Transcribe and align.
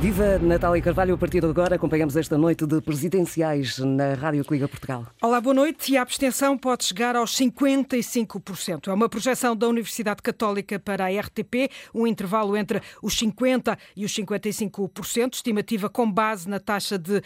Viva 0.00 0.38
Natália 0.38 0.80
Carvalho, 0.80 1.16
a 1.16 1.18
partir 1.18 1.40
de 1.40 1.46
agora 1.48 1.74
acompanhamos 1.74 2.16
esta 2.16 2.38
noite 2.38 2.64
de 2.64 2.80
presidenciais 2.80 3.78
na 3.78 4.14
Rádio 4.14 4.44
Liga 4.48 4.68
Portugal. 4.68 5.04
Olá, 5.20 5.40
boa 5.40 5.52
noite. 5.52 5.90
E 5.90 5.96
a 5.96 6.02
abstenção 6.02 6.56
pode 6.56 6.84
chegar 6.84 7.16
aos 7.16 7.36
55%. 7.36 8.86
É 8.86 8.92
uma 8.92 9.08
projeção 9.08 9.56
da 9.56 9.66
Universidade 9.66 10.22
Católica 10.22 10.78
para 10.78 11.06
a 11.06 11.08
RTP, 11.08 11.68
um 11.92 12.06
intervalo 12.06 12.56
entre 12.56 12.80
os 13.02 13.16
50% 13.16 13.76
e 13.96 14.04
os 14.04 14.14
55%, 14.14 15.34
estimativa 15.34 15.90
com 15.90 16.08
base 16.08 16.48
na 16.48 16.60
taxa 16.60 16.96
de 16.96 17.16
uh, 17.16 17.22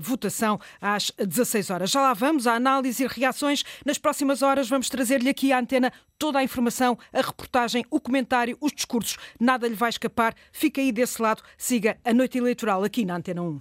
votação 0.00 0.58
às 0.80 1.12
16 1.18 1.68
horas. 1.68 1.90
Já 1.90 2.00
lá 2.00 2.14
vamos, 2.14 2.46
a 2.46 2.54
análise 2.54 3.04
e 3.04 3.06
reações. 3.06 3.62
Nas 3.84 3.98
próximas 3.98 4.40
horas 4.40 4.66
vamos 4.66 4.88
trazer-lhe 4.88 5.28
aqui 5.28 5.52
à 5.52 5.58
antena 5.58 5.92
toda 6.18 6.38
a 6.38 6.42
informação, 6.42 6.98
a 7.12 7.20
reportagem, 7.20 7.84
o 7.90 8.00
comentário, 8.00 8.56
os 8.60 8.72
discursos. 8.72 9.18
Nada 9.38 9.68
lhe 9.68 9.74
vai 9.74 9.90
escapar. 9.90 10.34
Fica 10.50 10.80
aí 10.80 10.90
desse 10.90 11.20
lado. 11.22 11.42
Siga 11.56 11.97
a 12.04 12.12
noite 12.12 12.38
eleitoral 12.38 12.84
aqui 12.84 13.04
na 13.04 13.16
Antena 13.16 13.42
1. 13.42 13.60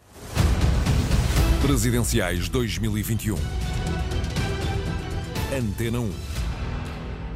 Presidenciais 1.61 2.49
2021. 2.49 3.37
Antena 5.53 5.99
1. 5.99 6.36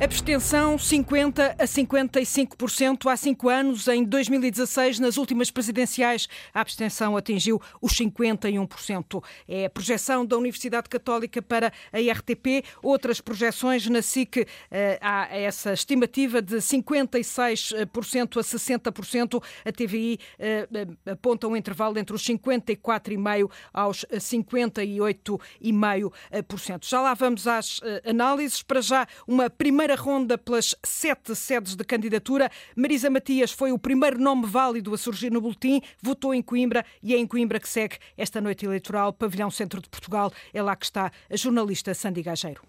Abstenção 0.03 0.79
50 0.79 1.57
a 1.59 1.63
55% 1.63 3.07
há 3.07 3.15
cinco 3.15 3.49
anos. 3.49 3.87
Em 3.87 4.03
2016, 4.03 4.97
nas 4.97 5.15
últimas 5.15 5.51
presidenciais, 5.51 6.27
a 6.51 6.61
abstenção 6.61 7.15
atingiu 7.15 7.61
os 7.79 7.93
51%. 7.93 9.23
É 9.47 9.65
a 9.65 9.69
projeção 9.69 10.25
da 10.25 10.35
Universidade 10.35 10.89
Católica 10.89 11.39
para 11.39 11.71
a 11.93 11.99
RTP. 11.99 12.65
Outras 12.81 13.21
projeções 13.21 13.85
na 13.85 14.01
SIC 14.01 14.47
eh, 14.71 14.97
há 14.99 15.27
essa 15.37 15.73
estimativa 15.73 16.41
de 16.41 16.55
56% 16.55 18.39
a 18.39 18.41
60%. 18.41 19.43
A 19.63 19.71
TVI 19.71 20.17
eh, 20.39 20.67
aponta 21.11 21.47
um 21.47 21.55
intervalo 21.55 21.99
entre 21.99 22.15
os 22.15 22.23
54,5% 22.23 23.51
aos 23.71 24.03
58,5%. 24.11 26.89
Já 26.89 27.01
lá 27.01 27.13
vamos 27.13 27.45
às 27.45 27.79
eh, 27.83 28.01
análises. 28.09 28.63
Para 28.63 28.81
já, 28.81 29.07
uma 29.27 29.47
primeira 29.47 29.90
primeira 29.91 29.95
ronda 29.95 30.37
pelas 30.37 30.75
sete 30.83 31.35
sedes 31.35 31.75
de 31.75 31.83
candidatura. 31.83 32.49
Marisa 32.75 33.09
Matias 33.09 33.51
foi 33.51 33.71
o 33.71 33.79
primeiro 33.79 34.19
nome 34.19 34.45
válido 34.45 34.93
a 34.93 34.97
surgir 34.97 35.31
no 35.31 35.41
boletim, 35.41 35.81
votou 36.01 36.33
em 36.33 36.41
Coimbra 36.41 36.85
e 37.01 37.13
é 37.13 37.17
em 37.17 37.27
Coimbra 37.27 37.59
que 37.59 37.67
segue 37.67 37.97
esta 38.17 38.39
noite 38.39 38.65
eleitoral. 38.65 39.11
Pavilhão 39.11 39.51
Centro 39.51 39.81
de 39.81 39.89
Portugal, 39.89 40.31
é 40.53 40.61
lá 40.61 40.75
que 40.75 40.85
está 40.85 41.11
a 41.29 41.35
jornalista 41.35 41.93
Sandy 41.93 42.21
Gageiro. 42.21 42.61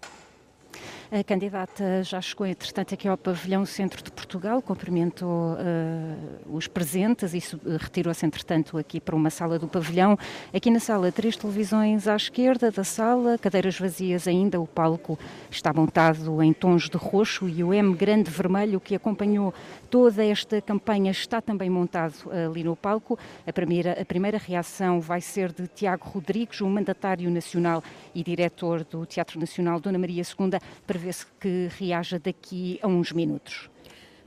A 1.15 1.23
candidata 1.23 2.01
já 2.01 2.19
chegou, 2.19 2.47
entretanto, 2.47 2.95
aqui 2.95 3.07
ao 3.07 3.15
pavilhão 3.15 3.67
Centro 3.67 4.01
de 4.01 4.11
Portugal, 4.11 4.63
cumprimentou 4.63 5.53
uh, 5.53 6.55
os 6.55 6.67
presentes 6.67 7.35
e 7.35 7.57
retirou-se, 7.77 8.25
entretanto, 8.25 8.79
aqui 8.79 8.99
para 8.99 9.15
uma 9.15 9.29
sala 9.29 9.59
do 9.59 9.67
pavilhão. 9.67 10.17
Aqui 10.51 10.71
na 10.71 10.79
sala, 10.79 11.11
três 11.11 11.37
televisões 11.37 12.07
à 12.07 12.15
esquerda 12.15 12.71
da 12.71 12.83
sala, 12.83 13.37
cadeiras 13.37 13.77
vazias 13.77 14.27
ainda, 14.27 14.59
o 14.59 14.65
palco 14.65 15.19
está 15.51 15.71
montado 15.71 16.41
em 16.41 16.51
tons 16.51 16.89
de 16.89 16.97
roxo 16.97 17.47
e 17.47 17.63
o 17.63 17.71
M 17.71 17.93
grande 17.93 18.31
vermelho 18.31 18.79
que 18.79 18.95
acompanhou 18.95 19.53
toda 19.91 20.25
esta 20.25 20.59
campanha 20.61 21.11
está 21.11 21.39
também 21.39 21.69
montado 21.69 22.15
ali 22.31 22.63
no 22.63 22.75
palco. 22.75 23.19
A 23.45 23.53
primeira, 23.53 24.01
a 24.01 24.03
primeira 24.03 24.39
reação 24.39 24.99
vai 24.99 25.21
ser 25.21 25.51
de 25.51 25.67
Tiago 25.67 26.09
Rodrigues, 26.09 26.59
o 26.61 26.67
mandatário 26.67 27.29
nacional 27.29 27.83
e 28.15 28.23
diretor 28.23 28.83
do 28.83 29.05
Teatro 29.05 29.39
Nacional 29.39 29.79
Dona 29.79 29.99
Maria 29.99 30.23
II, 30.23 30.59
prevê-se 31.03 31.25
que 31.37 31.69
reaja 31.77 32.17
daqui 32.17 32.79
a 32.81 32.87
uns 32.87 33.11
minutos. 33.11 33.69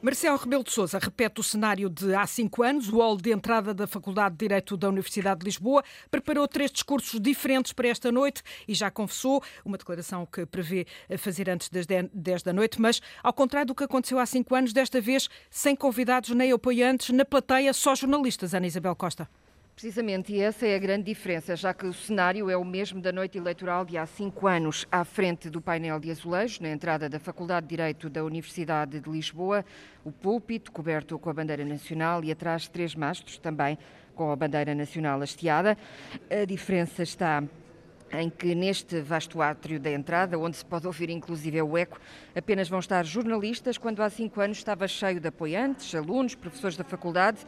Marcelo 0.02 0.36
Rebelo 0.36 0.62
de 0.62 0.70
Sousa 0.70 0.98
repete 0.98 1.40
o 1.40 1.42
cenário 1.42 1.88
de 1.88 2.14
há 2.14 2.26
cinco 2.26 2.62
anos. 2.62 2.90
O 2.90 2.98
hall 2.98 3.16
de 3.16 3.32
entrada 3.32 3.72
da 3.72 3.86
Faculdade 3.86 4.34
de 4.34 4.40
Direito 4.40 4.76
da 4.76 4.88
Universidade 4.90 5.40
de 5.40 5.46
Lisboa 5.46 5.82
preparou 6.10 6.46
três 6.46 6.70
discursos 6.70 7.18
diferentes 7.18 7.72
para 7.72 7.88
esta 7.88 8.12
noite 8.12 8.42
e 8.68 8.74
já 8.74 8.90
confessou 8.90 9.42
uma 9.64 9.78
declaração 9.78 10.26
que 10.26 10.44
prevê 10.44 10.86
fazer 11.16 11.48
antes 11.48 11.70
das 11.70 11.86
10 11.86 12.42
da 12.42 12.52
noite, 12.52 12.78
mas 12.80 13.00
ao 13.22 13.32
contrário 13.32 13.68
do 13.68 13.74
que 13.74 13.84
aconteceu 13.84 14.18
há 14.18 14.26
cinco 14.26 14.54
anos, 14.54 14.74
desta 14.74 15.00
vez 15.00 15.30
sem 15.50 15.74
convidados 15.74 16.28
nem 16.30 16.52
apoiantes, 16.52 17.08
na 17.08 17.24
plateia 17.24 17.72
só 17.72 17.94
jornalistas. 17.94 18.52
Ana 18.52 18.66
Isabel 18.66 18.94
Costa. 18.94 19.26
Precisamente, 19.76 20.32
e 20.32 20.40
essa 20.40 20.66
é 20.66 20.74
a 20.74 20.78
grande 20.78 21.04
diferença, 21.04 21.54
já 21.54 21.74
que 21.74 21.84
o 21.84 21.92
cenário 21.92 22.48
é 22.48 22.56
o 22.56 22.64
mesmo 22.64 22.98
da 22.98 23.12
noite 23.12 23.36
eleitoral 23.36 23.84
de 23.84 23.98
há 23.98 24.06
cinco 24.06 24.46
anos, 24.46 24.86
à 24.90 25.04
frente 25.04 25.50
do 25.50 25.60
painel 25.60 26.00
de 26.00 26.10
azulejos, 26.10 26.60
na 26.60 26.70
entrada 26.70 27.10
da 27.10 27.20
Faculdade 27.20 27.66
de 27.66 27.76
Direito 27.76 28.08
da 28.08 28.24
Universidade 28.24 28.98
de 28.98 29.10
Lisboa, 29.10 29.62
o 30.02 30.10
púlpito 30.10 30.72
coberto 30.72 31.18
com 31.18 31.28
a 31.28 31.34
bandeira 31.34 31.62
nacional 31.62 32.24
e 32.24 32.32
atrás 32.32 32.66
três 32.66 32.94
mastros, 32.94 33.36
também 33.36 33.76
com 34.14 34.30
a 34.30 34.34
bandeira 34.34 34.74
nacional 34.74 35.20
hasteada. 35.20 35.76
A 36.30 36.46
diferença 36.46 37.02
está 37.02 37.44
em 38.12 38.30
que 38.30 38.54
neste 38.54 39.00
vasto 39.00 39.42
átrio 39.42 39.80
da 39.80 39.90
entrada, 39.90 40.38
onde 40.38 40.56
se 40.56 40.64
pode 40.64 40.86
ouvir 40.86 41.10
inclusive 41.10 41.60
o 41.60 41.76
eco, 41.76 41.98
apenas 42.34 42.68
vão 42.68 42.78
estar 42.78 43.04
jornalistas, 43.04 43.76
quando 43.76 44.02
há 44.02 44.08
cinco 44.08 44.40
anos 44.40 44.58
estava 44.58 44.86
cheio 44.86 45.20
de 45.20 45.28
apoiantes, 45.28 45.94
alunos, 45.94 46.34
professores 46.34 46.76
da 46.76 46.84
faculdade, 46.84 47.38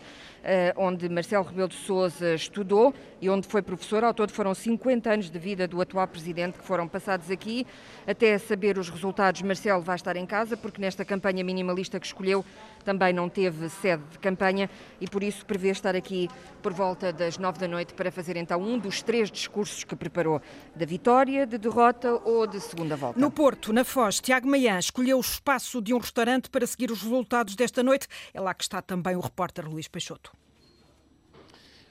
eh, 0.42 0.74
onde 0.76 1.08
Marcelo 1.08 1.44
Rebelo 1.44 1.69
de 1.69 1.76
Sousa 1.76 2.34
estudou 2.34 2.94
e 3.20 3.28
onde 3.30 3.46
foi 3.46 3.62
professor. 3.62 4.02
Ao 4.04 4.14
todo 4.14 4.32
foram 4.32 4.54
50 4.54 5.10
anos 5.10 5.30
de 5.30 5.38
vida 5.38 5.66
do 5.69 5.80
atual 5.80 6.06
presidente 6.08 6.58
que 6.58 6.64
foram 6.64 6.88
passados 6.88 7.30
aqui. 7.30 7.66
Até 8.06 8.36
saber 8.38 8.78
os 8.78 8.88
resultados, 8.88 9.42
Marcelo 9.42 9.82
vai 9.82 9.96
estar 9.96 10.16
em 10.16 10.26
casa, 10.26 10.56
porque 10.56 10.80
nesta 10.80 11.04
campanha 11.04 11.44
minimalista 11.44 12.00
que 12.00 12.06
escolheu 12.06 12.44
também 12.88 13.12
não 13.12 13.28
teve 13.28 13.69
sede 13.69 14.03
de 14.10 14.19
campanha 14.19 14.71
e 14.99 15.06
por 15.06 15.22
isso 15.22 15.44
prevê 15.44 15.69
estar 15.69 15.94
aqui 15.94 16.26
por 16.62 16.72
volta 16.72 17.12
das 17.12 17.37
nove 17.37 17.59
da 17.59 17.69
noite 17.69 17.93
para 17.93 18.10
fazer 18.10 18.34
então 18.38 18.62
um 18.62 18.78
dos 18.78 19.03
três 19.03 19.31
discursos 19.31 19.84
que 19.84 19.94
preparou 19.94 20.41
da 20.75 20.87
vitória, 20.87 21.47
de 21.47 21.59
derrota 21.59 22.15
ou 22.25 22.47
de 22.47 22.59
segunda 22.59 22.97
volta. 22.97 23.21
No 23.21 23.31
Porto, 23.31 23.75
na 23.75 23.84
Foz, 23.84 24.21
Tiago 24.21 24.49
Maian 24.49 24.78
escolheu 24.78 25.19
o 25.19 25.21
espaço 25.21 25.82
de 25.82 25.93
um 25.93 25.99
restaurante 25.99 26.49
para 26.49 26.66
seguir 26.66 26.91
os 26.91 27.03
resultados 27.03 27.54
desta 27.54 27.82
noite. 27.82 28.09
É 28.32 28.41
lá 28.41 28.54
que 28.54 28.62
está 28.62 28.81
também 28.81 29.16
o 29.16 29.20
repórter 29.20 29.69
Luís 29.69 29.87
Peixoto. 29.87 30.32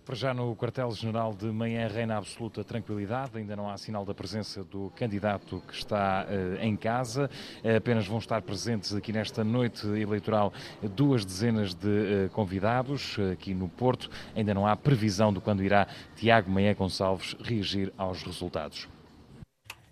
Para 0.07 0.15
já 0.15 0.33
no 0.33 0.55
quartel-general 0.55 1.33
de 1.33 1.47
manhã 1.47 1.85
reina 1.85 2.15
absoluta 2.15 2.63
tranquilidade, 2.63 3.37
ainda 3.37 3.57
não 3.57 3.69
há 3.69 3.77
sinal 3.77 4.05
da 4.05 4.13
presença 4.13 4.63
do 4.63 4.89
candidato 4.95 5.61
que 5.67 5.73
está 5.73 6.25
uh, 6.25 6.63
em 6.63 6.77
casa. 6.77 7.29
Uh, 7.61 7.75
apenas 7.75 8.07
vão 8.07 8.17
estar 8.17 8.41
presentes 8.41 8.95
aqui 8.95 9.11
nesta 9.11 9.43
noite 9.43 9.85
eleitoral 9.85 10.53
duas 10.95 11.25
dezenas 11.25 11.73
de 11.73 11.87
uh, 11.87 12.29
convidados 12.29 13.17
aqui 13.33 13.53
no 13.53 13.67
Porto. 13.67 14.09
Ainda 14.33 14.53
não 14.53 14.65
há 14.65 14.77
previsão 14.77 15.33
de 15.33 15.41
quando 15.41 15.61
irá 15.61 15.85
Tiago 16.15 16.49
Manhã 16.49 16.73
Gonçalves 16.73 17.35
reagir 17.43 17.91
aos 17.97 18.23
resultados. 18.23 18.87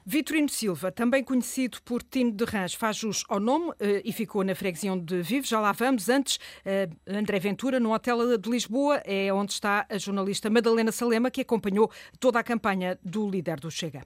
Vitorino 0.08 0.48
Silva, 0.48 0.92
também 0.92 1.24
conhecido 1.24 1.80
por 1.84 2.04
Tino 2.04 2.32
de 2.32 2.46
Rãs, 2.46 2.76
faz 2.76 2.98
jus 2.98 3.24
ao 3.28 3.40
nome 3.40 3.74
eh, 3.80 4.04
e 4.06 4.14
ficou 4.14 4.44
na 4.44 4.54
freguesia 4.54 4.94
onde 4.94 5.24
vive. 5.24 5.48
Já 5.48 5.60
lá 5.60 5.72
vamos. 5.72 6.08
Antes, 6.10 6.40
eh, 6.64 6.88
André 7.08 7.40
Ventura, 7.40 7.80
no 7.80 7.92
Hotel 7.92 8.38
de 8.38 8.48
Lisboa, 8.48 9.02
é 9.04 9.34
onde 9.34 9.54
está 9.54 9.84
a 9.90 9.98
jornalista 9.98 10.48
Madalena 10.48 10.92
Salema, 10.92 11.32
que 11.32 11.42
acompanhou 11.42 11.90
toda 12.20 12.38
a 12.38 12.44
campanha 12.44 13.00
do 13.04 13.28
líder 13.28 13.60
do 13.60 13.72
Chega. 13.72 14.04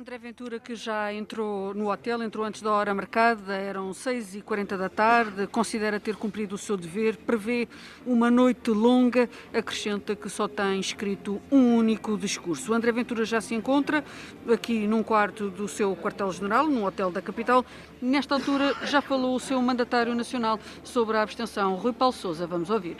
André 0.00 0.16
Ventura, 0.16 0.58
que 0.58 0.74
já 0.74 1.12
entrou 1.12 1.74
no 1.74 1.92
hotel, 1.92 2.22
entrou 2.22 2.46
antes 2.46 2.62
da 2.62 2.72
hora 2.72 2.94
marcada, 2.94 3.54
eram 3.54 3.90
6h40 3.90 4.78
da 4.78 4.88
tarde, 4.88 5.46
considera 5.46 6.00
ter 6.00 6.16
cumprido 6.16 6.54
o 6.54 6.58
seu 6.58 6.74
dever, 6.74 7.18
prevê 7.18 7.68
uma 8.06 8.30
noite 8.30 8.70
longa, 8.70 9.28
acrescenta 9.52 10.16
que 10.16 10.30
só 10.30 10.48
tem 10.48 10.80
escrito 10.80 11.38
um 11.52 11.76
único 11.76 12.16
discurso. 12.16 12.72
André 12.72 12.90
Ventura 12.92 13.26
já 13.26 13.42
se 13.42 13.54
encontra 13.54 14.02
aqui 14.50 14.86
num 14.86 15.02
quarto 15.02 15.50
do 15.50 15.68
seu 15.68 15.94
quartel-general, 15.94 16.66
num 16.66 16.86
hotel 16.86 17.10
da 17.10 17.20
capital. 17.20 17.62
Nesta 18.00 18.36
altura 18.36 18.74
já 18.86 19.02
falou 19.02 19.36
o 19.36 19.40
seu 19.40 19.60
mandatário 19.60 20.14
nacional 20.14 20.58
sobre 20.82 21.18
a 21.18 21.22
abstenção, 21.22 21.74
Rui 21.74 21.92
Paulo 21.92 22.14
Sousa. 22.14 22.46
Vamos 22.46 22.70
ouvir. 22.70 22.96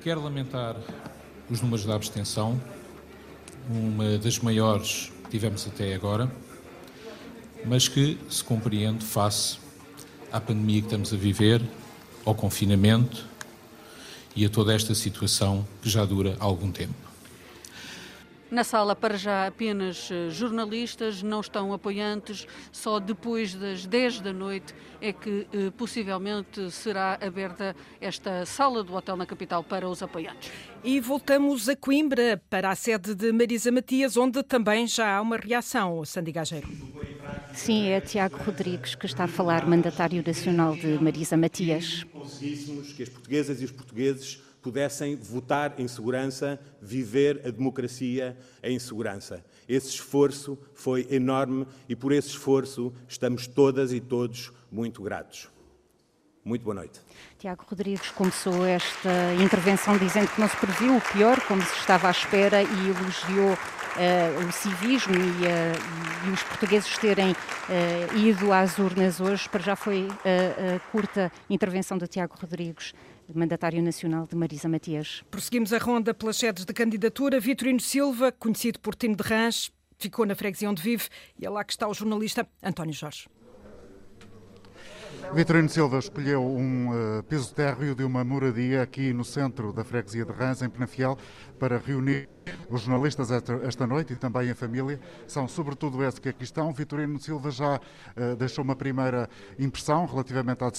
Quero 0.00 0.22
lamentar 0.22 0.76
os 1.50 1.60
números 1.60 1.84
da 1.84 1.96
abstenção 1.96 2.60
uma 3.68 4.18
das 4.18 4.38
maiores 4.38 5.10
que 5.24 5.30
tivemos 5.30 5.66
até 5.66 5.94
agora, 5.94 6.30
mas 7.64 7.88
que 7.88 8.18
se 8.28 8.42
compreende 8.44 9.04
face 9.04 9.58
à 10.30 10.40
pandemia 10.40 10.80
que 10.80 10.86
estamos 10.86 11.12
a 11.12 11.16
viver, 11.16 11.62
ao 12.24 12.34
confinamento 12.34 13.24
e 14.34 14.44
a 14.44 14.48
toda 14.48 14.74
esta 14.74 14.94
situação 14.94 15.66
que 15.82 15.88
já 15.88 16.04
dura 16.04 16.36
algum 16.40 16.70
tempo. 16.70 17.03
Na 18.54 18.62
sala, 18.62 18.94
para 18.94 19.16
já, 19.16 19.48
apenas 19.48 20.08
eh, 20.12 20.30
jornalistas, 20.30 21.24
não 21.24 21.40
estão 21.40 21.72
apoiantes. 21.72 22.46
Só 22.70 23.00
depois 23.00 23.52
das 23.52 23.84
10 23.84 24.20
da 24.20 24.32
noite 24.32 24.72
é 25.00 25.12
que 25.12 25.44
eh, 25.52 25.72
possivelmente 25.76 26.70
será 26.70 27.18
aberta 27.20 27.74
esta 28.00 28.46
sala 28.46 28.84
do 28.84 28.94
hotel 28.94 29.16
na 29.16 29.26
capital 29.26 29.64
para 29.64 29.88
os 29.88 30.04
apoiantes. 30.04 30.52
E 30.84 31.00
voltamos 31.00 31.68
a 31.68 31.74
Coimbra, 31.74 32.40
para 32.48 32.70
a 32.70 32.76
sede 32.76 33.12
de 33.12 33.32
Marisa 33.32 33.72
Matias, 33.72 34.16
onde 34.16 34.40
também 34.44 34.86
já 34.86 35.16
há 35.16 35.20
uma 35.20 35.36
reação, 35.36 36.04
Sandy 36.04 36.30
Gageiro. 36.30 36.68
Sim, 37.52 37.88
é 37.88 38.00
Tiago 38.00 38.36
Rodrigues 38.36 38.94
que 38.94 39.06
está 39.06 39.24
a 39.24 39.28
falar, 39.28 39.66
mandatário 39.66 40.22
nacional 40.24 40.76
de 40.76 40.96
Marisa 41.02 41.36
Matias. 41.36 42.04
Conseguíssemos 42.04 42.92
que 42.92 43.02
as 43.02 43.08
portuguesas 43.08 43.60
e 43.60 43.64
os 43.64 43.72
portugueses 43.72 44.40
pudessem 44.64 45.14
votar 45.14 45.74
em 45.78 45.86
segurança, 45.86 46.58
viver 46.80 47.42
a 47.44 47.50
democracia 47.50 48.34
em 48.62 48.78
segurança. 48.78 49.44
Esse 49.68 49.90
esforço 49.90 50.58
foi 50.72 51.06
enorme 51.10 51.66
e 51.86 51.94
por 51.94 52.12
esse 52.12 52.28
esforço 52.28 52.90
estamos 53.06 53.46
todas 53.46 53.92
e 53.92 54.00
todos 54.00 54.50
muito 54.72 55.02
gratos. 55.02 55.50
Muito 56.42 56.62
boa 56.62 56.74
noite. 56.74 56.98
Tiago 57.38 57.64
Rodrigues 57.68 58.10
começou 58.10 58.64
esta 58.64 59.34
intervenção 59.42 59.98
dizendo 59.98 60.28
que 60.28 60.40
não 60.40 60.48
se 60.48 60.56
previu 60.56 60.96
o 60.96 61.00
pior, 61.12 61.38
como 61.46 61.62
se 61.62 61.74
estava 61.74 62.08
à 62.08 62.10
espera, 62.10 62.62
e 62.62 62.88
elogiou 62.88 63.52
uh, 63.52 64.48
o 64.48 64.52
civismo 64.52 65.14
e, 65.14 65.18
uh, 65.18 66.28
e, 66.28 66.30
os 66.30 66.42
portugueses 66.42 66.96
terem 66.98 67.32
uh, 67.32 68.16
ido 68.16 68.52
às 68.52 68.78
urnas 68.78 69.20
hoje. 69.20 69.48
Para 69.48 69.62
já 69.62 69.76
foi 69.76 70.08
a 70.24 70.80
curta 70.90 71.32
intervenção 71.48 71.96
de 71.96 72.06
Tiago 72.06 72.34
Rodrigues 72.38 72.94
mandatário 73.32 73.82
nacional 73.82 74.26
de 74.26 74.34
Marisa 74.36 74.68
Matias. 74.68 75.22
Prosseguimos 75.30 75.72
a 75.72 75.78
ronda 75.78 76.12
pelas 76.12 76.36
sedes 76.36 76.64
de 76.64 76.72
candidatura. 76.72 77.38
Vitorino 77.38 77.80
Silva, 77.80 78.32
conhecido 78.32 78.80
por 78.80 78.94
Tino 78.94 79.16
de 79.16 79.22
Rãs, 79.22 79.70
ficou 79.98 80.26
na 80.26 80.34
freguesia 80.34 80.68
onde 80.68 80.82
vive 80.82 81.08
e 81.38 81.46
é 81.46 81.50
lá 81.50 81.64
que 81.64 81.72
está 81.72 81.88
o 81.88 81.94
jornalista 81.94 82.46
António 82.62 82.92
Jorge. 82.92 83.28
Vitorino 85.32 85.68
Silva 85.68 85.98
escolheu 85.98 86.44
um 86.44 86.90
uh, 86.90 87.22
piso 87.24 87.52
térreo 87.54 87.94
de 87.94 88.04
uma 88.04 88.22
moradia 88.22 88.82
aqui 88.82 89.12
no 89.12 89.24
centro 89.24 89.72
da 89.72 89.82
freguesia 89.82 90.24
de 90.24 90.30
Rãs, 90.30 90.62
em 90.62 90.68
Penafiel, 90.68 91.18
para 91.58 91.78
reunir 91.78 92.28
os 92.68 92.82
jornalistas 92.82 93.30
esta, 93.30 93.86
noite 93.86 94.12
e 94.12 94.16
também 94.16 94.50
a 94.50 94.54
família. 94.54 95.00
São 95.26 95.48
sobretudo 95.48 96.04
esses 96.04 96.18
que 96.18 96.28
aqui 96.28 96.44
estão. 96.44 96.72
Vitorino 96.72 97.18
Silva 97.18 97.50
já 97.50 97.76
uh, 97.76 98.36
deixou 98.36 98.62
uma 98.62 98.76
primeira 98.76 99.28
impressão 99.58 100.04
relativamente 100.04 100.62
à 100.62 100.70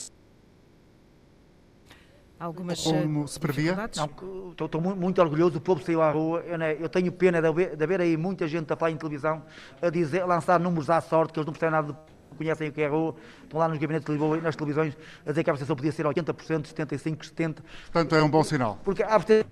Algumas 2.40 2.82
Como 2.82 3.24
eh, 3.24 3.28
se 3.28 3.40
previa? 3.40 3.78
estou 3.86 4.82
muito, 4.82 5.00
muito, 5.00 5.22
orgulhoso, 5.22 5.58
o 5.58 5.62
povo 5.62 5.82
saiu 5.84 6.02
à 6.02 6.12
rua. 6.12 6.42
Eu, 6.42 6.58
né, 6.58 6.76
eu 6.80 6.90
tenho 6.90 7.12
pena 7.12 7.42
de 7.42 7.48
haver, 7.48 7.76
de 7.76 7.84
haver, 7.84 8.02
aí 8.02 8.18
muita 8.18 8.48
gente 8.48 8.72
a 8.72 8.76
falar 8.76 8.92
em 8.92 8.98
televisão, 8.98 9.42
a 9.82 9.90
dizer, 9.90 10.22
a 10.22 10.26
lançar 10.26 10.60
números 10.60 10.90
à 10.90 11.00
sorte, 11.00 11.32
que 11.32 11.40
eles 11.40 11.46
não 11.46 11.54
percebem 11.54 11.72
nada 11.72 11.94
de 11.94 12.16
conhecem 12.36 12.68
o 12.68 12.72
que 12.72 12.82
é 12.82 12.88
rua, 12.88 13.16
estão 13.44 13.60
lá 13.60 13.68
nos 13.68 13.78
gabinetes 13.78 14.06
de 14.06 14.12
Lisboa 14.12 14.38
e 14.38 14.42
nas 14.42 14.56
televisões 14.56 14.98
a 15.26 15.30
dizer 15.30 15.44
que 15.44 15.50
a 15.50 15.54
abstenção 15.54 15.76
podia 15.76 15.92
ser 15.92 16.06
80%, 16.06 16.74
75%, 16.74 17.18
70%. 17.18 17.58
Portanto, 17.92 18.16
é 18.16 18.22
um 18.22 18.30
bom 18.30 18.44
sinal. 18.44 18.78
Porque 18.84 19.02
a 19.02 19.16
abstenção 19.16 19.48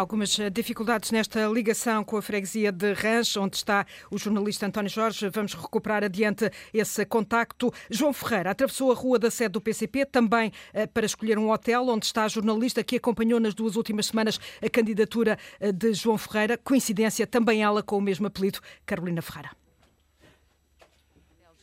Algumas 0.00 0.38
eh, 0.38 0.48
dificuldades 0.48 1.10
nesta 1.10 1.46
ligação 1.46 2.02
com 2.02 2.16
a 2.16 2.22
freguesia 2.22 2.72
de 2.72 2.94
Rãs, 2.94 3.36
onde 3.36 3.56
está 3.56 3.84
o 4.10 4.16
jornalista 4.16 4.64
António 4.64 4.88
Jorge. 4.88 5.28
Vamos 5.28 5.52
recuperar 5.52 6.02
adiante 6.02 6.50
esse 6.72 7.04
contacto. 7.04 7.70
João 7.90 8.10
Ferreira 8.14 8.52
atravessou 8.52 8.90
a 8.90 8.94
rua 8.94 9.18
da 9.18 9.30
sede 9.30 9.50
do 9.50 9.60
PCP 9.60 10.06
também 10.06 10.52
eh, 10.72 10.86
para 10.86 11.04
escolher 11.04 11.38
um 11.38 11.50
hotel 11.50 11.86
onde 11.86 12.06
está 12.06 12.24
a 12.24 12.28
jornalista 12.28 12.82
que 12.82 12.96
acompanhou 12.96 13.38
nas 13.38 13.52
duas 13.52 13.76
últimas 13.76 14.06
semanas 14.06 14.40
a 14.64 14.70
candidatura 14.70 15.38
eh, 15.60 15.70
de 15.70 15.92
João 15.92 16.16
Ferreira. 16.16 16.56
Coincidência, 16.56 17.26
também 17.26 17.62
ela 17.62 17.82
com 17.82 17.98
o 17.98 18.00
mesmo 18.00 18.26
apelido, 18.26 18.58
Carolina 18.86 19.20
Ferreira 19.20 19.59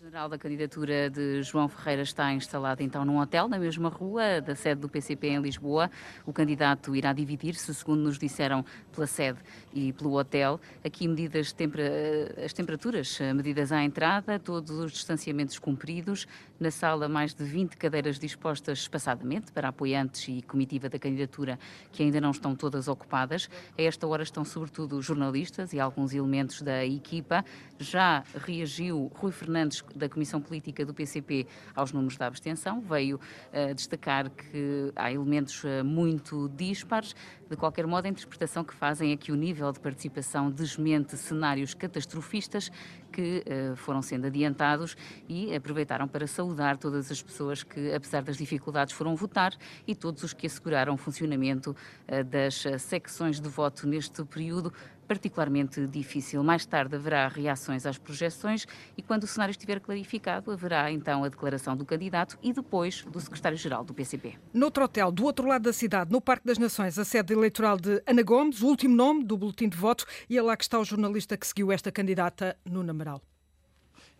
general 0.07 0.30
da 0.30 0.38
candidatura 0.38 1.09
de 1.09 1.44
João 1.44 1.68
Ferreira 1.68 2.01
está 2.01 2.31
instalado 2.31 2.81
então 2.81 3.04
num 3.04 3.19
hotel 3.19 3.50
na 3.50 3.59
mesma 3.59 3.89
rua 3.89 4.39
da 4.39 4.56
sede 4.56 4.80
do 4.80 4.88
PCP 4.88 5.27
em 5.27 5.42
Lisboa. 5.42 5.92
O 6.25 6.31
candidato 6.31 6.95
irá 6.95 7.12
dividir-se, 7.12 7.75
segundo 7.75 8.04
nos 8.04 8.18
disseram, 8.18 8.63
pela 8.94 9.06
sede 9.06 9.39
e 9.74 9.92
pelo 9.92 10.18
hotel. 10.18 10.62
Aqui 10.81 11.09
medidas 11.09 11.54
as 12.45 12.54
temperaturas 12.54 13.19
medidas 13.36 13.74
à 13.74 13.83
entrada, 13.83 14.39
todos 14.39 14.71
os 14.71 14.94
distanciamentos 14.94 15.59
cumpridos. 15.59 16.25
Na 16.57 16.71
sala 16.71 17.09
mais 17.09 17.33
de 17.33 17.44
20 17.44 17.75
cadeiras 17.75 18.18
dispostas 18.18 18.80
espaçadamente 18.80 19.51
para 19.51 19.68
apoiantes 19.68 20.30
e 20.30 20.42
comitiva 20.42 20.88
da 20.88 20.98
candidatura 20.98 21.59
que 21.92 22.01
ainda 22.01 22.21
não 22.21 22.31
estão 22.31 22.56
todas 22.56 22.88
ocupadas. 22.88 23.50
A 23.77 23.81
esta 23.81 24.07
hora 24.07 24.24
estão 24.24 24.45
sobretudo 24.45 25.01
jornalistas 25.01 25.74
e 25.74 25.81
alguns 25.81 26.13
elementos 26.13 26.62
da 26.62 26.86
equipa. 26.86 27.44
Já 27.77 28.24
reagiu 28.33 29.12
Rui 29.15 29.33
Fernandes 29.33 29.83
da 29.98 30.10
Comissão 30.10 30.42
Política 30.42 30.86
do 30.86 30.94
PCP 30.94 31.48
aos 31.76 31.92
números 31.92 32.18
da 32.18 32.28
abstenção, 32.28 32.82
veio 32.82 33.18
uh, 33.18 33.74
destacar 33.74 34.30
que 34.30 34.92
há 34.96 35.12
elementos 35.12 35.64
uh, 35.64 35.84
muito 35.84 36.50
dispares. 36.50 37.16
De 37.50 37.56
qualquer 37.56 37.88
modo, 37.88 38.06
a 38.06 38.10
interpretação 38.10 38.64
que 38.64 38.74
fazem 38.74 39.12
é 39.12 39.18
que 39.18 39.32
o 39.32 39.36
nível 39.36 39.72
de 39.72 39.80
participação 39.80 40.52
desmente 40.52 41.16
cenários 41.16 41.74
catastrofistas 41.74 42.70
que 43.12 43.44
uh, 43.46 43.76
foram 43.78 44.02
sendo 44.02 44.28
adiantados 44.28 44.98
e 45.30 45.56
aproveitaram 45.56 46.08
para 46.08 46.28
saudar 46.28 46.78
todas 46.78 47.10
as 47.10 47.22
pessoas 47.22 47.64
que, 47.64 47.94
apesar 47.94 48.22
das 48.22 48.38
dificuldades, 48.38 48.94
foram 48.94 49.16
votar 49.16 49.54
e 49.88 49.96
todos 49.96 50.24
os 50.24 50.34
que 50.34 50.46
asseguraram 50.46 50.94
o 50.94 50.98
funcionamento 50.98 51.72
uh, 51.72 52.24
das 52.24 52.64
secções 52.80 53.40
de 53.40 53.48
voto 53.48 53.88
neste 53.88 54.24
período 54.26 54.74
particularmente 55.08 55.88
difícil. 55.88 56.44
Mais 56.44 56.66
tarde 56.66 56.96
haverá 56.96 57.28
reações 57.28 57.86
às 57.86 57.98
projeções 57.98 58.68
e, 58.98 59.02
quando 59.02 59.24
o 59.24 59.28
cenário 59.28 59.52
estiver 59.52 59.80
clarificado, 59.80 60.52
haverá 60.52 60.92
então 60.92 61.24
a 61.24 61.30
declaração 61.30 61.76
do 61.76 61.86
candidato 61.86 62.38
e 62.44 62.52
depois 62.52 63.04
do 63.04 63.20
secretário-geral 63.20 63.84
do 63.84 63.94
PCP. 63.94 64.38
Noutro 64.54 64.84
hotel, 64.84 65.12
do 65.12 65.24
outro 65.24 65.48
lado 65.48 65.64
da 65.64 65.74
cidade, 65.74 66.12
no 66.12 66.20
Parque 66.20 66.46
das 66.46 66.58
Nações, 66.58 67.00
a 67.00 67.06
sede 67.06 67.34
eleitoral 67.38 67.78
de 67.78 68.01
Ana 68.06 68.24
Gomes, 68.24 68.62
o 68.62 68.68
último 68.68 68.95
nome 68.95 69.24
do 69.24 69.38
boletim 69.38 69.69
de 69.69 69.78
voto, 69.78 70.06
e 70.30 70.38
é 70.38 70.42
lá 70.42 70.57
que 70.57 70.63
está 70.63 70.80
o 70.80 70.86
jornalista 70.86 71.38
que 71.38 71.48
seguiu 71.48 71.72
esta 71.72 71.92
candidata 71.92 72.57
no 72.66 72.84
Namaral. 72.84 73.22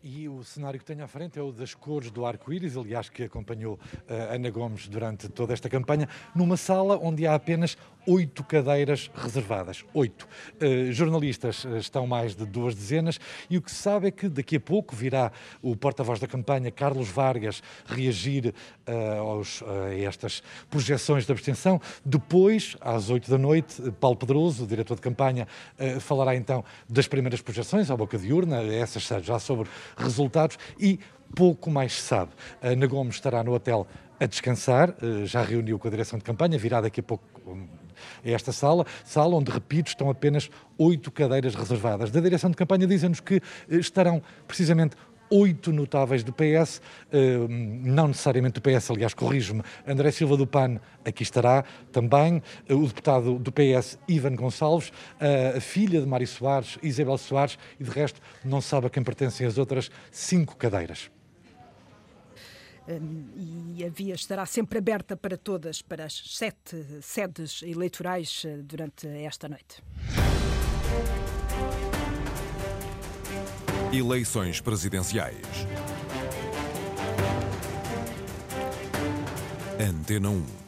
E 0.10 0.30
o 0.30 0.42
cenário 0.42 0.80
que 0.80 0.86
tenho 0.86 1.04
à 1.04 1.08
frente 1.08 1.38
é 1.38 1.42
o 1.42 1.52
das 1.52 1.76
cores 1.76 2.10
do 2.10 2.26
arco-íris, 2.26 2.78
aliás, 2.78 3.10
que 3.10 3.24
acompanhou 3.24 3.74
uh, 3.74 4.34
Ana 4.34 4.50
Gomes 4.50 4.88
durante 4.88 5.28
toda 5.28 5.52
esta 5.52 5.68
campanha, 5.68 6.08
numa 6.34 6.56
sala 6.56 6.98
onde 6.98 7.28
há 7.28 7.36
apenas 7.36 7.78
oito 8.08 8.42
cadeiras 8.42 9.12
reservadas. 9.14 9.84
Oito. 9.94 10.26
Uh, 10.62 10.94
jornalistas 10.94 11.66
uh, 11.66 11.76
estão 11.76 12.08
mais 12.08 12.38
de 12.38 12.46
duas 12.46 12.74
dezenas 12.74 13.20
e 13.50 13.58
o 13.58 13.62
que 13.62 13.70
se 13.70 13.76
sabe 13.76 14.08
é 14.08 14.12
que 14.12 14.30
daqui 14.30 14.56
a 14.56 14.62
pouco 14.62 14.96
virá 14.96 15.30
o 15.62 15.76
porta-voz 15.76 16.22
da 16.22 16.28
campanha, 16.28 16.72
Carlos 16.72 17.10
Vargas, 17.10 17.62
reagir 17.86 18.56
aos, 19.20 19.62
a 19.64 19.94
estas 19.94 20.42
projeções 20.70 21.26
de 21.26 21.32
abstenção. 21.34 21.82
Depois, 22.06 22.78
às 22.80 23.10
oito 23.10 23.30
da 23.30 23.38
noite, 23.38 23.92
Paulo 24.00 24.16
Pedroso, 24.16 24.64
o 24.64 24.68
diretor 24.68 24.96
de 24.96 25.02
campanha, 25.02 25.46
falará 26.00 26.34
então 26.36 26.64
das 26.88 27.06
primeiras 27.08 27.42
projeções 27.42 27.92
à 27.92 27.98
boca 27.98 28.18
de 28.18 28.32
urna, 28.32 28.62
essas 28.64 29.04
já 29.22 29.40
sobre 29.40 29.68
resultados 29.98 30.58
e 30.80 31.00
pouco 31.36 31.70
mais 31.70 31.94
se 31.94 32.02
sabe. 32.02 32.32
A 32.62 32.70
Ana 32.70 32.88
Gomes 32.88 33.16
estará 33.16 33.44
no 33.44 33.54
hotel 33.54 33.88
a 34.20 34.26
descansar, 34.26 34.96
eh, 35.02 35.26
já 35.26 35.44
reuniu 35.44 35.78
com 35.78 35.88
a 35.88 35.92
direção 35.92 36.18
de 36.18 36.26
campanha, 36.26 36.58
virá 36.58 36.82
daqui 36.82 37.00
a 37.00 37.04
pouco 37.04 37.24
hum, 37.46 37.68
a 38.26 38.30
esta 38.30 38.52
sala, 38.52 38.86
sala 39.04 39.36
onde, 39.36 39.52
repito, 39.52 39.90
estão 39.90 40.10
apenas 40.10 40.50
oito 40.78 41.12
cadeiras 41.12 41.56
reservadas. 41.56 42.12
Da 42.12 42.20
direção 42.20 42.50
de 42.50 42.56
campanha 42.56 42.88
dizem-nos 42.88 43.20
que 43.20 43.36
eh, 43.36 43.76
estarão 43.76 44.22
precisamente 44.48 44.96
oito 45.30 45.72
notáveis 45.72 46.24
do 46.24 46.34
PS, 46.34 46.82
eh, 47.12 47.38
não 47.48 48.08
necessariamente 48.08 48.60
do 48.60 48.62
PS, 48.62 48.92
aliás, 48.92 49.14
corrijo-me, 49.14 49.64
André 49.86 50.12
Silva 50.12 50.38
do 50.38 50.48
PAN 50.48 50.80
aqui 51.06 51.24
estará 51.24 51.64
também, 51.92 52.42
eh, 52.68 52.74
o 52.74 52.86
deputado 52.86 53.38
do 53.40 53.52
PS, 53.52 53.98
Ivan 54.08 54.36
Gonçalves, 54.36 54.92
a 55.56 55.60
filha 55.60 56.00
de 56.00 56.08
Mário 56.08 56.28
Soares, 56.28 56.78
Isabel 56.82 57.18
Soares, 57.18 57.58
e 57.80 57.84
de 57.84 57.90
resto 57.90 58.22
não 58.44 58.62
se 58.62 58.70
sabe 58.70 58.88
a 58.88 58.90
quem 58.90 59.04
pertencem 59.04 59.46
as 59.46 59.58
outras 59.58 59.90
cinco 60.12 60.56
cadeiras. 60.56 61.10
E 63.36 63.84
a 63.84 63.90
via 63.90 64.16
estará 64.16 64.46
sempre 64.46 64.78
aberta 64.78 65.18
para 65.18 65.38
todas, 65.38 65.82
para 65.82 66.06
as 66.06 66.14
sete 66.38 67.02
sedes 67.02 67.62
eleitorais 67.62 68.44
eh, 68.46 68.58
durante 68.64 69.08
esta 69.08 69.50
noite. 69.50 69.84
Eleições 73.94 74.60
presidenciais. 74.60 75.38
Antena 79.80 80.30
1. 80.30 80.67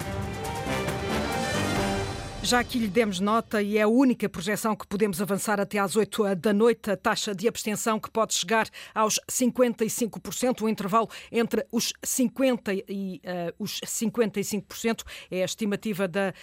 Já 2.50 2.60
aqui 2.62 2.80
lhe 2.80 2.88
demos 2.88 3.20
nota 3.20 3.62
e 3.62 3.78
é 3.78 3.84
a 3.84 3.88
única 3.88 4.28
projeção 4.28 4.76
que 4.76 4.88
podemos 4.88 5.22
avançar 5.22 5.60
até 5.60 5.78
às 5.78 5.96
8 5.96 6.36
da 6.36 6.52
noite, 6.52 6.90
a 6.90 6.98
taxa 6.98 7.36
de 7.36 7.48
abstenção 7.48 8.00
que 8.00 8.10
pode 8.10 8.34
chegar 8.34 8.68
aos 8.96 9.20
55%, 9.30 10.64
o 10.64 10.68
intervalo 10.68 11.08
entre 11.32 11.64
os 11.72 11.94
50% 12.04 12.84
e 12.90 13.22
uh, 13.24 13.54
os 13.60 13.80
55% 13.82 15.04
é 15.30 15.44
a 15.44 15.46
estimativa 15.46 16.08
da 16.08 16.30
uh, 16.30 16.34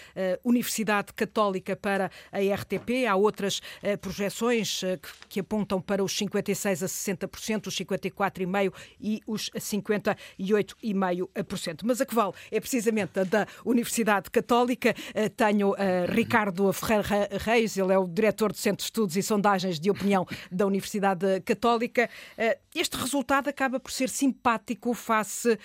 Universidade 0.49 1.13
Católica 1.13 1.75
para 1.75 2.09
a 2.31 2.39
RTP. 2.39 3.05
Há 3.11 3.17
outras 3.17 3.59
uh, 3.59 3.99
projeções 4.01 4.79
que, 4.79 5.01
que, 5.29 5.41
apontam 5.41 5.81
para 5.81 6.05
os 6.05 6.17
56% 6.17 6.85
a 6.85 6.87
60%, 6.87 7.67
os 7.67 7.77
54,5% 7.77 8.73
e 9.01 9.21
os 9.27 9.51
58,5%. 9.51 11.81
Mas 11.83 12.01
a 12.01 12.07
que 12.07 12.15
vale 12.15 12.33
é 12.49 12.61
precisamente 12.61 13.19
a 13.19 13.25
da 13.25 13.45
Universidade 13.65 14.31
Católica. 14.31 14.95
tenho 15.37 15.75
Ricardo 16.09 16.73
Ferreira 16.73 17.29
Reis, 17.39 17.77
ele 17.77 17.93
é 17.93 17.99
o 17.99 18.07
diretor 18.07 18.53
do 18.53 18.59
Centro 18.59 18.79
de 18.79 18.85
Estudos 18.85 19.17
e 19.17 19.23
Sondagens 19.23 19.81
de 19.81 19.91
Opinião 19.91 20.27
da 20.51 20.67
Universidade 20.67 21.41
Católica. 21.41 22.09
Uh, 22.37 22.59
este 22.75 22.97
resultado 22.97 23.49
acaba 23.49 23.81
por 23.81 23.91
ser 23.91 24.09
simpático 24.09 24.93
face 24.93 25.59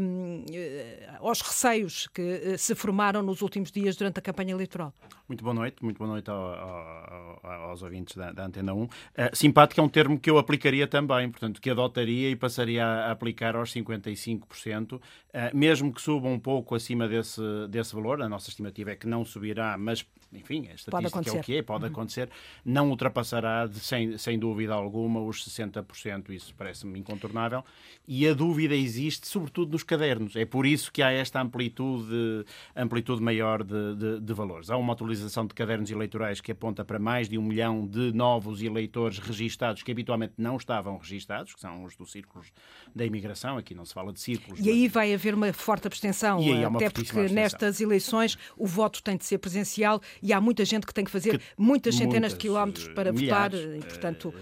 um, 0.00 0.44
aos 1.20 1.40
receios 1.40 2.08
que 2.08 2.58
se 2.58 2.74
formaram 2.74 3.22
nos 3.22 3.40
últimos 3.42 3.70
dias 3.70 3.96
durante 3.96 4.18
a 4.18 4.22
campanha 4.22 4.52
eleitoral. 4.52 4.92
Muito 5.28 5.42
boa 5.42 5.54
noite, 5.54 5.82
muito 5.82 5.98
boa 5.98 6.10
noite 6.10 6.30
ao, 6.30 6.36
ao, 6.36 7.50
aos 7.70 7.82
ouvintes 7.82 8.16
da, 8.16 8.32
da 8.32 8.46
Antena 8.46 8.74
1. 8.74 8.82
Uh, 8.82 8.90
simpático 9.32 9.80
é 9.80 9.84
um 9.84 9.88
termo 9.88 10.18
que 10.18 10.30
eu 10.30 10.38
aplicaria 10.38 10.86
também, 10.86 11.30
portanto, 11.30 11.60
que 11.60 11.70
adotaria 11.70 12.30
e 12.30 12.36
passaria 12.36 12.84
a 12.84 13.10
aplicar 13.10 13.56
aos 13.56 13.72
55%, 13.72 14.94
uh, 14.94 15.00
mesmo 15.52 15.92
que 15.92 16.00
suba 16.00 16.28
um 16.28 16.38
pouco 16.38 16.74
acima 16.74 17.08
desse, 17.08 17.40
desse 17.68 17.94
valor. 17.94 18.22
A 18.22 18.28
nossa 18.28 18.50
estimativa 18.50 18.92
é 18.92 18.96
que 18.96 19.06
não 19.06 19.24
subirá, 19.24 19.75
mas, 19.76 20.06
enfim, 20.32 20.68
a 20.70 20.74
estatística 20.74 21.30
é 21.30 21.32
o 21.32 21.42
que 21.42 21.56
é, 21.56 21.62
pode 21.62 21.84
uhum. 21.84 21.90
acontecer. 21.90 22.30
Não 22.64 22.90
ultrapassará, 22.90 23.66
de, 23.66 23.80
sem, 23.80 24.16
sem 24.16 24.38
dúvida 24.38 24.74
alguma, 24.74 25.20
os 25.20 25.44
60%, 25.44 26.30
isso 26.30 26.54
parece-me 26.56 26.98
incontornável. 26.98 27.64
E 28.08 28.26
a 28.26 28.34
dúvida 28.34 28.74
existe, 28.74 29.26
sobretudo 29.26 29.72
nos 29.72 29.82
cadernos. 29.82 30.36
É 30.36 30.44
por 30.44 30.64
isso 30.64 30.92
que 30.92 31.02
há 31.02 31.10
esta 31.10 31.40
amplitude, 31.40 32.44
amplitude 32.74 33.22
maior 33.22 33.62
de, 33.62 33.94
de, 33.96 34.20
de 34.20 34.32
valores. 34.32 34.70
Há 34.70 34.76
uma 34.76 34.92
atualização 34.92 35.46
de 35.46 35.54
cadernos 35.54 35.90
eleitorais 35.90 36.40
que 36.40 36.52
aponta 36.52 36.84
para 36.84 36.98
mais 36.98 37.28
de 37.28 37.36
um 37.36 37.42
milhão 37.42 37.86
de 37.86 38.12
novos 38.12 38.62
eleitores 38.62 39.18
registados 39.18 39.82
que 39.82 39.90
habitualmente 39.90 40.34
não 40.38 40.56
estavam 40.56 40.96
registados, 40.98 41.54
que 41.54 41.60
são 41.60 41.84
os 41.84 41.96
dos 41.96 42.12
círculos 42.12 42.52
da 42.94 43.04
imigração, 43.04 43.58
aqui 43.58 43.74
não 43.74 43.84
se 43.84 43.92
fala 43.92 44.12
de 44.12 44.20
círculos. 44.20 44.60
E 44.60 44.70
aí 44.70 44.88
vai 44.88 45.12
haver 45.12 45.34
uma 45.34 45.52
forte 45.52 45.86
abstenção, 45.86 46.38
até 46.38 46.90
porque 46.90 47.10
abstenção. 47.10 47.34
nestas 47.34 47.80
eleições 47.80 48.38
o 48.56 48.66
voto 48.66 49.02
tem 49.02 49.16
de 49.16 49.24
ser 49.24 49.38
presencial 49.38 49.55
e 50.22 50.32
há 50.32 50.40
muita 50.40 50.64
gente 50.64 50.86
que 50.86 50.92
tem 50.92 51.04
que 51.04 51.10
fazer 51.10 51.38
que, 51.38 51.44
muitas 51.56 51.94
centenas 51.94 52.32
muitas, 52.32 52.32
de 52.32 52.38
quilómetros 52.38 52.88
para 52.88 53.12
milhares, 53.12 53.60
votar 53.60 53.76
e, 53.76 53.80
portanto... 53.80 54.34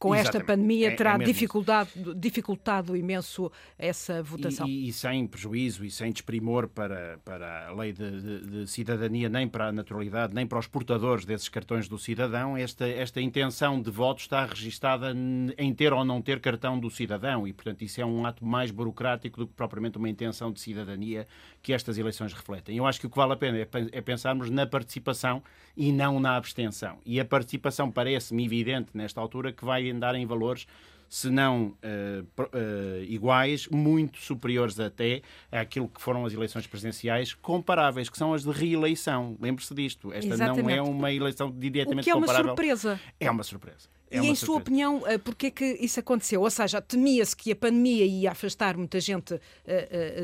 Com 0.00 0.14
Exatamente. 0.14 0.36
esta 0.36 0.46
pandemia 0.46 0.88
é, 0.88 0.96
terá 0.96 1.16
é 1.16 1.18
dificuldade, 1.18 1.90
dificultado 2.16 2.96
imenso 2.96 3.52
essa 3.78 4.22
votação. 4.22 4.66
E, 4.66 4.88
e, 4.88 4.92
sem 4.94 5.26
prejuízo 5.26 5.84
e 5.84 5.90
sem 5.90 6.10
desprimor 6.10 6.68
para, 6.68 7.20
para 7.22 7.68
a 7.68 7.74
lei 7.74 7.92
de, 7.92 8.10
de, 8.10 8.40
de, 8.46 8.66
cidadania, 8.66 9.28
nem 9.28 9.46
para 9.46 9.66
a 9.66 9.72
naturalidade, 9.72 10.34
nem 10.34 10.46
para 10.46 10.58
os 10.58 10.66
portadores 10.66 11.26
desses 11.26 11.50
cartões 11.50 11.86
do 11.86 11.98
cidadão, 11.98 12.56
esta, 12.56 12.88
esta 12.88 13.20
intenção 13.20 13.78
de 13.82 13.90
voto 13.90 14.20
está 14.20 14.46
registada 14.46 15.14
em 15.58 15.74
ter 15.74 15.92
ou 15.92 16.02
não 16.02 16.22
ter 16.22 16.40
cartão 16.40 16.80
do 16.80 16.88
cidadão 16.88 17.46
e, 17.46 17.52
portanto, 17.52 17.82
isso 17.82 18.00
é 18.00 18.06
um 18.06 18.24
ato 18.24 18.42
mais 18.42 18.70
burocrático 18.70 19.40
do 19.40 19.46
que 19.48 19.52
propriamente 19.52 19.98
uma 19.98 20.08
intenção 20.08 20.50
de 20.50 20.60
cidadania 20.60 21.28
que 21.62 21.74
estas 21.74 21.98
eleições 21.98 22.32
refletem. 22.32 22.74
Eu 22.74 22.86
acho 22.86 22.98
que 22.98 23.06
o 23.06 23.10
que 23.10 23.18
vale 23.18 23.34
a 23.34 23.36
pena 23.36 23.58
é, 23.58 23.68
é 23.92 24.00
pensarmos 24.00 24.48
na 24.48 24.66
participação 24.66 25.42
e 25.76 25.92
não 25.92 26.18
na 26.18 26.36
abstenção. 26.36 27.00
E 27.04 27.20
a 27.20 27.24
participação 27.24 27.90
parece-me 27.90 28.46
evidente 28.46 28.92
nesta 28.94 29.20
altura 29.20 29.52
que 29.52 29.62
vai 29.62 29.89
andar 29.90 30.14
em 30.14 30.26
valores 30.26 30.66
se 31.10 31.28
não 31.28 31.66
uh, 31.66 32.42
uh, 32.42 33.02
iguais, 33.02 33.66
muito 33.66 34.18
superiores 34.18 34.78
até 34.78 35.22
àquilo 35.50 35.88
que 35.88 36.00
foram 36.00 36.24
as 36.24 36.32
eleições 36.32 36.68
presidenciais, 36.68 37.34
comparáveis, 37.34 38.08
que 38.08 38.16
são 38.16 38.32
as 38.32 38.44
de 38.44 38.52
reeleição. 38.52 39.36
Lembre-se 39.40 39.74
disto. 39.74 40.12
Esta 40.12 40.32
Exatamente. 40.32 40.62
não 40.62 40.70
é 40.70 40.80
uma 40.80 41.12
eleição 41.12 41.50
diretamente 41.50 42.08
comparável. 42.08 42.52
O 42.52 42.54
que 42.54 42.62
é 42.62 42.72
uma 42.72 42.76
surpresa. 42.76 43.00
É 43.18 43.30
uma 43.30 43.42
surpresa. 43.42 43.88
É 44.08 44.16
e 44.16 44.18
em 44.18 44.22
surpresa. 44.22 44.46
sua 44.46 44.56
opinião, 44.56 44.98
uh, 44.98 45.18
porquê 45.18 45.46
é 45.48 45.50
que 45.50 45.64
isso 45.80 45.98
aconteceu? 45.98 46.42
Ou 46.42 46.50
seja, 46.50 46.80
temia-se 46.80 47.34
que 47.34 47.50
a 47.50 47.56
pandemia 47.56 48.06
ia 48.06 48.30
afastar 48.30 48.76
muita 48.76 49.00
gente 49.00 49.40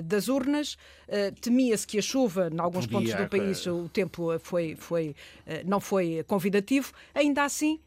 das 0.04 0.28
urnas, 0.28 0.76
temia-se 1.40 1.84
que 1.84 1.98
a 1.98 2.02
chuva, 2.02 2.48
em 2.52 2.60
alguns 2.60 2.86
Podia, 2.86 3.16
pontos 3.16 3.24
do 3.24 3.28
país, 3.28 3.66
o 3.66 3.88
tempo 3.88 4.38
foi, 4.38 4.76
foi, 4.76 5.16
não 5.64 5.80
foi 5.80 6.24
convidativo. 6.28 6.92
Ainda 7.14 7.44
assim, 7.44 7.80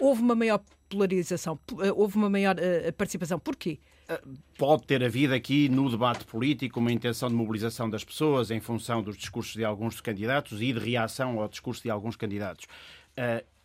houve 0.00 0.20
uma 0.20 0.34
maior 0.34 0.60
polarização, 0.88 1.58
eh, 1.80 1.92
houve 1.92 2.16
uma 2.16 2.30
maior 2.30 2.56
uh, 2.56 2.92
participação. 2.92 3.38
Porquê? 3.38 3.78
Eh, 4.08 4.20
pode 4.58 4.84
ter 4.84 5.02
havido 5.02 5.34
aqui 5.34 5.68
no 5.68 5.90
debate 5.90 6.24
político 6.24 6.80
uma 6.80 6.92
intenção 6.92 7.28
de 7.28 7.34
mobilização 7.34 7.88
das 7.88 8.04
pessoas 8.04 8.50
em 8.50 8.60
função 8.60 9.02
dos 9.02 9.16
discursos 9.16 9.54
de 9.54 9.64
alguns 9.64 10.00
candidatos 10.00 10.60
e 10.60 10.72
de 10.72 10.78
reação 10.78 11.40
ao 11.40 11.48
discurso 11.48 11.82
de 11.82 11.90
alguns 11.90 12.16
candidatos. 12.16 12.66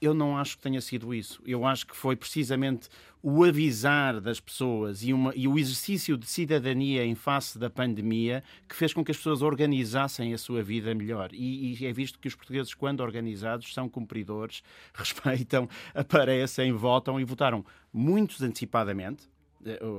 Eu 0.02 0.14
não 0.14 0.38
acho 0.38 0.56
que 0.56 0.64
tenha 0.64 0.80
sido 0.80 1.14
isso. 1.14 1.42
Eu 1.46 1.66
acho 1.66 1.86
que 1.86 1.96
foi 1.96 2.16
precisamente 2.16 2.88
o 3.22 3.44
avisar 3.44 4.22
das 4.22 4.40
pessoas 4.40 5.04
e, 5.04 5.12
uma, 5.12 5.34
e, 5.36 5.46
o 5.46 5.60
exercício 5.60 6.18
de 6.18 6.26
cidadania 6.26 7.04
em 7.04 7.16
face 7.16 7.60
da 7.60 7.70
pandemia 7.70 8.42
que 8.68 8.76
fez 8.76 8.94
com 8.94 9.04
que 9.04 9.12
as 9.12 9.18
pessoas 9.18 9.42
organizassem 9.42 10.34
a 10.34 10.38
sua 10.38 10.64
vida 10.64 10.96
melhor. 10.96 11.32
E, 11.34 11.76
e 11.82 11.86
é 11.86 11.92
visto 11.92 12.18
que 12.18 12.30
os 12.30 12.36
portugueses, 12.36 12.74
quando 12.74 13.02
organizados, 13.02 13.74
são 13.74 13.90
cumpridores, 13.90 14.64
respeitam, 14.96 15.68
aparecem, 15.94 16.72
votam 16.72 17.20
e 17.20 17.26
votaram 17.26 17.66
muito 17.92 18.42
antecipadamente 18.44 19.28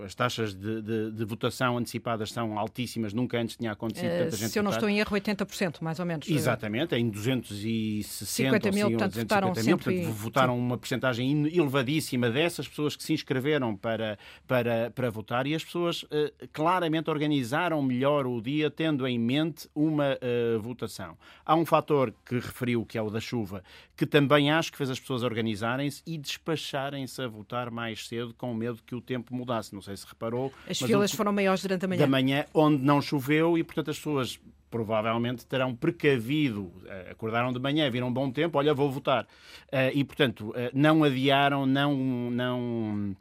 as 0.04 0.14
taxas 0.14 0.54
de, 0.54 0.80
de, 0.80 1.10
de, 1.10 1.24
votação 1.24 1.76
antecipadas 1.76 2.32
são 2.32 2.58
altíssimas, 2.58 3.12
nunca 3.12 3.38
antes 3.38 3.56
tinha 3.56 3.72
acontecido 3.72 4.08
uh, 4.08 4.18
tanta 4.24 4.36
gente 4.36 4.50
Se 4.50 4.58
eu 4.58 4.62
não 4.62 4.70
estou 4.70 4.88
em 4.88 4.98
erro, 4.98 5.14
80%, 5.14 5.82
mais 5.82 6.00
ou 6.00 6.06
menos. 6.06 6.28
Exatamente, 6.28 6.94
em 6.94 7.10
260 7.10 8.72
mil, 8.72 8.86
ou 8.86 8.92
portanto, 8.92 9.14
votaram 9.16 9.52
mil, 9.54 9.78
portanto, 9.78 10.12
votaram 10.12 10.58
uma 10.58 10.78
porcentagem 10.78 11.46
elevadíssima 11.54 12.30
dessas 12.30 12.66
pessoas 12.66 12.96
que 12.96 13.02
se 13.02 13.12
inscreveram 13.12 13.76
para, 13.76 14.18
para, 14.46 14.90
para 14.90 15.10
votar 15.10 15.46
e 15.46 15.54
as 15.54 15.62
pessoas 15.62 16.04
uh, 16.04 16.08
claramente 16.52 17.10
organizaram 17.10 17.82
melhor 17.82 18.26
o 18.26 18.40
dia, 18.40 18.70
tendo 18.70 19.06
em 19.06 19.18
mente 19.18 19.68
uma 19.74 20.14
uh, 20.14 20.60
votação. 20.60 21.18
Há 21.44 21.54
um 21.54 21.66
fator 21.66 22.14
que 22.24 22.36
referiu, 22.36 22.86
que 22.86 22.96
é 22.96 23.02
o 23.02 23.10
da 23.10 23.20
chuva, 23.20 23.62
que 23.94 24.06
também 24.06 24.50
acho 24.50 24.72
que 24.72 24.78
fez 24.78 24.88
as 24.88 24.98
pessoas 24.98 25.22
organizarem-se 25.22 26.02
e 26.06 26.16
despacharem-se 26.16 27.20
a 27.20 27.28
votar 27.28 27.70
mais 27.70 28.08
cedo, 28.08 28.32
com 28.32 28.54
medo 28.54 28.80
que 28.86 28.94
o 28.94 29.00
tempo 29.02 29.34
mudasse 29.34 29.50
mudasse. 29.50 29.75
Não 29.75 29.83
sei 29.83 29.97
se 29.97 30.07
reparou. 30.07 30.52
As 30.69 30.78
filas 30.78 31.12
foram 31.12 31.33
maiores 31.33 31.62
durante 31.62 31.85
a 31.85 31.88
manhã. 31.88 32.00
Da 32.00 32.07
manhã, 32.07 32.47
onde 32.54 32.83
não 32.83 33.02
choveu 33.02 33.59
e, 33.59 33.64
portanto, 33.64 33.90
as 33.90 33.97
pessoas 33.97 34.38
provavelmente 34.71 35.45
terão 35.47 35.75
precavido, 35.75 36.73
eh, 36.87 37.09
acordaram 37.11 37.52
de 37.52 37.59
manhã, 37.59 37.90
viram 37.90 38.07
um 38.07 38.12
bom 38.12 38.30
tempo, 38.30 38.57
olha, 38.57 38.73
vou 38.73 38.88
votar. 38.88 39.26
Eh, 39.73 39.90
e, 39.95 40.04
portanto, 40.04 40.52
eh, 40.54 40.71
não 40.73 41.02
adiaram, 41.02 41.66
não, 41.66 41.97
não 42.30 43.16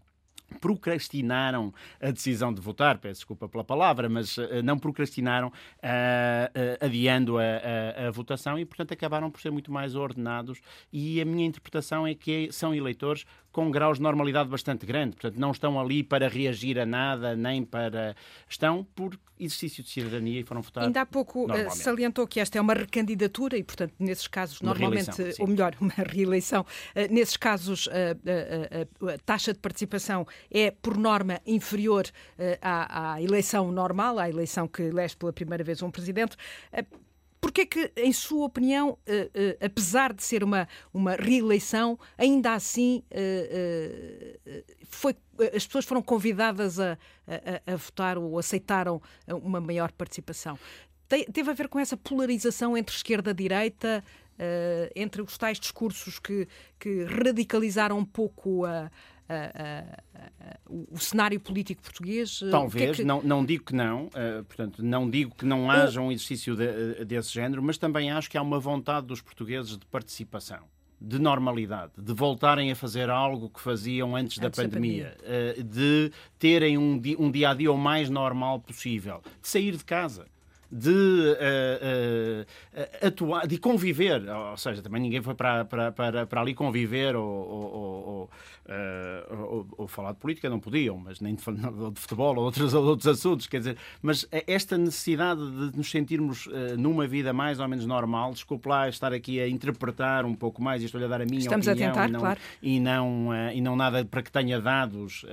procrastinaram 0.59 1.73
a 2.01 2.11
decisão 2.11 2.53
de 2.53 2.59
votar, 2.61 2.97
peço 2.97 3.21
desculpa 3.21 3.47
pela 3.47 3.63
palavra, 3.63 4.09
mas 4.09 4.37
uh, 4.37 4.63
não 4.63 4.77
procrastinaram 4.79 5.47
uh, 5.47 5.51
uh, 5.51 6.85
adiando 6.85 7.37
a, 7.37 7.43
a, 7.43 8.07
a, 8.07 8.11
votação 8.11 8.57
e, 8.57 8.65
portanto, 8.65 8.93
acabaram 8.93 9.29
por 9.29 9.39
ser 9.41 9.51
muito 9.51 9.71
mais 9.71 9.95
ordenados. 9.95 10.59
E 10.91 11.21
a 11.21 11.25
minha 11.25 11.45
interpretação 11.45 12.07
é 12.07 12.15
que 12.15 12.51
são 12.51 12.73
eleitores 12.73 13.25
com 13.59 13.69
graus 13.69 13.97
de 13.97 14.03
normalidade 14.03 14.49
bastante 14.49 14.85
grande, 14.85 15.17
portanto, 15.17 15.37
não 15.37 15.51
estão 15.51 15.77
ali 15.77 16.01
para 16.01 16.29
reagir 16.29 16.79
a 16.79 16.85
nada, 16.85 17.35
nem 17.35 17.61
para. 17.61 18.15
Estão 18.47 18.87
por 18.95 19.19
exercício 19.37 19.83
de 19.83 19.89
cidadania 19.89 20.39
e 20.39 20.43
foram 20.43 20.61
votar. 20.61 20.85
Ainda 20.85 21.01
há 21.01 21.05
pouco 21.05 21.45
salientou 21.71 22.25
que 22.25 22.39
esta 22.39 22.57
é 22.57 22.61
uma 22.61 22.73
recandidatura 22.73 23.57
e, 23.57 23.63
portanto, 23.63 23.93
nesses 23.99 24.27
casos, 24.27 24.61
uma 24.61 24.73
normalmente, 24.73 25.11
ou 25.39 25.47
melhor, 25.47 25.75
uma 25.79 25.93
reeleição, 25.97 26.65
nesses 27.09 27.35
casos, 27.35 27.89
a 27.91 29.17
taxa 29.25 29.53
de 29.53 29.59
participação 29.59 30.25
é, 30.49 30.71
por 30.71 30.97
norma, 30.97 31.41
inferior 31.45 32.05
à, 32.61 33.13
à, 33.13 33.21
eleição 33.21 33.71
normal, 33.71 34.19
à 34.19 34.29
eleição 34.29 34.67
que 34.67 34.83
elege 34.83 35.17
pela 35.17 35.33
primeira 35.33 35.63
vez 35.63 35.81
um 35.81 35.91
presidente. 35.91 36.37
Porquê 37.41 37.65
que, 37.65 37.91
em 37.95 38.11
sua 38.11 38.45
opinião, 38.45 38.89
uh, 38.89 38.95
uh, 38.95 39.65
apesar 39.65 40.13
de 40.13 40.21
ser 40.23 40.43
uma, 40.43 40.67
uma 40.93 41.15
reeleição, 41.15 41.97
ainda 42.17 42.53
assim 42.53 43.01
uh, 43.11 44.73
foi, 44.89 45.15
as 45.55 45.65
pessoas 45.65 45.85
foram 45.85 46.01
convidadas 46.01 46.79
a, 46.79 46.97
a, 47.27 47.73
a, 47.73 47.75
votar 47.77 48.17
ou 48.17 48.37
aceitaram 48.37 49.01
uma 49.25 49.61
maior 49.61 49.91
participação? 49.93 50.59
Te, 51.07 51.25
teve 51.31 51.49
a 51.49 51.53
ver 51.53 51.69
com 51.69 51.79
essa 51.79 51.95
polarização 51.95 52.75
entre 52.75 52.93
esquerda 52.93 53.31
e 53.31 53.33
direita, 53.33 54.03
entre 54.95 55.21
os 55.21 55.37
tais 55.37 55.59
discursos 55.59 56.17
que, 56.17 56.47
que 56.79 57.03
radicalizaram 57.03 57.97
um 57.97 58.05
pouco 58.05 58.65
a 58.65 58.89
o 60.67 60.97
cenário 60.97 61.39
político 61.39 61.81
português? 61.81 62.39
Talvez, 62.51 62.83
que 62.83 62.91
é 62.91 62.93
que... 62.95 63.03
Não, 63.03 63.21
não 63.21 63.45
digo 63.45 63.63
que 63.63 63.75
não, 63.75 64.07
uh, 64.07 64.43
portanto, 64.45 64.83
não 64.83 65.09
digo 65.09 65.35
que 65.35 65.45
não 65.45 65.69
haja 65.69 66.01
um 66.01 66.11
exercício 66.11 66.55
de, 66.55 66.65
eh, 67.01 67.05
desse 67.05 67.33
género, 67.33 67.61
mas 67.61 67.77
também 67.77 68.11
acho 68.11 68.29
que 68.29 68.37
há 68.37 68.41
uma 68.41 68.59
vontade 68.59 69.07
dos 69.07 69.21
portugueses 69.21 69.77
de 69.77 69.85
participação 69.85 70.59
de 71.01 71.17
normalidade, 71.17 71.93
de 71.97 72.13
voltarem 72.13 72.71
a 72.71 72.75
fazer 72.75 73.09
algo 73.09 73.49
que 73.49 73.61
faziam 73.61 74.17
antes, 74.17 74.37
antes 74.37 74.57
da 74.57 74.63
pandemia, 74.63 75.05
da 75.05 75.23
pandemia. 75.23 75.55
Uh, 75.59 75.63
de 75.63 76.11
terem 76.37 76.77
um, 76.77 77.01
um 77.17 77.31
dia 77.31 77.51
a 77.51 77.53
dia 77.53 77.71
o 77.71 77.77
mais 77.77 78.09
normal 78.09 78.59
possível, 78.59 79.21
de 79.41 79.47
sair 79.47 79.77
de 79.77 79.85
casa 79.85 80.25
de 80.71 80.89
uh, 80.89 82.43
uh, 82.43 83.07
atuar, 83.07 83.47
de 83.47 83.57
conviver, 83.57 84.21
ou 84.29 84.57
seja, 84.57 84.81
também 84.81 85.01
ninguém 85.01 85.21
foi 85.21 85.33
para, 85.33 85.65
para, 85.65 85.91
para, 85.91 86.27
para 86.27 86.41
ali 86.41 86.53
conviver 86.53 87.15
ou, 87.15 87.25
ou, 87.25 87.73
ou, 87.73 88.29
ou, 89.39 89.67
ou 89.77 89.87
falar 89.87 90.11
de 90.11 90.19
política, 90.19 90.49
não 90.49 90.59
podiam, 90.59 90.97
mas 90.97 91.19
nem 91.19 91.33
de, 91.33 91.41
de 91.43 91.99
futebol 91.99 92.35
ou 92.35 92.43
outros, 92.43 92.73
outros 92.73 93.07
assuntos, 93.07 93.47
quer 93.47 93.59
dizer, 93.59 93.77
mas 94.01 94.27
esta 94.31 94.77
necessidade 94.77 95.41
de 95.71 95.75
nos 95.75 95.89
sentirmos 95.89 96.47
numa 96.77 97.07
vida 97.07 97.33
mais 97.33 97.59
ou 97.59 97.67
menos 97.67 97.85
normal, 97.85 98.31
desculpe 98.31 98.69
lá 98.69 98.87
estar 98.87 99.11
aqui 99.11 99.41
a 99.41 99.47
interpretar 99.47 100.23
um 100.23 100.35
pouco 100.35 100.61
mais, 100.61 100.83
e 100.83 100.85
estou-lhe 100.85 101.05
a 101.05 101.09
dar 101.09 101.21
a 101.21 101.25
minha 101.25 101.39
Estamos 101.39 101.67
opinião 101.67 101.89
a 101.89 101.93
tentar, 101.93 102.09
e, 102.09 102.11
não, 102.11 102.19
claro. 102.19 102.39
e, 102.61 102.79
não, 102.79 103.51
e 103.53 103.61
não 103.61 103.75
nada 103.75 104.05
para 104.05 104.21
que 104.21 104.31
tenha 104.31 104.61
dados 104.61 105.25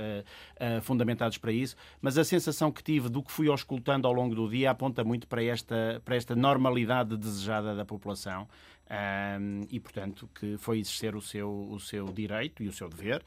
fundamentados 0.82 1.36
para 1.36 1.52
isso, 1.52 1.76
mas 2.00 2.16
a 2.16 2.24
sensação 2.24 2.72
que 2.72 2.82
tive 2.82 3.10
do 3.10 3.22
que 3.22 3.30
fui 3.30 3.48
auscultando 3.48 4.06
ao 4.06 4.14
longo 4.14 4.34
do 4.34 4.48
dia 4.48 4.70
aponta 4.70 5.04
muito 5.04 5.25
para 5.28 5.42
esta, 5.42 6.00
para 6.04 6.16
esta 6.16 6.34
normalidade 6.34 7.16
desejada 7.16 7.74
da 7.74 7.84
população 7.84 8.46
um, 8.90 9.62
e, 9.70 9.80
portanto, 9.80 10.28
que 10.34 10.56
foi 10.58 10.78
exercer 10.78 11.16
o 11.16 11.20
seu, 11.20 11.50
o 11.70 11.80
seu 11.80 12.06
direito 12.06 12.62
e 12.62 12.68
o 12.68 12.72
seu 12.72 12.88
dever, 12.88 13.22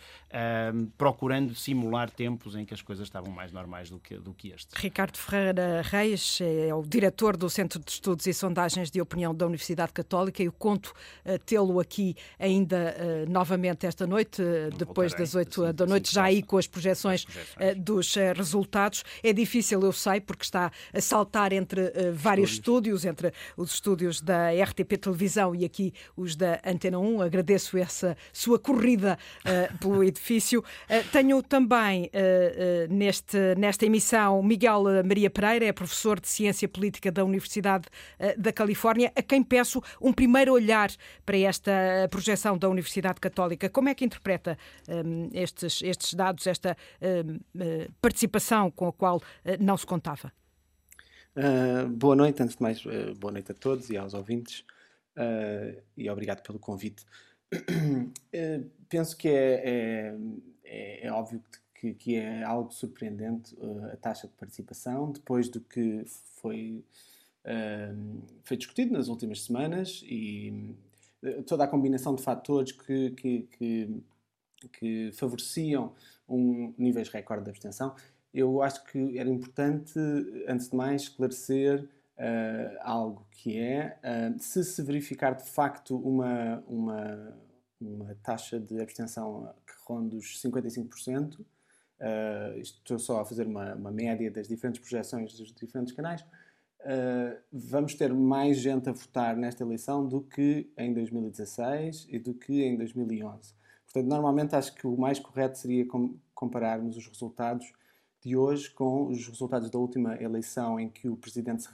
um, 0.74 0.86
procurando 0.98 1.54
simular 1.54 2.10
tempos 2.10 2.56
em 2.56 2.66
que 2.66 2.74
as 2.74 2.82
coisas 2.82 3.08
estavam 3.08 3.32
mais 3.32 3.52
normais 3.52 3.90
do 3.90 4.00
que, 4.00 4.16
do 4.16 4.34
que 4.34 4.50
este. 4.50 4.70
Ricardo 4.76 5.18
Ferreira 5.18 5.82
Reis 5.82 6.40
é 6.42 6.74
o 6.74 6.82
diretor 6.82 7.36
do 7.36 7.50
Centro 7.50 7.80
de 7.80 7.92
Estudos 7.92 8.26
e 8.28 8.34
Sondagens 8.34 8.90
de 8.90 9.02
Opinião 9.02 9.34
da 9.36 9.46
Universidade 9.46 9.92
Católica 9.92 10.42
e 10.42 10.46
eu 10.46 10.52
conto 10.52 10.94
uh, 11.26 11.38
tê-lo 11.46 11.80
aqui 11.80 12.16
ainda 12.38 12.96
uh, 12.98 13.32
novamente 13.32 13.86
esta 13.86 14.08
noite, 14.08 14.42
uh, 14.42 14.76
depois 14.78 15.14
das 15.14 15.36
oito 15.36 15.74
da 15.74 15.86
noite, 15.86 16.14
já 16.14 16.24
aí 16.24 16.42
com 16.42 16.58
as 16.58 16.68
projeções, 16.68 17.26
projeções. 17.26 17.78
dos 17.78 18.16
resultados. 18.36 19.04
É 19.22 19.34
difícil, 19.34 19.82
eu 19.82 19.92
sei, 19.92 20.22
porque 20.22 20.44
está 20.44 20.72
a 20.94 21.02
saltar 21.02 21.52
entre 21.54 21.92
vários 22.14 22.52
estúdios, 22.52 23.06
entre 23.06 23.34
os 23.58 23.74
estúdios 23.74 24.22
da 24.22 24.50
RTP 24.52 24.98
Televisão 24.98 25.49
e 25.56 25.66
aqui 25.66 25.94
os 26.16 26.36
da 26.36 26.60
Antena 26.66 27.00
1. 27.00 27.22
Agradeço 27.22 27.78
essa 27.78 28.18
sua 28.32 28.60
corrida 28.60 29.18
uh, 29.46 29.78
pelo 29.78 30.04
edifício. 30.06 30.60
Uh, 30.62 31.08
tenho 31.12 31.42
também 31.44 32.06
uh, 32.06 32.94
neste, 32.94 33.38
nesta 33.58 33.86
emissão 33.86 34.42
Miguel 34.42 34.84
Maria 35.06 35.30
Pereira, 35.30 35.66
é 35.66 35.72
professor 35.72 36.20
de 36.20 36.28
Ciência 36.28 36.68
Política 36.68 37.12
da 37.12 37.24
Universidade 37.24 37.88
da 38.38 38.52
Califórnia, 38.52 39.12
a 39.16 39.22
quem 39.22 39.44
peço 39.44 39.82
um 40.02 40.12
primeiro 40.12 40.54
olhar 40.54 40.90
para 41.26 41.38
esta 41.38 41.72
projeção 42.10 42.58
da 42.58 42.70
Universidade 42.70 43.20
Católica. 43.20 43.70
Como 43.70 43.90
é 43.90 43.96
que 43.96 44.06
interpreta 44.06 44.58
um, 44.88 45.30
estes, 45.34 45.82
estes 45.82 46.14
dados, 46.14 46.46
esta 46.48 46.76
participação 48.02 48.72
com 48.72 48.88
a 48.88 48.94
qual 48.94 49.22
não 49.60 49.78
se 49.78 49.86
contava? 49.86 50.32
Uh, 51.36 51.88
boa 51.88 52.16
noite, 52.16 52.42
antes 52.42 52.56
de 52.56 52.62
mais, 52.62 52.84
uh, 52.86 53.16
boa 53.18 53.32
noite 53.32 53.52
a 53.52 53.56
todos 53.56 53.90
e 53.90 53.98
aos 53.98 54.14
ouvintes 54.14 54.66
uh, 55.20 55.82
e 55.98 56.10
obrigado 56.10 56.42
pelo 56.42 56.58
convite. 56.58 57.06
Uh, 57.54 58.70
penso 58.88 59.18
que 59.18 59.28
é, 59.28 59.62
é, 59.66 60.16
é, 60.64 61.08
é 61.08 61.12
óbvio 61.12 61.44
que, 61.76 61.94
que, 61.94 62.16
é 62.16 62.44
algo 62.44 62.72
surpreendente 62.72 63.56
uh, 63.56 63.92
a 63.94 63.98
taxa 63.98 64.28
de 64.28 64.34
participação, 64.34 65.12
depois 65.12 65.50
do 65.50 65.60
que 65.60 66.04
foi, 66.42 66.84
foi 68.44 68.58
discutido 68.58 68.94
nas 68.94 69.08
últimas 69.08 69.44
semanas 69.44 70.04
e 70.06 70.76
toda 71.48 71.64
a 71.64 71.68
combinação 71.68 72.14
de 72.14 72.22
fatores 72.22 72.72
que, 72.72 73.12
que, 73.12 73.48
que, 73.58 74.04
que 74.74 75.12
favoreciam 75.14 75.94
um 76.28 76.74
níveis 76.78 77.10
recorde 77.10 77.44
de 77.44 77.50
abstenção. 77.50 77.96
Eu 78.32 78.62
acho 78.62 78.84
que 78.86 79.18
era 79.18 79.28
importante, 79.28 79.98
antes 80.48 80.70
de 80.70 80.76
mais, 80.76 81.04
esclarecer 81.04 81.90
uh, 82.20 82.78
algo 82.82 83.26
que 83.32 83.58
é, 83.58 83.98
uh, 84.04 84.40
se 84.40 84.64
se 84.64 84.84
verificar 84.84 85.34
de 85.34 85.46
facto 85.46 85.98
uma, 85.98 86.64
uma, 86.68 87.38
uma 87.80 88.16
taxa 88.22 88.60
de 88.60 88.80
abstenção 88.82 89.54
que 89.66 89.74
ronda 89.88 90.18
os 90.18 90.42
55%, 90.42 91.40
uh, 91.40 91.46
estou 92.60 93.00
só 93.00 93.22
a 93.22 93.26
fazer 93.26 93.48
uma, 93.48 93.74
uma, 93.74 93.92
média 93.92 94.30
das 94.30 94.48
diferentes 94.48 94.82
projeções 94.82 95.34
dos 95.34 95.54
diferentes 95.54 95.94
canais, 95.94 96.24
vamos 97.52 97.94
ter 97.94 98.14
mais 98.14 98.58
gente 98.58 98.88
a 98.88 98.94
votar 98.94 99.36
nesta 99.36 99.64
eleição 99.64 100.08
do 100.08 100.22
que 100.22 100.72
em 100.78 100.94
2016 100.94 102.08
e 102.10 102.18
do 102.18 102.34
que 102.34 102.64
em 102.64 102.78
2011. 102.78 103.54
Portanto, 103.84 104.08
normalmente 104.08 104.56
acho 104.56 104.74
que 104.74 104.88
o 104.88 104.96
mais 104.96 105.20
correto 105.20 105.58
seria 105.58 105.86
compararmos 106.34 106.96
os 106.96 107.06
resultados 107.06 107.70
de 108.22 108.36
hoje 108.36 108.70
com 108.72 109.08
os 109.08 109.28
resultados 109.28 109.70
da 109.70 109.80
última 109.80 110.22
eleição 110.22 110.80
em 110.80 110.90
que 110.90 111.08
o 111.08 111.16
presidente 111.16 111.64
se 111.64 111.70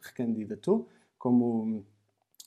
recandidatou, 0.00 0.88
como, 1.18 1.84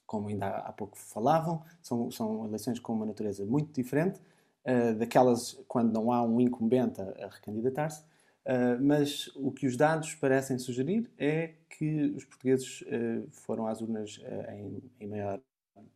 como 0.05 0.29
ainda 0.29 0.47
há 0.47 0.71
pouco 0.71 0.97
falavam. 0.97 1.63
São, 1.81 2.09
são 2.11 2.45
eleições 2.45 2.79
com 2.79 2.93
uma 2.93 3.05
natureza 3.05 3.45
muito 3.45 3.73
diferente 3.73 4.19
uh, 4.65 4.95
daquelas 4.97 5.61
quando 5.67 5.93
não 5.93 6.11
há 6.11 6.23
um 6.23 6.39
incumbente 6.39 7.01
a, 7.01 7.25
a 7.25 7.29
recandidatar-se. 7.29 8.03
Uh, 8.45 8.81
mas 8.81 9.27
o 9.35 9.51
que 9.51 9.67
os 9.67 9.75
dados 9.75 10.15
parecem 10.15 10.57
sugerir 10.57 11.11
é 11.17 11.55
que 11.69 12.13
os 12.15 12.23
portugueses 12.23 12.81
uh, 12.81 13.27
foram 13.31 13.67
às 13.67 13.81
urnas 13.81 14.19
em, 14.49 14.81
em, 14.99 15.07
maior 15.07 15.39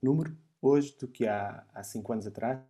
número 0.02 0.38
hoje 0.62 0.96
do 1.00 1.08
que 1.08 1.26
há, 1.26 1.66
há 1.74 1.84
cinco 1.84 2.14
anos 2.14 2.28
atrás 2.28 2.62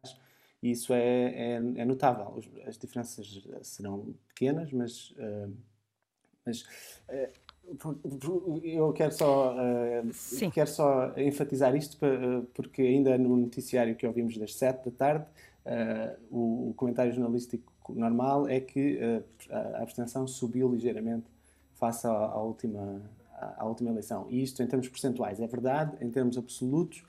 e 0.64 0.72
isso 0.72 0.94
é, 0.94 1.02
é, 1.02 1.54
é 1.56 1.86
notável. 1.86 2.42
As 2.66 2.78
diferenças 2.78 3.46
serão 3.64 4.16
pequenas, 4.30 4.72
mas, 4.72 5.12
uh, 5.12 5.54
mas 6.46 6.62
uh, 6.62 8.62
eu 8.64 8.94
quero 8.94 9.14
só, 9.14 9.54
uh, 9.54 10.52
quero 10.54 10.70
só 10.70 11.12
enfatizar 11.18 11.76
isto 11.76 11.98
porque 12.54 12.82
ainda 12.82 13.18
no 13.18 13.36
noticiário 13.36 13.94
que 13.94 14.08
ouvimos 14.08 14.38
das 14.38 14.56
7 14.56 14.90
da 14.90 14.92
tarde, 14.92 15.26
o, 16.32 16.70
o, 16.70 16.74
comentário 16.76 17.12
jornalístico 17.12 17.74
normal 17.90 18.48
é 18.48 18.62
que 18.62 19.00
a 19.50 19.82
abstenção 19.82 20.26
subiu 20.26 20.74
ligeiramente 20.74 21.26
face 21.74 22.08
à, 22.08 22.12
à 22.12 22.42
última, 22.42 23.02
à, 23.34 23.64
à, 23.64 23.66
última 23.66 23.90
eleição. 23.90 24.28
E 24.30 24.42
isto, 24.42 24.64
em 24.64 24.68
termos 24.68 24.88
percentuais, 24.88 25.42
é 25.42 25.48
verdade, 25.48 25.98
em 26.00 26.10
termos 26.10 26.38
absolutos, 26.38 27.04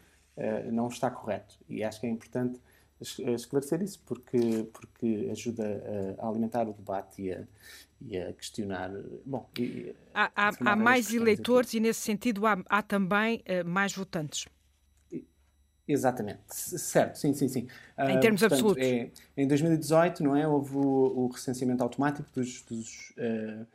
não 0.73 0.89
está 0.89 1.09
correto. 1.09 1.57
E 1.69 1.85
acho 1.85 2.01
que 2.01 2.07
é 2.07 2.11
importante 2.11 2.61
esclarecer 3.01 3.83
isso, 3.83 4.01
porque, 4.07 4.69
porque 4.73 5.29
ajuda 5.31 6.17
a, 6.19 6.29
alimentar 6.29 6.69
o 6.69 6.73
debate 6.73 7.23
e 7.23 7.33
a, 7.33 7.45
e 8.01 8.19
a 8.19 8.33
questionar. 8.33 8.91
Bom, 9.25 9.49
e, 9.59 9.95
há, 10.13 10.31
há, 10.35 10.53
há 10.73 10.77
mais 10.77 11.13
eleitores 11.13 11.71
aqui. 11.71 11.79
e, 11.79 11.81
nesse 11.81 12.01
sentido, 12.01 12.47
há, 12.47 12.63
há 12.69 12.83
também 12.83 13.43
uh, 13.49 13.69
mais 13.69 13.95
votantes. 13.95 14.47
Exatamente, 15.87 16.41
certo, 16.49 17.17
sim, 17.17 17.35
sim, 17.35 17.47
sim. 17.47 17.69
Em 17.99 18.17
uh, 18.17 18.21
termos 18.21 18.41
portanto, 18.41 18.53
absolutos. 18.55 18.83
É, 18.83 19.11
em 19.37 19.47
2018, 19.47 20.23
não 20.23 20.35
é, 20.35 20.49
houve 20.49 20.75
o, 20.77 20.81
o 20.81 21.27
recenseamento 21.29 21.83
automático 21.83 22.29
dos, 22.33 22.63
dos 22.63 23.11
uh, 23.19 23.67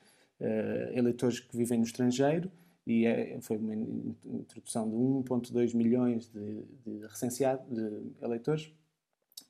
eleitores 0.92 1.40
que 1.40 1.56
vivem 1.56 1.78
no 1.78 1.86
estrangeiro 1.86 2.52
e 2.88 3.06
é, 3.06 3.38
foi 3.42 3.58
uma 3.58 3.76
introdução 3.76 4.90
de 4.90 4.96
1,2 4.96 5.76
milhões 5.76 6.28
de, 6.32 6.64
de 6.84 7.06
recenseados, 7.06 7.64
de 7.70 8.12
eleitores 8.20 8.74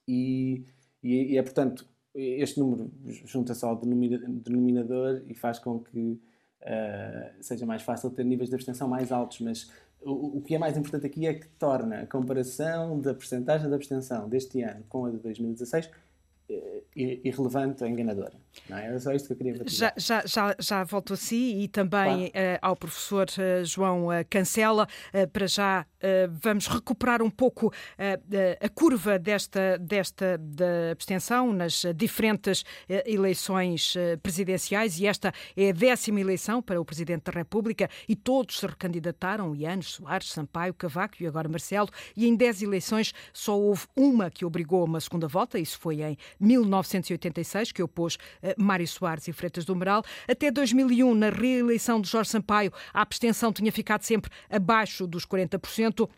e, 0.10 0.66
e, 1.04 1.34
e 1.34 1.38
é, 1.38 1.44
portanto, 1.44 1.88
este 2.16 2.60
número 2.60 2.92
junta-se 3.06 3.64
ao 3.64 3.80
denominador 3.80 5.24
e 5.28 5.36
faz 5.36 5.60
com 5.60 5.80
que 5.80 6.20
uh, 6.62 7.32
seja 7.40 7.66
mais 7.66 7.84
fácil 7.84 8.10
ter 8.10 8.26
níveis 8.26 8.50
de 8.50 8.56
abstenção 8.56 8.88
mais 8.88 9.12
altos, 9.12 9.40
mas 9.42 9.72
o, 10.02 10.38
o, 10.38 10.42
que 10.42 10.56
é 10.56 10.58
mais 10.58 10.76
importante 10.76 11.06
aqui 11.06 11.28
é 11.28 11.34
que 11.36 11.48
torna 11.50 12.02
a 12.02 12.08
comparação 12.08 13.00
da 13.00 13.14
percentagem 13.14 13.68
de 13.70 13.76
abstenção 13.76 14.28
deste 14.28 14.62
ano 14.64 14.84
com 14.90 15.06
a 15.06 15.12
de 15.12 15.18
2016 15.18 15.86
uh, 15.86 15.92
irrelevante 16.96 17.84
ou 17.84 17.90
enganadora. 17.90 18.34
Não 18.70 18.78
é? 18.78 18.88
Era 18.88 19.00
só 19.00 19.12
isto 19.12 19.28
que 19.28 19.34
eu 19.34 19.38
queria 19.38 19.64
já, 19.66 19.94
já, 19.98 20.24
já, 20.26 20.56
já 20.60 20.84
volto 20.84 21.14
a 21.14 21.18
si 21.18 21.62
e 21.62 21.68
também 21.68 22.32
claro. 22.32 22.56
uh, 22.56 22.60
ao 22.62 22.76
professor 22.76 23.28
uh, 23.30 23.66
João 23.66 24.08
uh, 24.08 24.26
Cancela. 24.30 24.88
para 25.32 25.48
já 25.48 25.86
vamos 26.42 26.68
recuperar 26.68 27.22
um 27.22 27.30
pouco 27.30 27.74
a 28.62 28.70
curva 28.70 29.20
desta, 29.20 29.78
desta 29.78 30.38
da 30.38 30.92
abstenção 30.92 31.52
nas 31.52 31.84
diferentes 31.94 32.64
eleições 33.06 33.96
presidenciais 34.24 34.98
e 35.00 35.08
esta 35.08 35.34
é 35.58 35.70
a 35.70 35.74
décima 35.74 36.22
eleição 36.22 36.62
para 36.62 36.80
o 36.80 36.86
Presidente 36.86 37.24
da 37.24 37.32
República 37.34 37.90
e 38.08 38.16
todos 38.16 38.60
se 38.60 38.66
recandidataram, 38.66 39.54
Ianes, 39.54 39.88
Soares, 39.88 40.32
Sampaio, 40.32 40.74
Cavaco 40.74 41.16
e 41.20 41.28
agora 41.28 41.50
Marcelo, 41.50 41.90
e 42.16 42.28
em 42.28 42.36
dez 42.36 42.62
eleições 42.62 43.14
só 43.34 43.60
houve 43.60 43.86
uma 43.96 44.32
que 44.32 44.46
obrigou 44.46 44.82
a 44.82 44.86
uma 44.86 45.02
segunda 45.02 45.28
volta, 45.28 45.60
isso 45.60 45.78
foi 45.80 46.02
em 46.02 46.18
1986, 46.40 47.74
que 47.74 47.84
opôs 47.84 48.18
Mário 48.58 48.88
Soares 48.88 49.28
e 49.28 49.34
Freitas 49.34 49.66
do 49.66 49.76
Meral. 49.76 50.04
Até 50.28 50.52
2001, 50.52 51.14
na 51.14 51.30
reeleição 51.30 52.02
de 52.02 52.10
Jorge 52.10 52.30
Sampaio, 52.30 52.72
a 52.94 53.02
abstenção 53.02 53.52
tinha 53.52 53.72
ficado 53.72 54.04
sempre 54.04 54.32
abaixo 54.50 55.08
dos 55.08 55.26
40%. 55.26 56.10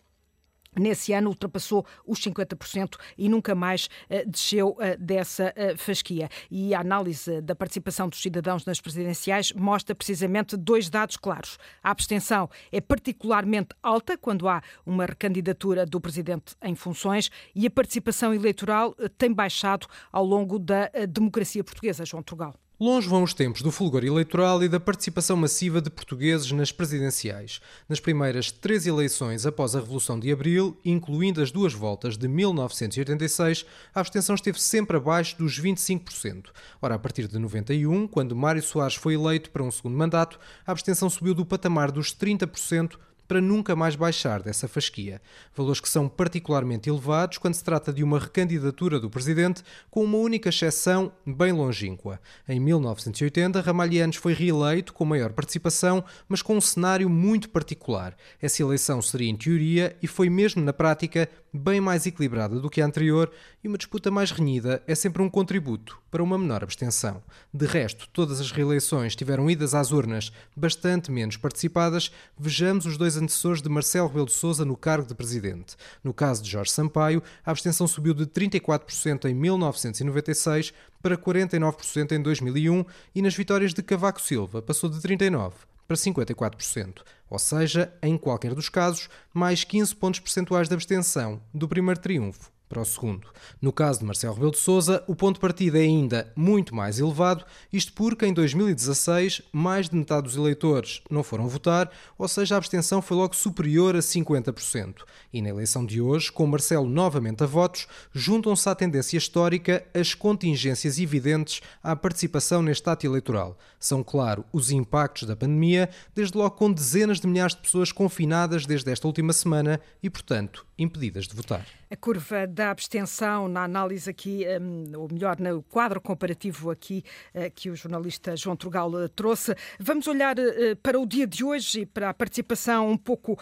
Nesse 0.79 1.11
ano 1.11 1.29
ultrapassou 1.29 1.85
os 2.07 2.17
50% 2.21 2.95
e 3.17 3.27
nunca 3.27 3.53
mais 3.53 3.87
uh, 4.09 4.29
desceu 4.29 4.69
uh, 4.69 4.97
dessa 4.97 5.53
uh, 5.57 5.77
fasquia. 5.77 6.29
E 6.49 6.73
a 6.73 6.79
análise 6.79 7.41
da 7.41 7.53
participação 7.53 8.07
dos 8.07 8.21
cidadãos 8.21 8.65
nas 8.65 8.79
presidenciais 8.79 9.51
mostra 9.51 9.93
precisamente 9.93 10.55
dois 10.55 10.89
dados 10.89 11.17
claros. 11.17 11.57
A 11.83 11.91
abstenção 11.91 12.49
é 12.71 12.79
particularmente 12.79 13.75
alta 13.83 14.17
quando 14.17 14.47
há 14.47 14.61
uma 14.85 15.05
recandidatura 15.05 15.85
do 15.85 15.99
presidente 15.99 16.55
em 16.63 16.73
funções 16.73 17.29
e 17.53 17.67
a 17.67 17.69
participação 17.69 18.33
eleitoral 18.33 18.95
tem 19.17 19.33
baixado 19.33 19.87
ao 20.09 20.23
longo 20.23 20.57
da 20.57 20.89
democracia 21.09 21.65
portuguesa. 21.65 22.05
João 22.05 22.23
Trugal. 22.23 22.55
Longe 22.81 23.07
vão 23.07 23.21
os 23.21 23.31
tempos 23.31 23.61
do 23.61 23.69
fulgor 23.69 24.03
eleitoral 24.03 24.63
e 24.63 24.67
da 24.67 24.79
participação 24.79 25.37
massiva 25.37 25.79
de 25.79 25.91
portugueses 25.91 26.51
nas 26.51 26.71
presidenciais. 26.71 27.61
Nas 27.87 27.99
primeiras 27.99 28.51
três 28.51 28.87
eleições 28.87 29.45
após 29.45 29.75
a 29.75 29.79
Revolução 29.79 30.19
de 30.19 30.31
Abril, 30.31 30.75
incluindo 30.83 31.43
as 31.43 31.51
duas 31.51 31.73
voltas 31.73 32.17
de 32.17 32.27
1986, 32.27 33.67
a 33.93 33.99
abstenção 33.99 34.33
esteve 34.33 34.59
sempre 34.59 34.97
abaixo 34.97 35.37
dos 35.37 35.61
25%. 35.61 36.45
Ora, 36.81 36.95
a 36.95 36.97
partir 36.97 37.27
de 37.27 37.37
91, 37.37 38.07
quando 38.07 38.35
Mário 38.35 38.63
Soares 38.63 38.95
foi 38.95 39.13
eleito 39.13 39.51
para 39.51 39.61
um 39.61 39.69
segundo 39.69 39.95
mandato, 39.95 40.39
a 40.65 40.71
abstenção 40.71 41.07
subiu 41.07 41.35
do 41.35 41.45
patamar 41.45 41.91
dos 41.91 42.15
30% 42.15 42.97
para 43.31 43.39
nunca 43.39 43.77
mais 43.77 43.95
baixar 43.95 44.43
dessa 44.43 44.67
fasquia. 44.67 45.21
Valores 45.55 45.79
que 45.79 45.87
são 45.87 46.09
particularmente 46.09 46.89
elevados 46.89 47.37
quando 47.37 47.53
se 47.53 47.63
trata 47.63 47.93
de 47.93 48.03
uma 48.03 48.19
recandidatura 48.19 48.99
do 48.99 49.09
presidente, 49.09 49.63
com 49.89 50.03
uma 50.03 50.17
única 50.17 50.49
exceção 50.49 51.13
bem 51.25 51.53
longínqua. 51.53 52.19
Em 52.45 52.59
1980, 52.59 53.61
Ramalhianos 53.61 54.17
foi 54.17 54.33
reeleito 54.33 54.91
com 54.91 55.05
maior 55.05 55.31
participação, 55.31 56.03
mas 56.27 56.41
com 56.41 56.57
um 56.57 56.59
cenário 56.59 57.09
muito 57.09 57.47
particular. 57.47 58.17
Essa 58.41 58.63
eleição 58.63 59.01
seria 59.01 59.29
em 59.29 59.37
teoria 59.37 59.95
e 60.01 60.07
foi 60.07 60.29
mesmo 60.29 60.61
na 60.61 60.73
prática 60.73 61.29
bem 61.53 61.81
mais 61.81 62.05
equilibrada 62.05 62.59
do 62.59 62.69
que 62.69 62.81
a 62.81 62.85
anterior 62.85 63.31
e 63.63 63.67
uma 63.67 63.77
disputa 63.77 64.09
mais 64.09 64.31
renhida 64.31 64.81
é 64.87 64.95
sempre 64.95 65.21
um 65.21 65.29
contributo 65.29 65.99
para 66.09 66.23
uma 66.23 66.37
menor 66.37 66.63
abstenção. 66.63 67.21
De 67.53 67.65
resto, 67.65 68.07
todas 68.13 68.39
as 68.39 68.51
reeleições 68.51 69.15
tiveram 69.15 69.49
idas 69.49 69.75
às 69.75 69.91
urnas 69.91 70.31
bastante 70.55 71.11
menos 71.11 71.37
participadas. 71.37 72.11
Vejamos 72.37 72.85
os 72.85 72.97
dois 72.97 73.17
antecessores 73.17 73.61
de 73.61 73.69
Marcelo 73.69 74.07
Rebelo 74.07 74.27
de 74.27 74.33
Sousa 74.33 74.63
no 74.63 74.77
cargo 74.77 75.07
de 75.07 75.15
presidente. 75.15 75.75
No 76.03 76.13
caso 76.13 76.41
de 76.41 76.49
Jorge 76.49 76.71
Sampaio, 76.71 77.21
a 77.45 77.51
abstenção 77.51 77.87
subiu 77.87 78.13
de 78.13 78.25
34% 78.25 79.25
em 79.25 79.33
1996 79.33 80.73
para 81.01 81.17
49% 81.17 82.11
em 82.11 82.21
2001 82.21 82.85
e 83.13 83.21
nas 83.21 83.35
vitórias 83.35 83.73
de 83.73 83.81
Cavaco 83.81 84.21
Silva 84.21 84.61
passou 84.61 84.89
de 84.89 84.99
39% 84.99 85.51
para 85.91 85.97
54%, 85.97 87.01
ou 87.31 87.39
seja, 87.39 87.91
em 88.03 88.17
qualquer 88.17 88.53
dos 88.53 88.67
casos, 88.67 89.09
mais 89.33 89.63
15 89.63 89.95
pontos 89.95 90.19
percentuais 90.19 90.67
de 90.67 90.73
abstenção 90.73 91.41
do 91.53 91.67
primeiro 91.67 91.99
triunfo 91.99 92.51
para 92.71 92.81
o 92.81 92.85
segundo. 92.85 93.27
No 93.61 93.73
caso 93.73 93.99
de 93.99 94.05
Marcelo 94.05 94.33
Rebelo 94.33 94.53
de 94.53 94.59
Sousa, 94.59 95.03
o 95.05 95.13
ponto 95.13 95.35
de 95.35 95.41
partida 95.41 95.77
é 95.77 95.81
ainda 95.81 96.31
muito 96.37 96.73
mais 96.73 96.99
elevado, 96.99 97.43
isto 97.71 97.91
porque 97.91 98.25
em 98.25 98.33
2016 98.33 99.41
mais 99.51 99.89
de 99.89 99.95
metade 99.97 100.23
dos 100.23 100.37
eleitores 100.37 101.01
não 101.11 101.21
foram 101.21 101.49
votar, 101.49 101.91
ou 102.17 102.29
seja, 102.29 102.55
a 102.55 102.57
abstenção 102.57 103.01
foi 103.01 103.17
logo 103.17 103.35
superior 103.35 103.93
a 103.93 103.99
50%. 103.99 105.03
E 105.33 105.41
na 105.41 105.49
eleição 105.49 105.85
de 105.85 105.99
hoje, 105.99 106.31
com 106.31 106.47
Marcelo 106.47 106.87
novamente 106.87 107.43
a 107.43 107.45
votos, 107.45 107.87
juntam-se 108.13 108.69
à 108.69 108.73
tendência 108.73 109.17
histórica 109.17 109.85
as 109.93 110.13
contingências 110.13 110.97
evidentes 110.97 111.61
à 111.83 111.93
participação 111.93 112.61
neste 112.61 112.89
ato 112.89 113.05
eleitoral. 113.05 113.57
São, 113.77 114.01
claro, 114.01 114.45
os 114.53 114.71
impactos 114.71 115.27
da 115.27 115.35
pandemia, 115.35 115.89
desde 116.15 116.37
logo 116.37 116.55
com 116.55 116.71
dezenas 116.71 117.19
de 117.19 117.27
milhares 117.27 117.53
de 117.53 117.61
pessoas 117.61 117.91
confinadas 117.91 118.65
desde 118.65 118.89
esta 118.91 119.07
última 119.07 119.33
semana 119.33 119.81
e, 120.01 120.09
portanto, 120.09 120.65
impedidas 120.77 121.27
de 121.27 121.35
votar. 121.35 121.65
A 121.89 121.95
curva 121.97 122.47
da 122.47 122.60
abstenção 122.69 123.47
na 123.47 123.63
análise 123.63 124.09
aqui, 124.09 124.45
um, 124.61 124.97
ou 124.97 125.07
melhor, 125.11 125.39
no 125.39 125.63
quadro 125.63 125.99
comparativo 125.99 126.69
aqui 126.69 127.03
uh, 127.33 127.49
que 127.53 127.69
o 127.69 127.75
jornalista 127.75 128.35
João 128.35 128.55
Trugal 128.55 128.91
trouxe. 129.09 129.55
Vamos 129.79 130.07
olhar 130.07 130.37
uh, 130.37 130.75
para 130.83 130.99
o 130.99 131.05
dia 131.05 131.25
de 131.25 131.43
hoje 131.43 131.81
e 131.81 131.85
para 131.85 132.09
a 132.09 132.13
participação 132.13 132.89
um 132.89 132.97
pouco 132.97 133.39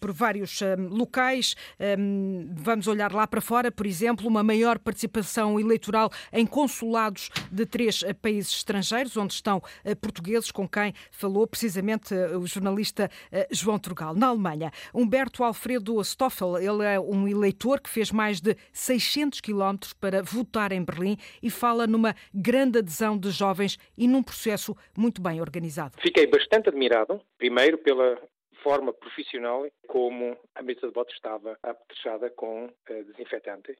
por 0.00 0.12
vários 0.12 0.60
hum, 0.62 0.88
locais. 0.88 1.54
Um, 1.98 2.52
vamos 2.56 2.86
olhar 2.86 3.12
lá 3.12 3.26
para 3.26 3.40
fora, 3.40 3.70
por 3.70 3.86
exemplo, 3.86 4.26
uma 4.26 4.42
maior 4.42 4.78
participação 4.78 5.58
eleitoral 5.58 6.10
em 6.32 6.46
consulados 6.46 7.30
de 7.50 7.66
três 7.66 8.02
países 8.20 8.52
estrangeiros, 8.52 9.16
onde 9.16 9.34
estão 9.34 9.62
portugueses, 10.00 10.50
com 10.50 10.68
quem 10.68 10.94
falou 11.10 11.46
precisamente 11.46 12.14
o 12.14 12.46
jornalista 12.46 13.10
João 13.50 13.78
Trugal. 13.78 14.14
Na 14.14 14.28
Alemanha, 14.28 14.70
Humberto 14.94 15.42
Alfredo 15.42 16.02
Stoffel, 16.04 16.58
ele 16.58 16.84
é 16.84 17.00
um 17.00 17.26
eleitor 17.26 17.80
que 17.80 17.90
fez 17.90 18.10
mais 18.10 18.40
de 18.40 18.56
600 18.72 19.40
quilómetros 19.40 19.92
para 19.92 20.22
votar 20.22 20.72
em 20.72 20.84
Berlim 20.84 21.16
e 21.42 21.50
fala 21.50 21.86
numa 21.86 22.14
grande 22.34 22.78
adesão 22.78 23.18
de 23.18 23.30
jovens 23.30 23.78
e 23.96 24.06
num 24.06 24.22
processo 24.22 24.76
muito 24.96 25.20
bem 25.22 25.40
organizado. 25.40 25.96
Fiquei 26.00 26.26
bastante 26.26 26.68
admirado, 26.68 27.20
primeiro 27.38 27.78
pela 27.78 28.20
forma 28.62 28.92
profissional 28.92 29.66
como 29.88 30.38
a 30.54 30.62
mesa 30.62 30.86
de 30.86 30.92
votos 30.92 31.14
estava 31.14 31.58
apetrechada 31.62 32.30
com 32.30 32.66
uh, 32.66 33.04
desinfetante. 33.04 33.72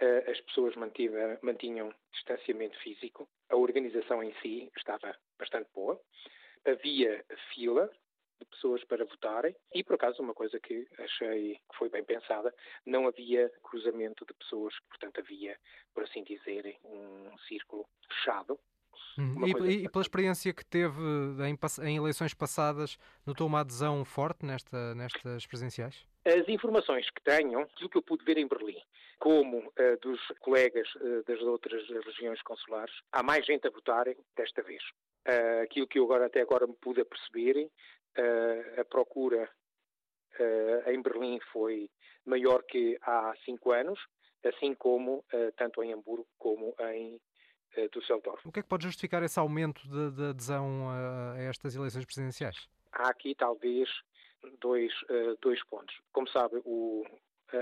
Uh, 0.00 0.30
as 0.30 0.40
pessoas 0.40 0.74
mantinham 1.42 1.94
distanciamento 2.12 2.76
físico. 2.80 3.28
A 3.50 3.56
organização 3.56 4.22
em 4.22 4.34
si 4.42 4.70
estava 4.76 5.14
bastante 5.38 5.68
boa. 5.74 6.00
Havia 6.66 7.24
fila, 7.54 7.90
de 8.44 8.50
pessoas 8.50 8.84
para 8.84 9.04
votarem 9.04 9.54
e, 9.74 9.82
por 9.82 9.94
acaso, 9.94 10.22
uma 10.22 10.34
coisa 10.34 10.58
que 10.60 10.86
achei 10.98 11.54
que 11.54 11.76
foi 11.78 11.88
bem 11.88 12.04
pensada, 12.04 12.54
não 12.86 13.06
havia 13.06 13.50
cruzamento 13.62 14.24
de 14.24 14.34
pessoas, 14.34 14.74
portanto 14.88 15.20
havia, 15.20 15.58
por 15.92 16.04
assim 16.04 16.22
dizer, 16.22 16.76
um 16.84 17.36
círculo 17.48 17.86
fechado. 18.08 18.58
Hum, 19.18 19.46
e, 19.46 19.84
e, 19.84 19.88
pela 19.88 20.02
experiência 20.02 20.52
que 20.52 20.64
teve 20.64 21.00
em, 21.46 21.58
em, 21.86 21.96
eleições 21.96 22.34
passadas, 22.34 22.98
notou 23.24 23.46
uma 23.46 23.60
adesão 23.60 24.04
forte 24.04 24.44
nesta, 24.44 24.94
nestas 24.94 25.46
presenciais? 25.46 26.04
As 26.24 26.48
informações 26.48 27.08
que 27.10 27.22
tenho, 27.22 27.66
do 27.80 27.88
que 27.88 27.98
eu 27.98 28.02
pude 28.02 28.24
ver 28.24 28.38
em 28.38 28.48
Berlim, 28.48 28.80
como 29.18 29.58
uh, 29.58 30.00
dos 30.02 30.20
colegas 30.40 30.88
uh, 30.96 31.22
das 31.26 31.40
outras 31.42 31.86
regiões 32.04 32.42
consulares, 32.42 32.94
há 33.12 33.22
mais 33.22 33.46
gente 33.46 33.66
a 33.66 33.70
votar 33.70 34.06
desta 34.36 34.62
vez. 34.62 34.82
Uh, 35.26 35.62
aquilo 35.62 35.86
que 35.86 35.98
eu 35.98 36.04
agora, 36.04 36.26
até 36.26 36.40
agora 36.40 36.66
me 36.66 36.74
pude 36.74 37.04
perceber 37.04 37.70
uh, 38.18 38.80
a 38.80 38.84
procura 38.84 39.50
uh, 40.38 40.90
em 40.90 41.00
Berlim 41.02 41.38
foi 41.52 41.90
maior 42.24 42.62
que 42.64 42.98
há 43.02 43.34
cinco 43.44 43.72
anos, 43.72 43.98
assim 44.44 44.74
como 44.74 45.18
uh, 45.18 45.52
tanto 45.56 45.82
em 45.82 45.92
Hamburgo 45.92 46.26
como 46.38 46.74
em 46.92 47.20
Düsseldorf. 47.92 48.46
O 48.46 48.52
que 48.52 48.60
é 48.60 48.62
que 48.62 48.68
pode 48.68 48.84
justificar 48.84 49.20
esse 49.24 49.36
aumento 49.36 49.82
de, 49.88 50.12
de 50.12 50.24
adesão 50.26 50.88
a, 50.88 51.32
a, 51.32 51.38
estas 51.40 51.74
eleições 51.74 52.04
presidenciais? 52.04 52.68
Há 52.92 53.08
aqui 53.08 53.34
talvez 53.34 53.90
dois, 54.60 54.92
dois 55.40 55.60
pontos. 55.64 55.92
Como 56.12 56.28
sabe, 56.28 56.62
o, 56.64 57.04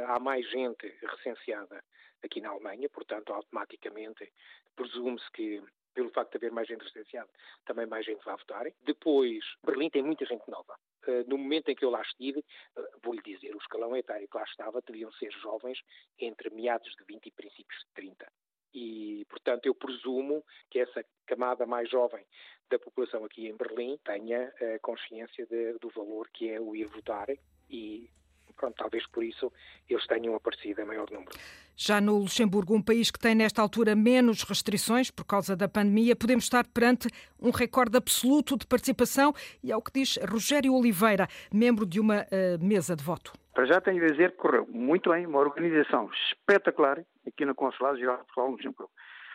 há 0.09 0.21
mais 0.21 0.47
gente 0.51 0.87
recenseada 1.01 1.83
aqui 2.23 2.43
na 2.43 2.51
Alemanha, 2.51 2.91
portanto, 2.91 3.33
automaticamente 3.33 4.31
presume-se 4.77 5.31
que 5.33 5.63
pelo 5.95 6.11
facto 6.11 6.33
de 6.33 6.37
haver 6.39 6.53
mais 6.53 6.69
gente 6.69 6.83
residenciada, 6.83 7.29
também 7.65 7.87
mais 7.87 8.05
gente 8.05 8.25
vai 8.25 8.37
votar. 8.37 8.67
Depois, 8.83 9.45
Berlim 9.65 9.91
tem 9.91 10.03
muita 10.03 10.25
gente 10.25 10.49
nova. 10.51 10.79
Uh, 11.07 11.29
no 11.29 11.37
momento 11.37 11.69
em 11.69 11.75
que 11.75 11.85
eu 11.85 11.91
lá 11.91 12.01
estive, 12.03 12.41
uh, 12.41 12.83
vou-lhe 13.03 13.23
dizer, 13.23 13.55
o 13.55 13.59
escalão 13.59 13.97
etário 13.97 14.29
que 14.29 14.37
lá 14.37 14.45
estava 14.45 14.81
deviam 14.83 15.13
ser 15.13 15.31
jovens 15.33 15.79
entre 16.19 16.51
meados 16.51 16.95
de 16.97 17.05
20 17.05 17.27
e 17.27 17.31
princípios 17.33 17.81
de 17.81 17.87
30. 17.95 18.33
E, 18.75 19.27
portanto, 19.29 19.67
eu 19.67 19.75
presumo 19.75 20.43
que 20.71 20.79
essa 20.79 21.05
camada 21.27 21.67
mais 21.67 21.91
jovem 21.91 22.25
da 22.71 22.79
população 22.79 23.25
aqui 23.25 23.47
em 23.47 23.57
Berlim 23.57 23.99
tenha 23.99 24.49
uh, 24.49 24.81
consciência 24.81 25.47
de, 25.47 25.79
do 25.79 25.91
valor 25.91 26.29
que 26.31 26.49
é 26.49 26.61
o 26.61 26.75
ir 26.75 26.87
votar 26.87 27.29
e 27.69 28.09
pronto, 28.53 28.75
talvez 28.77 29.07
por 29.09 29.25
isso 29.25 29.53
eles 29.89 30.07
tenham 30.07 30.35
aparecido 30.35 30.81
em 30.81 30.85
maior 30.85 31.11
número. 31.11 31.33
Já 31.77 32.01
no 32.01 32.19
Luxemburgo, 32.19 32.75
um 32.75 32.83
país 32.83 33.11
que 33.11 33.19
tem 33.19 33.35
nesta 33.35 33.63
altura 33.63 33.95
menos 33.97 34.43
restrições 34.43 35.11
por 35.11 35.25
causa 35.25 35.57
da 35.57 35.69
pandemia, 35.69 36.15
podemos 36.15 36.45
estar 36.45 36.67
perante 36.67 37.09
um 37.41 37.51
recorde 37.51 37.97
absoluto 37.97 38.57
de 38.57 38.67
participação 38.67 39.33
e 39.63 39.73
é 39.73 39.77
o 39.77 39.83
que 39.83 39.93
diz 39.93 40.19
Rogério 40.19 40.75
Oliveira, 40.75 41.27
membro 41.53 41.87
de 41.87 41.99
uma 41.99 42.23
uh, 42.23 42.65
mesa 42.65 42.95
de 42.95 43.03
voto. 43.03 43.33
Para 43.55 43.67
já 43.67 43.81
tenho 43.81 44.05
a 44.05 44.09
dizer 44.09 44.33
que 44.33 44.39
correu 44.39 44.67
muito 44.67 45.11
bem, 45.11 45.27
uma 45.27 45.39
organização 45.39 46.11
espetacular 46.31 47.05
aqui 47.27 47.45
no 47.45 47.55
Consulado 47.55 47.99
Geral 47.99 48.19
de 48.19 48.25
Portugal 48.25 48.51
no 48.51 48.57
Luxemburgo. 48.57 48.91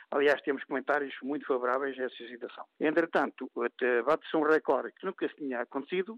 Aliás, 0.09 0.41
temos 0.41 0.63
comentários 0.63 1.13
muito 1.21 1.45
favoráveis 1.45 1.99
a 1.99 2.03
essa 2.03 2.15
situação. 2.15 2.63
Entretanto, 2.79 3.51
bate-se 4.05 4.37
um 4.37 4.41
recorde 4.41 4.93
que 4.93 5.05
nunca 5.05 5.27
tinha 5.27 5.59
acontecido, 5.61 6.17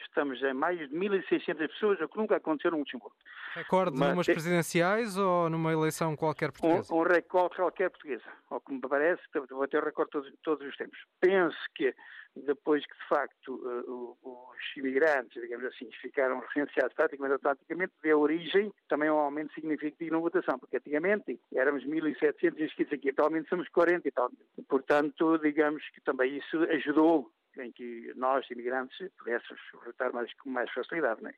Estamos 0.00 0.42
em 0.42 0.52
mais 0.52 0.78
de 0.78 0.94
1.600 0.94 1.56
pessoas, 1.68 2.00
o 2.00 2.08
que 2.08 2.18
nunca 2.18 2.36
aconteceu 2.36 2.70
no 2.70 2.78
Luxemburgo. 2.78 3.16
Recorde 3.54 3.96
Mas, 3.96 4.10
numas 4.10 4.26
presidenciais 4.26 5.16
ou 5.16 5.48
numa 5.48 5.72
eleição 5.72 6.16
qualquer 6.16 6.52
portuguesa? 6.52 6.92
Um, 6.92 6.98
um 6.98 7.02
recorde 7.02 7.56
qualquer 7.56 7.90
portuguesa. 7.90 8.24
Ao 8.50 8.60
que 8.60 8.72
me 8.72 8.80
parece, 8.80 9.22
vou 9.50 9.68
ter 9.68 9.82
recorde 9.82 10.10
todos, 10.10 10.32
todos 10.42 10.66
os 10.66 10.76
tempos. 10.76 10.98
Penso 11.20 11.56
que 11.74 11.94
depois 12.34 12.84
que, 12.86 12.94
de 12.94 13.08
facto, 13.08 13.54
uh, 13.54 14.16
os 14.22 14.76
imigrantes, 14.76 15.40
digamos 15.40 15.66
assim, 15.66 15.90
ficaram 16.00 16.40
recenseados 16.40 16.94
praticamente 16.94 17.34
automaticamente, 17.34 17.92
deu 18.02 18.20
origem 18.20 18.72
também 18.88 19.08
a 19.08 19.14
um 19.14 19.18
aumento 19.18 19.52
significativo 19.52 20.12
na 20.12 20.18
votação, 20.18 20.58
porque 20.58 20.78
antigamente 20.78 21.38
éramos 21.54 21.84
1.700 21.84 22.58
inscritos 22.58 22.94
aqui, 22.94 23.10
atualmente 23.10 23.48
somos 23.48 23.68
40 23.68 24.08
e 24.08 24.10
tal. 24.10 24.30
Portanto, 24.68 25.38
digamos 25.38 25.86
que 25.90 26.00
também 26.00 26.38
isso 26.38 26.56
ajudou 26.70 27.30
em 27.58 27.72
que 27.72 28.12
nós, 28.16 28.48
imigrantes, 28.50 28.96
pudéssemos 29.18 29.60
votar 29.84 30.12
mais, 30.12 30.32
com 30.34 30.50
mais 30.50 30.70
facilidade, 30.72 31.22
né? 31.22 31.32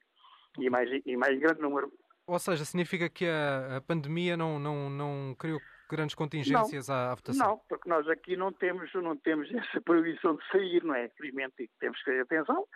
E 0.58 0.70
mais, 0.70 0.88
e 1.04 1.16
mais 1.16 1.38
grande 1.38 1.60
número. 1.60 1.92
Ou 2.26 2.38
seja, 2.38 2.64
significa 2.64 3.08
que 3.08 3.26
a, 3.26 3.78
a 3.78 3.80
pandemia 3.80 4.36
não, 4.36 4.58
não, 4.58 4.88
não 4.88 5.34
criou 5.38 5.60
grandes 5.90 6.14
contingências 6.14 6.88
não, 6.88 6.94
à 6.94 7.14
votação? 7.14 7.48
Não, 7.48 7.60
porque 7.68 7.88
nós 7.88 8.08
aqui 8.08 8.36
não 8.36 8.52
temos, 8.52 8.92
não 8.94 9.16
temos 9.16 9.48
essa 9.54 9.80
proibição 9.80 10.36
de 10.36 10.46
sair, 10.50 10.82
não 10.84 10.94
é? 10.94 11.08
Felizmente 11.10 11.70
temos 11.78 11.98
que 11.98 12.04
ter 12.04 12.20
atenção, 12.20 12.66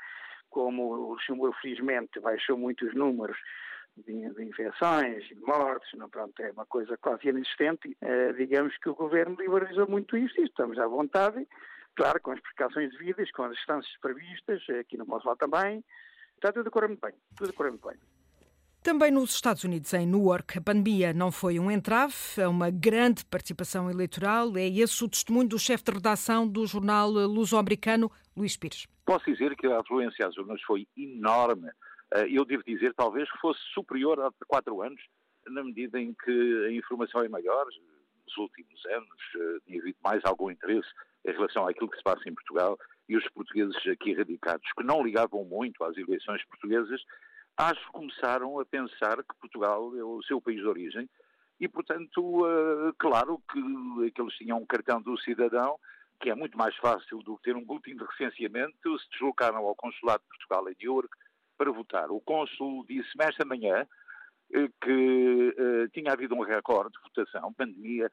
como 0.51 0.91
o 0.91 1.13
Luxemburgo 1.13 1.57
felizmente 1.61 2.21
baixou 2.21 2.57
muito 2.57 2.87
os 2.87 2.95
números 2.95 3.37
de, 4.07 4.31
de 4.35 4.45
infecções, 4.45 5.25
de 5.25 5.41
mortes, 5.41 5.91
não, 5.95 6.09
pronto, 6.09 6.41
é 6.41 6.51
uma 6.53 6.67
coisa 6.67 6.97
quase 6.99 7.29
inexistente. 7.29 7.97
Eh, 8.01 8.33
digamos 8.35 8.77
que 8.79 8.89
o 8.89 8.95
governo 8.95 9.37
liberalizou 9.39 9.89
muito 9.89 10.17
isso 10.17 10.41
e 10.41 10.45
estamos 10.45 10.79
à 10.79 10.87
vontade, 10.87 11.47
claro, 11.99 12.21
com 12.23 12.31
as 12.31 12.41
precauções 12.41 12.93
devidas, 12.93 13.29
com 13.33 13.43
as 13.43 13.57
distâncias 13.57 13.93
previstas, 14.01 14.63
aqui 14.79 14.97
não 14.97 15.05
posso 15.05 15.25
falar 15.25 15.37
também. 15.37 15.85
Está 16.37 16.53
tudo 16.53 16.69
a 16.69 16.71
correr 16.71 16.87
muito 16.87 17.01
bem, 17.01 17.13
tudo 17.37 17.51
a 17.51 17.53
correr 17.53 17.71
muito 17.71 17.89
bem. 17.89 17.97
Também 18.85 19.11
nos 19.11 19.35
Estados 19.35 19.65
Unidos, 19.65 19.93
em 19.93 20.07
Newark, 20.07 20.57
a 20.57 20.61
pandemia 20.61 21.13
não 21.13 21.33
foi 21.33 21.59
um 21.59 21.69
entrave, 21.69 22.15
é 22.37 22.47
uma 22.47 22.71
grande 22.71 23.25
participação 23.25 23.91
eleitoral. 23.91 24.57
É 24.57 24.69
esse 24.69 25.03
o 25.05 25.09
testemunho 25.09 25.49
do 25.49 25.59
chefe 25.59 25.83
de 25.83 25.91
redação 25.91 26.47
do 26.47 26.65
jornal 26.65 27.11
luso-americano, 27.11 28.11
Luís 28.37 28.57
Pires. 28.57 28.87
Posso 29.05 29.25
dizer 29.25 29.57
que 29.57 29.67
a 29.67 29.81
afluência 29.81 30.25
às 30.25 30.37
urnas 30.37 30.63
foi 30.63 30.87
enorme. 30.97 31.69
Eh, 32.15 32.29
eu 32.31 32.45
devo 32.45 32.63
dizer, 32.63 32.95
talvez, 32.95 33.29
que 33.29 33.39
fosse 33.39 33.61
superior 33.75 34.21
a 34.21 34.31
quatro 34.47 34.81
anos, 34.81 35.03
na 35.49 35.65
medida 35.65 35.99
em 36.01 36.15
que 36.15 36.67
a 36.69 36.73
informação 36.73 37.23
é 37.23 37.29
maior. 37.29 37.67
Nos 37.67 38.37
últimos 38.37 38.87
anos 38.87 39.21
eh, 39.35 39.59
tinha 39.67 39.81
havido 39.81 39.99
mais 40.05 40.25
algum 40.25 40.51
interesse 40.51 40.89
em 41.27 41.33
relação 41.33 41.67
àquilo 41.67 41.91
que 41.91 41.97
se 41.97 42.03
passa 42.03 42.29
em 42.29 42.35
Portugal 42.35 42.79
e 43.09 43.17
os 43.17 43.29
portugueses 43.31 43.77
aqui 43.87 44.15
radicados, 44.15 44.71
que 44.77 44.85
não 44.85 45.03
ligavam 45.03 45.45
muito 45.45 45.83
às 45.85 45.97
eleições 45.97 46.45
portuguesas, 46.47 47.01
acho 47.57 47.85
que 47.87 47.93
começaram 47.93 48.61
a 48.61 48.65
pensar 48.65 49.17
que 49.17 49.39
Portugal 49.41 49.97
é 49.97 50.05
o 50.05 50.23
seu 50.23 50.41
país 50.41 50.59
de 50.59 50.67
origem 50.67 51.09
e, 51.61 51.67
portanto, 51.67 52.21
uh, 52.21 52.95
claro 52.99 53.43
que 53.51 54.07
aqueles 54.07 54.35
tinham 54.35 54.59
um 54.59 54.67
cartão 54.67 55.03
do 55.03 55.19
cidadão, 55.19 55.77
que 56.21 56.31
é 56.31 56.35
muito 56.35 56.57
mais 56.57 56.77
fácil 56.77 57.19
do 57.23 57.37
que 57.37 57.45
ter 57.45 57.57
um 57.57 57.65
boletim 57.65 57.97
de 57.97 58.05
recenseamento, 58.05 58.99
se 58.99 59.11
deslocaram 59.11 59.59
ao 59.59 59.75
Consulado 59.75 60.23
de 60.23 60.29
Portugal 60.29 60.69
em 60.69 60.77
New 60.81 60.95
York 60.95 61.11
para 61.57 61.73
votar. 61.73 62.11
O 62.11 62.21
cônsul 62.21 62.85
disse-me 62.87 63.25
esta 63.25 63.45
manhã 63.45 63.83
uh, 63.83 64.73
que 64.81 65.55
uh, 65.59 65.89
tinha 65.93 66.13
havido 66.13 66.37
um 66.37 66.43
recorde 66.43 66.93
de 66.93 67.03
votação, 67.03 67.53
pandemia, 67.53 68.11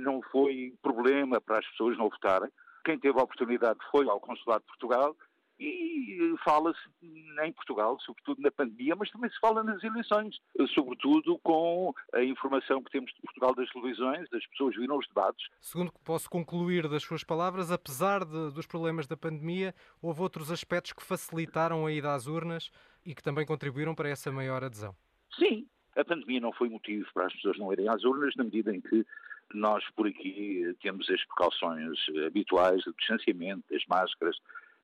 não 0.00 0.20
foi 0.30 0.74
problema 0.82 1.40
para 1.40 1.58
as 1.58 1.66
pessoas 1.70 1.96
não 1.98 2.08
votarem. 2.08 2.50
Quem 2.84 2.98
teve 2.98 3.18
a 3.18 3.22
oportunidade 3.22 3.78
foi 3.90 4.08
ao 4.08 4.20
Consulado 4.20 4.60
de 4.60 4.68
Portugal 4.68 5.16
e 5.58 6.34
fala-se 6.44 6.80
em 7.02 7.52
Portugal, 7.52 7.96
sobretudo 8.00 8.42
na 8.42 8.50
pandemia, 8.50 8.96
mas 8.96 9.10
também 9.10 9.30
se 9.30 9.38
fala 9.38 9.62
nas 9.62 9.82
eleições, 9.82 10.36
sobretudo 10.74 11.38
com 11.42 11.94
a 12.12 12.22
informação 12.22 12.82
que 12.82 12.90
temos 12.90 13.12
de 13.12 13.20
Portugal 13.20 13.54
das 13.54 13.70
televisões, 13.70 14.28
as 14.32 14.46
pessoas 14.48 14.74
viram 14.74 14.98
os 14.98 15.06
debates. 15.06 15.46
Segundo 15.60 15.92
que 15.92 16.00
posso 16.04 16.28
concluir 16.28 16.88
das 16.88 17.02
suas 17.02 17.22
palavras, 17.22 17.70
apesar 17.70 18.24
de, 18.24 18.52
dos 18.52 18.66
problemas 18.66 19.06
da 19.06 19.16
pandemia, 19.16 19.74
houve 20.02 20.20
outros 20.22 20.50
aspectos 20.50 20.92
que 20.92 21.04
facilitaram 21.04 21.86
a 21.86 21.92
ida 21.92 22.12
às 22.12 22.26
urnas 22.26 22.70
e 23.06 23.14
que 23.14 23.22
também 23.22 23.46
contribuíram 23.46 23.94
para 23.94 24.08
essa 24.08 24.32
maior 24.32 24.64
adesão. 24.64 24.94
Sim, 25.38 25.66
a 25.96 26.04
pandemia 26.04 26.40
não 26.40 26.52
foi 26.52 26.68
motivo 26.68 27.06
para 27.14 27.26
as 27.26 27.32
pessoas 27.34 27.58
não 27.58 27.72
irem 27.72 27.88
às 27.88 28.02
urnas, 28.04 28.34
na 28.36 28.44
medida 28.44 28.74
em 28.74 28.80
que 28.80 29.06
nós 29.52 29.84
por 29.96 30.06
aqui 30.06 30.74
temos 30.80 31.08
as 31.10 31.24
precauções 31.24 31.98
habituais 32.26 32.82
do 32.84 32.94
distanciamento, 32.94 33.64
das 33.70 33.84
máscaras, 33.86 34.36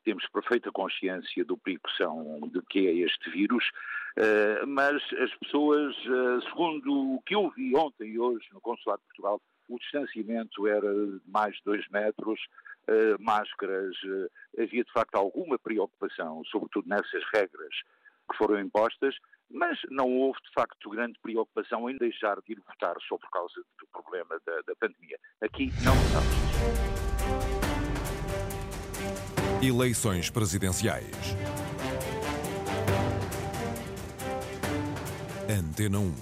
temos 0.04 0.26
perfeita 0.28 0.70
consciência 0.72 1.44
do 1.44 1.56
perigo 1.56 1.82
que 1.84 1.96
são, 1.96 2.40
que 2.68 2.86
é 2.86 2.92
este 2.92 3.30
vírus, 3.30 3.64
uh, 4.16 4.66
mas 4.66 5.02
as 5.18 5.34
pessoas, 5.36 5.94
uh, 6.06 6.42
segundo 6.48 7.14
o 7.14 7.22
que 7.26 7.34
eu 7.34 7.50
vi 7.50 7.74
ontem 7.76 8.10
e 8.10 8.18
hoje 8.18 8.46
no 8.52 8.60
Consulado 8.60 9.00
de 9.02 9.06
Portugal, 9.08 9.40
o 9.68 9.78
distanciamento 9.78 10.66
era 10.66 10.92
de 10.92 11.20
mais 11.26 11.54
de 11.56 11.62
dois 11.64 11.86
metros, 11.90 12.40
uh, 12.88 13.22
máscaras, 13.22 13.96
havia 14.58 14.84
de 14.84 14.92
facto 14.92 15.14
alguma 15.16 15.58
preocupação, 15.58 16.42
sobretudo 16.50 16.88
nessas 16.88 17.22
regras 17.32 17.74
que 18.30 18.36
foram 18.36 18.60
impostas, 18.60 19.14
mas 19.50 19.78
não 19.90 20.08
houve 20.08 20.38
de 20.42 20.52
facto 20.52 20.90
grande 20.90 21.18
preocupação 21.20 21.90
em 21.90 21.96
deixar 21.96 22.40
de 22.42 22.52
ir 22.52 22.62
votar 22.66 22.94
só 23.08 23.18
por 23.18 23.30
causa 23.30 23.54
do 23.78 23.86
problema 23.92 24.40
da, 24.46 24.60
da 24.62 24.76
pandemia. 24.76 25.18
Aqui 25.40 25.70
não 25.84 25.94
votamos. 25.94 27.40
Eleições 29.62 30.30
presidenciais. 30.30 31.36
Antena 35.48 35.98
1. 35.98 36.14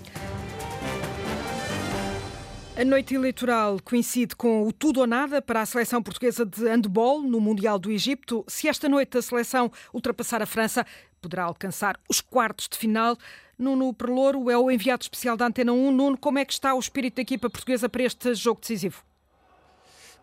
A 2.79 2.85
noite 2.85 3.12
eleitoral 3.12 3.79
coincide 3.85 4.37
com 4.37 4.64
o 4.64 4.73
tudo 4.73 5.01
ou 5.01 5.07
nada 5.07 5.43
para 5.43 5.61
a 5.61 5.67
seleção 5.67 6.01
portuguesa 6.01 6.47
de 6.47 6.62
handball 6.62 7.21
no 7.21 7.41
Mundial 7.41 7.77
do 7.77 7.91
Egito. 7.91 8.45
Se 8.47 8.69
esta 8.69 8.88
noite 8.88 9.19
a 9.19 9.23
seleção 9.23 9.69
ultrapassar 9.93 10.41
a 10.43 10.47
França, 10.47 10.87
poderá 11.18 11.44
alcançar 11.44 11.98
os 12.09 12.20
quartos 12.20 12.68
de 12.68 12.78
final. 12.78 13.16
Nuno 13.59 13.92
Perlouro 13.92 14.50
é 14.50 14.57
o 14.57 14.70
enviado 14.70 15.02
especial 15.02 15.37
da 15.37 15.46
Antena 15.46 15.72
1. 15.72 15.90
Nuno, 15.90 16.16
como 16.16 16.38
é 16.38 16.44
que 16.44 16.52
está 16.52 16.74
o 16.74 16.78
espírito 16.78 17.16
da 17.16 17.22
equipa 17.22 17.50
portuguesa 17.50 17.88
para 17.88 18.04
este 18.04 18.35
jogo 18.35 18.61
decisivo? 18.61 19.02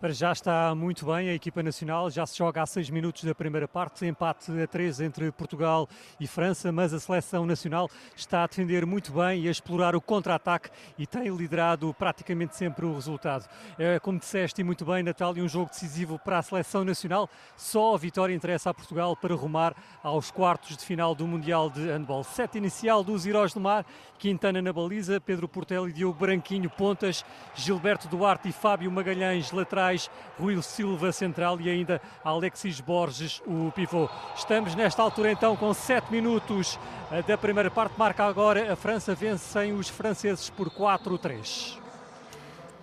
Para 0.06 0.13
já 0.13 0.32
está 0.32 0.76
muito 0.76 1.08
bem 1.08 1.30
a 1.30 1.34
equipa 1.34 1.63
nacional, 1.63 2.12
já 2.12 2.28
se 2.28 2.38
joga 2.38 2.62
há 2.62 2.65
seis 2.68 2.91
minutos 2.91 3.24
da 3.24 3.34
primeira 3.34 3.68
parte, 3.68 4.06
empate 4.06 4.52
a 4.62 4.68
três 4.68 5.00
entre 5.02 5.32
Portugal 5.32 5.89
e 6.20 6.28
França, 6.28 6.72
mas 6.72 6.94
a 6.94 7.00
seleção 7.00 7.44
nacional 7.44 7.89
está 8.15 8.44
a 8.44 8.48
defender 8.48 8.86
muito 8.86 9.12
bem 9.12 9.41
e 9.41 9.48
a 9.48 9.52
explorar 9.52 9.96
o 9.96 10.02
contra-ataque 10.02 10.70
e 10.96 11.08
tem 11.08 11.36
liderado 11.36 11.91
praticamente 11.98 12.56
sempre 12.56 12.86
o 12.86 12.94
resultado. 12.94 13.50
É, 13.80 13.98
como 13.98 14.20
disseste 14.20 14.63
muito 14.63 14.86
bem, 14.86 15.02
Natália, 15.02 15.44
um 15.44 15.50
jogo 15.50 15.72
decisivo 15.72 16.20
para 16.20 16.38
a 16.38 16.44
seleção 16.44 16.86
nacional, 16.86 17.28
só 17.58 17.96
a 17.96 17.98
vitória 17.98 18.36
interessa 18.36 18.70
a 18.70 18.76
Portugal 18.76 19.15
para 19.15 19.34
rumar 19.34 19.76
aos 20.04 20.30
quartos 20.30 20.78
de 20.78 20.86
final 20.86 21.15
do 21.15 21.26
Mundial 21.26 21.68
de 21.68 21.82
Handball. 21.82 22.24
Sete 22.24 22.60
inicial 22.60 23.04
dos 23.04 23.26
Heróis 23.26 23.56
do 23.56 23.60
Mar, 23.60 23.84
Quintana 24.20 24.62
na 24.62 24.72
baliza, 24.72 25.20
Pedro 25.20 25.48
Portela 25.48 25.89
e 25.89 25.94
Diogo 25.94 26.20
Branquinho 26.20 26.70
pontas, 26.70 27.26
Gilberto 27.56 28.08
Duarte 28.08 28.50
e 28.50 28.52
Fábio 28.52 28.91
Magalhães 28.91 29.52
laterais 29.52 29.94
laterais, 29.95 30.10
Rui 30.38 30.62
Silva 30.62 31.12
central 31.12 31.60
e 31.60 31.69
ainda 31.69 32.01
Alexis 32.23 32.81
Borges, 32.81 33.41
o 33.47 33.71
pivô. 33.71 34.10
Estamos 34.36 34.75
nesta 34.75 35.01
altura 35.01 35.31
então 35.31 35.55
com 35.55 35.73
7 35.73 36.12
minutos 36.12 36.77
eh, 37.12 37.21
da 37.23 37.38
primeira 37.38 37.71
parte. 37.71 37.97
Marca 37.97 38.25
agora 38.25 38.71
a 38.71 38.75
França 38.75 39.15
vence 39.15 39.45
sem 39.45 39.73
os 39.73 39.89
franceses 39.89 40.49
por 40.49 40.69
4-3. 40.69 41.85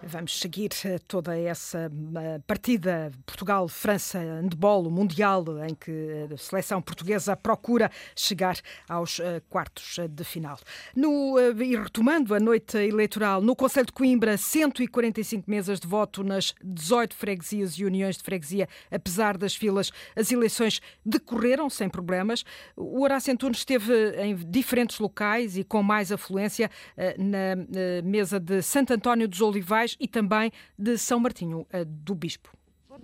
Vamos 0.05 0.41
seguir 0.41 0.71
eh, 0.85 0.99
toda 1.07 1.39
essa 1.39 1.89
eh, 2.17 2.41
partida 2.45 3.13
Portugal-França 3.25 4.19
handball 4.19 4.91
mundial 4.91 5.45
em 5.65 5.77
que 5.77 6.29
a 6.33 6.37
seleção 6.37 6.83
portuguesa 6.83 7.37
procura 7.37 7.89
chegar 8.17 8.59
aos 8.89 9.21
eh, 9.21 9.41
quartos 9.49 9.99
de 10.11 10.25
final. 10.25 10.59
No, 10.97 11.39
e 11.39 11.77
retomando 11.77 12.35
a 12.35 12.41
noite 12.41 12.77
eleitoral, 12.79 13.41
no 13.41 13.55
Conselho 13.55 13.87
de 13.87 13.93
Coimbra, 13.93 14.37
145 14.37 15.49
mesas 15.49 15.79
de 15.79 15.87
voto 15.87 16.25
nas 16.25 16.53
18 16.65 17.15
freguesias 17.15 17.75
e 17.75 17.85
uniões 17.85 18.17
de 18.17 18.25
freguesia. 18.25 18.69
Apesar 18.91 19.39
das 19.39 19.55
filas, 19.55 19.93
as 20.17 20.33
eleições 20.33 20.81
decorreram 21.07 21.71
sem 21.71 21.89
problemas. 21.89 22.45
O 22.77 23.03
Horácio 23.03 23.33
Antunes 23.33 23.59
esteve 23.59 24.21
em 24.21 24.35
diferentes 24.35 24.99
locais 24.99 25.57
e 25.57 25.63
com 25.63 25.83
mais 25.83 26.11
afluência 26.11 26.71
na 27.19 27.57
mesa 28.03 28.41
de 28.41 28.63
Santo 28.63 28.93
António 28.93 29.29
dos 29.29 29.41
Olivais 29.41 29.92
e 29.99 30.09
também 30.09 30.51
de 30.79 30.97
São 30.99 31.21
Martinho 31.21 31.67
do 31.87 32.15
Bispo. 32.15 32.51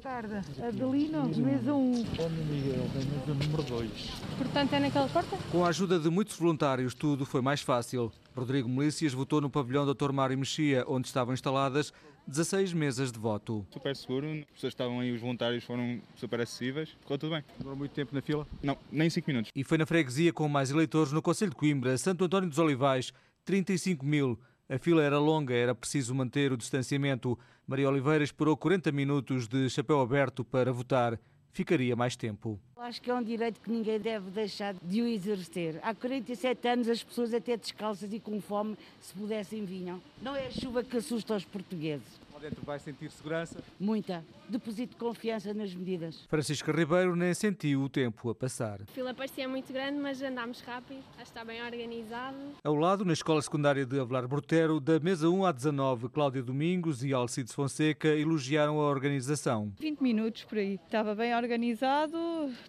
tarde. 0.00 0.34
Adelino, 0.62 1.28
mesa 1.36 1.74
1. 1.74 2.00
Antônio 2.02 2.44
Miguel, 2.44 2.88
da 2.88 3.00
mesa 3.00 3.34
número 3.34 3.62
2. 3.64 3.90
Portanto, 4.36 4.72
é 4.74 4.80
naquela 4.80 5.08
porta? 5.08 5.36
Com 5.50 5.64
a 5.64 5.68
ajuda 5.68 5.98
de 5.98 6.08
muitos 6.08 6.36
voluntários, 6.36 6.94
tudo 6.94 7.26
foi 7.26 7.40
mais 7.40 7.62
fácil. 7.62 8.12
Rodrigo 8.36 8.68
Melícias 8.68 9.12
votou 9.12 9.40
no 9.40 9.50
pavilhão 9.50 9.92
Dr. 9.92 10.12
Mário 10.12 10.38
Mexia, 10.38 10.84
onde 10.86 11.08
estavam 11.08 11.34
instaladas 11.34 11.92
16 12.28 12.74
mesas 12.74 13.10
de 13.10 13.18
voto. 13.18 13.66
Super 13.70 13.96
seguro, 13.96 14.30
as 14.30 14.44
pessoas 14.52 14.72
estavam 14.72 15.00
aí, 15.00 15.10
os 15.10 15.20
voluntários 15.20 15.64
foram 15.64 16.00
super 16.14 16.40
acessíveis, 16.42 16.90
ficou 17.00 17.18
tudo 17.18 17.32
bem. 17.32 17.42
Demorou 17.58 17.78
muito 17.78 17.92
tempo 17.92 18.14
na 18.14 18.20
fila? 18.20 18.46
Não, 18.62 18.76
nem 18.92 19.08
5 19.08 19.28
minutos. 19.28 19.50
E 19.54 19.64
foi 19.64 19.78
na 19.78 19.86
freguesia 19.86 20.32
com 20.32 20.46
mais 20.46 20.70
eleitores 20.70 21.10
no 21.10 21.22
Conselho 21.22 21.50
de 21.50 21.56
Coimbra, 21.56 21.96
Santo 21.96 22.24
António 22.24 22.48
dos 22.48 22.58
Olivais, 22.58 23.12
35 23.44 24.04
mil. 24.04 24.38
A 24.70 24.76
fila 24.76 25.02
era 25.02 25.18
longa, 25.18 25.54
era 25.54 25.74
preciso 25.74 26.14
manter 26.14 26.52
o 26.52 26.56
distanciamento. 26.56 27.38
Maria 27.66 27.88
Oliveira 27.88 28.22
esperou 28.22 28.54
40 28.54 28.92
minutos 28.92 29.48
de 29.48 29.70
chapéu 29.70 29.98
aberto 29.98 30.44
para 30.44 30.70
votar. 30.70 31.18
Ficaria 31.50 31.96
mais 31.96 32.16
tempo. 32.16 32.60
Acho 32.76 33.00
que 33.00 33.10
é 33.10 33.14
um 33.14 33.22
direito 33.22 33.62
que 33.62 33.70
ninguém 33.70 33.98
deve 33.98 34.30
deixar 34.30 34.74
de 34.74 35.00
o 35.00 35.06
exercer. 35.06 35.80
Há 35.82 35.94
47 35.94 36.68
anos 36.68 36.88
as 36.88 37.02
pessoas 37.02 37.32
até 37.32 37.56
descalças 37.56 38.12
e 38.12 38.20
com 38.20 38.38
fome, 38.42 38.76
se 39.00 39.14
pudessem, 39.14 39.64
vinham. 39.64 40.02
Não 40.20 40.36
é 40.36 40.48
a 40.48 40.50
chuva 40.50 40.84
que 40.84 40.98
assusta 40.98 41.34
os 41.34 41.46
portugueses. 41.46 42.20
Lá 42.38 42.42
dentro 42.42 42.64
vai 42.64 42.78
sentir 42.78 43.10
segurança? 43.10 43.58
Muita. 43.80 44.24
Deposito 44.48 44.96
confiança 44.96 45.52
nas 45.52 45.74
medidas. 45.74 46.24
Francisca 46.28 46.70
Ribeiro 46.70 47.16
nem 47.16 47.34
sentiu 47.34 47.82
o 47.82 47.88
tempo 47.88 48.30
a 48.30 48.34
passar. 48.34 48.80
A 48.80 48.86
fila 48.86 49.12
parecia 49.12 49.48
muito 49.48 49.72
grande, 49.72 49.98
mas 49.98 50.22
andámos 50.22 50.60
rápido. 50.60 51.00
Acho 51.14 51.16
que 51.16 51.22
está 51.22 51.44
bem 51.44 51.60
organizado. 51.60 52.36
Ao 52.62 52.76
lado, 52.76 53.04
na 53.04 53.12
Escola 53.12 53.42
Secundária 53.42 53.84
de 53.84 53.98
Avelar 53.98 54.28
Brotero, 54.28 54.78
da 54.78 55.00
mesa 55.00 55.28
1 55.28 55.46
à 55.46 55.50
19, 55.50 56.08
Cláudia 56.10 56.40
Domingos 56.40 57.02
e 57.02 57.12
Alcides 57.12 57.52
Fonseca 57.52 58.06
elogiaram 58.06 58.78
a 58.78 58.88
organização. 58.88 59.72
20 59.80 60.00
minutos 60.00 60.44
por 60.44 60.58
aí. 60.58 60.74
Estava 60.74 61.16
bem 61.16 61.34
organizado, 61.34 62.16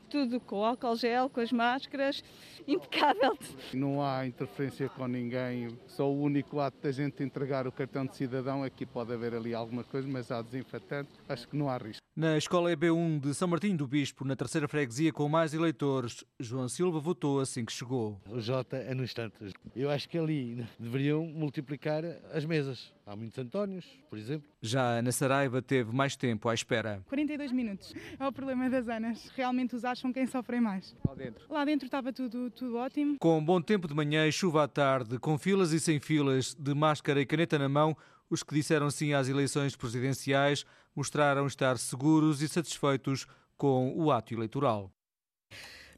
tudo 0.10 0.40
com 0.40 0.66
álcool 0.66 0.96
gel, 0.96 1.30
com 1.30 1.42
as 1.42 1.52
máscaras, 1.52 2.24
impecável. 2.68 3.38
Não 3.74 4.04
há 4.04 4.26
interferência 4.26 4.90
com 4.90 5.08
ninguém, 5.08 5.70
só 5.88 6.10
o 6.10 6.22
único 6.22 6.60
ato 6.60 6.78
da 6.82 6.92
gente 6.92 7.24
entregar 7.24 7.68
o 7.68 7.72
cartão 7.72 8.06
de 8.06 8.16
cidadão, 8.16 8.64
aqui 8.64 8.86
pode 8.86 9.14
haver 9.14 9.34
ali 9.34 9.54
alguma 9.54 9.84
coisa, 9.84 10.08
mas 10.08 10.32
há 10.32 10.42
desinfetante, 10.42 11.10
acho 11.28 11.48
que 11.48 11.56
não 11.56 11.70
há 11.70 11.78
risco. 11.78 12.00
Na 12.16 12.38
Escola 12.38 12.70
EB1 12.76 13.22
de 13.22 13.34
São 13.34 13.48
Martinho 13.48 13.78
do 13.78 13.88
Bispo, 13.88 14.26
na 14.26 14.36
terceira 14.36 14.68
freguesia 14.68 15.14
com 15.14 15.30
mais 15.30 15.54
eleitores, 15.54 16.26
João 16.38 16.68
Silva 16.68 17.00
votou 17.00 17.40
assim 17.40 17.64
que 17.64 17.72
chegou. 17.72 18.20
O 18.28 18.42
Jota 18.42 18.76
é 18.76 18.94
no 18.94 19.04
instante. 19.04 19.38
Eu 19.74 19.90
acho 19.90 20.10
que 20.10 20.18
ali 20.18 20.66
deveriam 20.78 21.26
multiplicar 21.26 22.04
as 22.34 22.44
mesas. 22.44 22.92
Há 23.06 23.16
muitos 23.16 23.40
Antónios, 23.40 23.86
por 24.10 24.20
exemplo. 24.20 24.48
Já 24.62 24.82
a 24.82 25.00
Ana 25.00 25.12
Saraiva 25.12 25.62
teve 25.62 25.92
mais 25.96 26.16
tempo 26.16 26.48
à 26.50 26.54
espera. 26.54 27.02
42 27.08 27.52
minutos. 27.52 27.94
É 28.20 28.28
o 28.28 28.32
problema 28.32 28.70
das 28.70 28.88
Anas. 28.88 29.32
Realmente 29.36 29.76
os 29.76 29.84
acham 29.84 30.14
quem 30.14 30.28
sofrem 30.28 30.62
mais. 30.62 30.96
Lá 31.08 31.16
dentro? 31.16 31.46
Lá 31.50 31.66
dentro 31.66 31.86
estava 31.86 32.14
tudo, 32.14 32.49
tudo 32.50 32.78
ótimo. 32.78 33.18
Com 33.20 33.44
bom 33.44 33.62
tempo 33.62 33.88
de 33.88 33.94
manhã 33.94 34.28
e 34.28 34.32
chuva 34.32 34.64
à 34.64 34.68
tarde, 34.68 35.20
com 35.20 35.38
filas 35.38 35.72
e 35.72 35.80
sem 35.80 36.00
filas, 36.00 36.56
de 36.56 36.74
máscara 36.74 37.22
e 37.22 37.26
caneta 37.26 37.58
na 37.58 37.70
mão, 37.70 37.96
os 38.30 38.44
que 38.44 38.54
disseram 38.54 38.90
sim 38.92 39.14
às 39.14 39.28
eleições 39.28 39.76
presidenciais 39.76 40.66
mostraram 40.96 41.48
estar 41.48 41.78
seguros 41.78 42.42
e 42.42 42.48
satisfeitos 42.48 43.26
com 43.58 43.94
o 43.96 44.12
ato 44.12 44.34
eleitoral. 44.34 44.92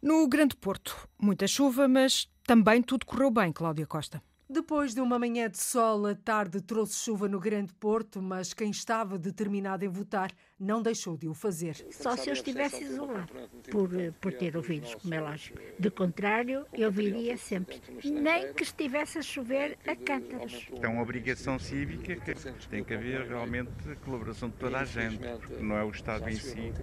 No 0.02 0.28
Grande 0.28 0.56
Porto, 0.56 1.08
muita 1.20 1.48
chuva, 1.48 1.88
mas 1.88 2.28
também 2.44 2.82
tudo 2.82 3.06
correu 3.06 3.30
bem, 3.30 3.52
Cláudia 3.52 3.86
Costa. 3.86 4.22
Depois 4.52 4.94
de 4.94 5.00
uma 5.00 5.18
manhã 5.18 5.50
de 5.50 5.58
sol, 5.58 6.06
a 6.06 6.14
tarde 6.14 6.60
trouxe 6.60 7.06
chuva 7.06 7.30
no 7.30 7.40
Grande 7.40 7.74
Porto, 7.74 8.22
mas 8.22 8.54
quem 8.54 8.70
estava 8.70 9.18
determinado 9.18 9.86
em 9.86 9.88
votar 9.88 10.30
não 10.60 10.82
deixou 10.82 11.16
de 11.16 11.30
o 11.30 11.34
fazer. 11.34 11.88
Só 11.90 12.18
se 12.18 12.30
eu 12.30 12.34
estivesse 12.34 12.84
isolado, 12.84 13.32
por, 13.72 13.90
por 14.20 14.34
ter 14.34 14.58
ouvidos, 14.58 14.94
como 14.96 15.14
é 15.14 15.22
lógico. 15.22 15.58
De 15.80 15.90
contrário, 15.90 16.66
eu 16.74 16.92
viria 16.92 17.38
sempre. 17.38 17.82
Nem 18.04 18.54
que 18.54 18.64
estivesse 18.64 19.20
a 19.20 19.22
chover 19.22 19.78
a 19.88 19.96
cântaros. 19.96 20.68
É 20.82 20.88
uma 20.88 21.02
obrigação 21.02 21.58
cívica 21.58 22.14
que 22.18 22.68
tem 22.68 22.84
que 22.84 22.94
haver 22.94 23.30
realmente 23.30 23.72
colaboração 24.04 24.50
de 24.50 24.56
toda 24.56 24.80
a 24.80 24.84
gente, 24.84 25.26
porque 25.40 25.64
não 25.64 25.78
é 25.78 25.84
o 25.86 25.92
Estado 25.92 26.30
em 26.30 26.36
si 26.36 26.74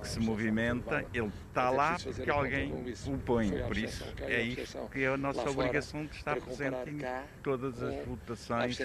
que 0.00 0.08
se 0.08 0.20
movimenta, 0.20 1.04
ele 1.12 1.32
está 1.48 1.70
lá 1.70 1.96
porque 2.00 2.30
alguém 2.30 2.72
o 3.06 3.18
põe. 3.18 3.50
Por 3.50 3.76
isso, 3.76 4.04
é 4.20 4.40
isso 4.40 4.78
que 4.92 5.02
é 5.02 5.08
a 5.08 5.16
nossa 5.16 5.50
obrigação 5.50 6.06
de 6.06 6.14
estar 6.14 6.40
presente 6.40 6.67
em 6.86 7.42
todas 7.42 7.82
as 7.82 8.04
votações 8.04 8.78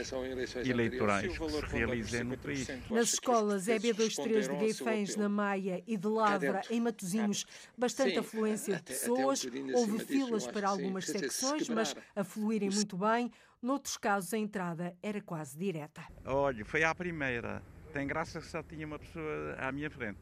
eleitorais 0.65 1.37
que 1.37 1.49
se 1.49 1.65
realizem 1.67 2.23
no 2.23 2.37
país. 2.37 2.67
Nas 2.89 3.13
escolas 3.13 3.67
EB23 3.67 4.49
de 4.49 4.55
Gueifães, 4.55 5.15
na 5.15 5.29
Maia 5.29 5.83
e 5.85 5.97
de 5.97 6.07
Lavra, 6.07 6.61
em 6.69 6.79
Matosinhos, 6.79 7.45
bastante 7.77 8.17
afluência 8.17 8.75
de 8.77 8.83
pessoas. 8.83 9.45
Houve 9.73 9.99
filas 10.05 10.47
para 10.47 10.69
algumas 10.69 11.05
secções, 11.05 11.69
mas 11.69 11.95
a 12.15 12.23
fluírem 12.23 12.69
muito 12.69 12.97
bem. 12.97 13.31
Noutros 13.61 13.95
casos, 13.95 14.33
a 14.33 14.37
entrada 14.37 14.93
era 15.01 15.21
quase 15.21 15.57
direta. 15.57 16.01
Olha, 16.25 16.65
foi 16.65 16.83
à 16.83 16.93
primeira. 16.93 17.63
Tem 17.93 18.05
graça 18.05 18.41
que 18.41 18.47
só 18.47 18.61
tinha 18.61 18.85
uma 18.85 18.99
pessoa 18.99 19.55
à 19.57 19.71
minha 19.71 19.89
frente. 19.89 20.19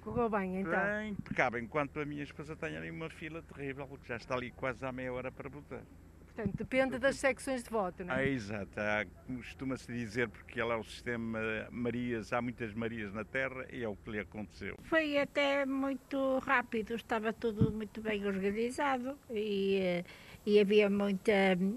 Correu 0.00 0.30
bem, 0.30 0.60
então? 0.60 0.72
Bem, 0.72 1.10
impecável. 1.10 1.60
Enquanto 1.60 2.00
a 2.00 2.06
minha 2.06 2.22
esposa 2.22 2.56
tem 2.56 2.76
ali 2.76 2.90
uma 2.90 3.10
fila 3.10 3.42
terrível, 3.42 3.86
que 3.86 4.08
já 4.08 4.16
está 4.16 4.34
ali 4.34 4.50
quase 4.50 4.82
à 4.84 4.90
meia 4.90 5.12
hora 5.12 5.30
para 5.30 5.48
votar. 5.50 5.82
Portanto, 6.34 6.56
depende 6.56 6.98
das 6.98 7.16
secções 7.16 7.62
de 7.62 7.70
voto, 7.70 8.04
não 8.04 8.14
é? 8.14 8.18
Ah, 8.18 8.26
exato. 8.26 8.70
Costuma-se 9.26 9.92
dizer, 9.92 10.28
porque 10.28 10.60
ela 10.60 10.74
é 10.74 10.76
o 10.76 10.84
sistema 10.84 11.40
Marias, 11.70 12.32
há 12.32 12.40
muitas 12.40 12.72
Marias 12.74 13.12
na 13.12 13.24
Terra 13.24 13.66
e 13.72 13.82
é 13.82 13.88
o 13.88 13.96
que 13.96 14.10
lhe 14.10 14.18
aconteceu. 14.20 14.76
Foi 14.82 15.18
até 15.18 15.66
muito 15.66 16.38
rápido, 16.38 16.94
estava 16.94 17.32
tudo 17.32 17.72
muito 17.72 18.00
bem 18.00 18.24
organizado 18.26 19.18
e, 19.30 20.04
e 20.46 20.58
havia 20.60 20.88
muita, 20.88 21.32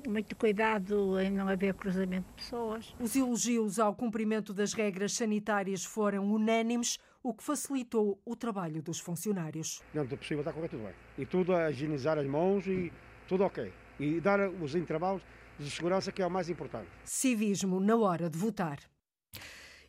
muito 0.07 0.35
cuidado 0.35 1.19
em 1.19 1.31
não 1.31 1.47
haver 1.47 1.73
cruzamento 1.73 2.27
de 2.29 2.35
pessoas. 2.35 2.95
Os 2.99 3.15
elogios 3.15 3.79
ao 3.79 3.95
cumprimento 3.95 4.53
das 4.53 4.73
regras 4.73 5.13
sanitárias 5.13 5.83
foram 5.83 6.31
unânimes, 6.31 6.99
o 7.21 7.33
que 7.33 7.43
facilitou 7.43 8.19
o 8.25 8.35
trabalho 8.35 8.81
dos 8.81 8.99
funcionários. 8.99 9.81
Dentro 9.93 10.09
do 10.09 10.17
possível 10.17 10.39
está 10.39 10.51
a 10.51 10.53
correr 10.53 10.67
tudo 10.67 10.83
bem. 10.83 10.93
E 11.17 11.25
tudo 11.25 11.55
a 11.55 11.71
higienizar 11.71 12.17
as 12.17 12.27
mãos 12.27 12.67
e 12.67 12.91
tudo 13.27 13.45
ok. 13.45 13.71
E 14.03 14.19
dar 14.19 14.49
os 14.49 14.75
intervalos 14.75 15.21
de 15.57 15.71
segurança 15.71 16.11
que 16.11 16.21
é 16.21 16.27
o 16.27 16.29
mais 16.29 16.49
importante. 16.49 16.89
Civismo 17.05 17.79
na 17.79 17.95
hora 17.95 18.29
de 18.29 18.37
votar. 18.37 18.79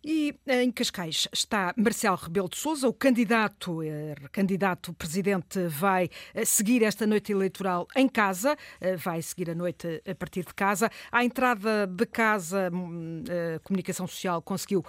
E 0.04 0.38
em 0.46 0.70
Cascais 0.70 1.26
está 1.32 1.74
Marcelo 1.76 2.16
Rebelo 2.16 2.48
de 2.48 2.58
Sousa, 2.58 2.86
o 2.86 2.92
candidato, 2.92 3.82
eh, 3.82 4.14
candidato 4.30 4.92
presidente 4.92 5.66
vai 5.66 6.10
eh, 6.34 6.44
seguir 6.44 6.82
esta 6.82 7.06
noite 7.06 7.32
eleitoral 7.32 7.88
em 7.96 8.06
casa, 8.06 8.54
eh, 8.80 8.96
vai 8.96 9.22
seguir 9.22 9.50
a 9.50 9.54
noite 9.54 10.02
a 10.06 10.14
partir 10.14 10.44
de 10.44 10.52
casa. 10.52 10.90
À 11.10 11.24
entrada 11.24 11.86
de 11.86 12.06
casa, 12.06 12.68
a 12.68 13.58
Comunicação 13.60 14.06
Social 14.06 14.42
conseguiu 14.42 14.84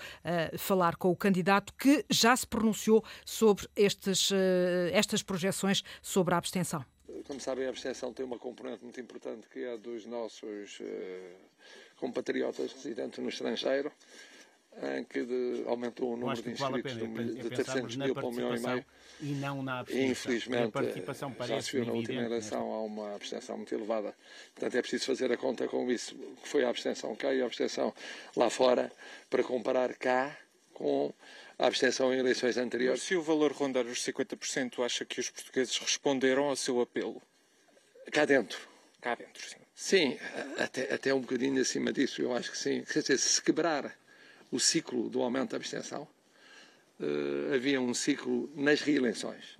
falar 0.57 0.97
com 0.97 1.09
o 1.09 1.15
candidato 1.15 1.73
que 1.73 2.05
já 2.09 2.35
se 2.35 2.45
pronunciou 2.45 3.03
sobre 3.25 3.67
estes, 3.75 4.31
estas 4.91 5.23
projeções 5.23 5.81
sobre 6.01 6.33
a 6.35 6.37
abstenção. 6.37 6.83
Como 7.27 7.39
sabem, 7.39 7.65
a 7.65 7.69
abstenção 7.69 8.13
tem 8.13 8.25
uma 8.25 8.37
componente 8.37 8.83
muito 8.83 8.99
importante 9.01 9.47
que 9.49 9.59
é 9.59 9.73
a 9.73 9.77
dos 9.77 10.05
nossos 10.05 10.79
compatriotas 11.97 12.71
residentes 12.73 13.19
no 13.19 13.29
estrangeiro 13.29 13.91
em 14.97 15.03
que 15.05 15.23
de, 15.23 15.63
aumentou 15.67 16.13
o 16.13 16.17
número 16.17 16.41
de 16.41 16.51
inscritos 16.51 16.93
vale 16.93 17.33
de, 17.33 17.43
de 17.43 17.49
300 17.49 17.95
mil 17.95 18.13
para 18.13 18.25
um 18.25 18.31
milhão 18.31 18.55
e 18.55 18.59
meio. 18.59 18.85
E 19.21 19.25
não 19.33 19.63
na 19.63 19.79
abstenção. 19.79 20.11
Infelizmente, 20.11 20.73
já 21.47 21.61
se 21.61 21.71
viu 21.71 21.85
na 21.85 21.93
última 21.93 22.21
eleição 22.21 22.73
há 22.73 22.81
uma 22.83 23.15
abstenção 23.15 23.55
muito 23.57 23.73
elevada. 23.73 24.13
Portanto, 24.53 24.75
é 24.75 24.81
preciso 24.81 25.05
fazer 25.05 25.31
a 25.31 25.37
conta 25.37 25.67
com 25.67 25.89
isso, 25.89 26.15
que 26.41 26.47
foi 26.47 26.65
a 26.65 26.69
abstenção 26.69 27.15
cá 27.15 27.33
e 27.33 27.41
a 27.41 27.45
abstenção 27.45 27.93
lá 28.35 28.49
fora, 28.49 28.91
para 29.29 29.43
comparar 29.43 29.93
cá 29.95 30.37
com 30.73 31.13
a 31.57 31.67
abstenção 31.67 32.13
em 32.13 32.19
eleições 32.19 32.57
anteriores. 32.57 33.01
Se 33.01 33.15
o 33.15 33.21
valor 33.21 33.51
rondar 33.51 33.85
os 33.85 33.99
50%, 34.03 34.83
acha 34.83 35.05
que 35.05 35.19
os 35.19 35.29
portugueses 35.29 35.77
responderam 35.77 36.45
ao 36.45 36.55
seu 36.55 36.81
apelo? 36.81 37.21
Cá 38.11 38.25
dentro. 38.25 38.59
Cá 39.01 39.15
dentro, 39.15 39.47
sim. 39.47 39.57
Sim, 39.73 40.17
até, 40.57 40.93
até 40.93 41.13
um 41.13 41.19
bocadinho 41.19 41.61
acima 41.61 41.91
disso, 41.91 42.21
eu 42.21 42.33
acho 42.33 42.51
que 42.51 42.57
sim. 42.57 42.83
Quer 42.83 43.01
dizer, 43.01 43.17
se 43.17 43.41
quebrar 43.41 43.95
o 44.51 44.59
ciclo 44.59 45.09
do 45.09 45.21
aumento 45.21 45.51
da 45.51 45.57
abstenção, 45.57 46.07
uh, 46.99 47.53
havia 47.53 47.79
um 47.81 47.93
ciclo 47.93 48.49
nas 48.55 48.81
reeleições. 48.81 49.57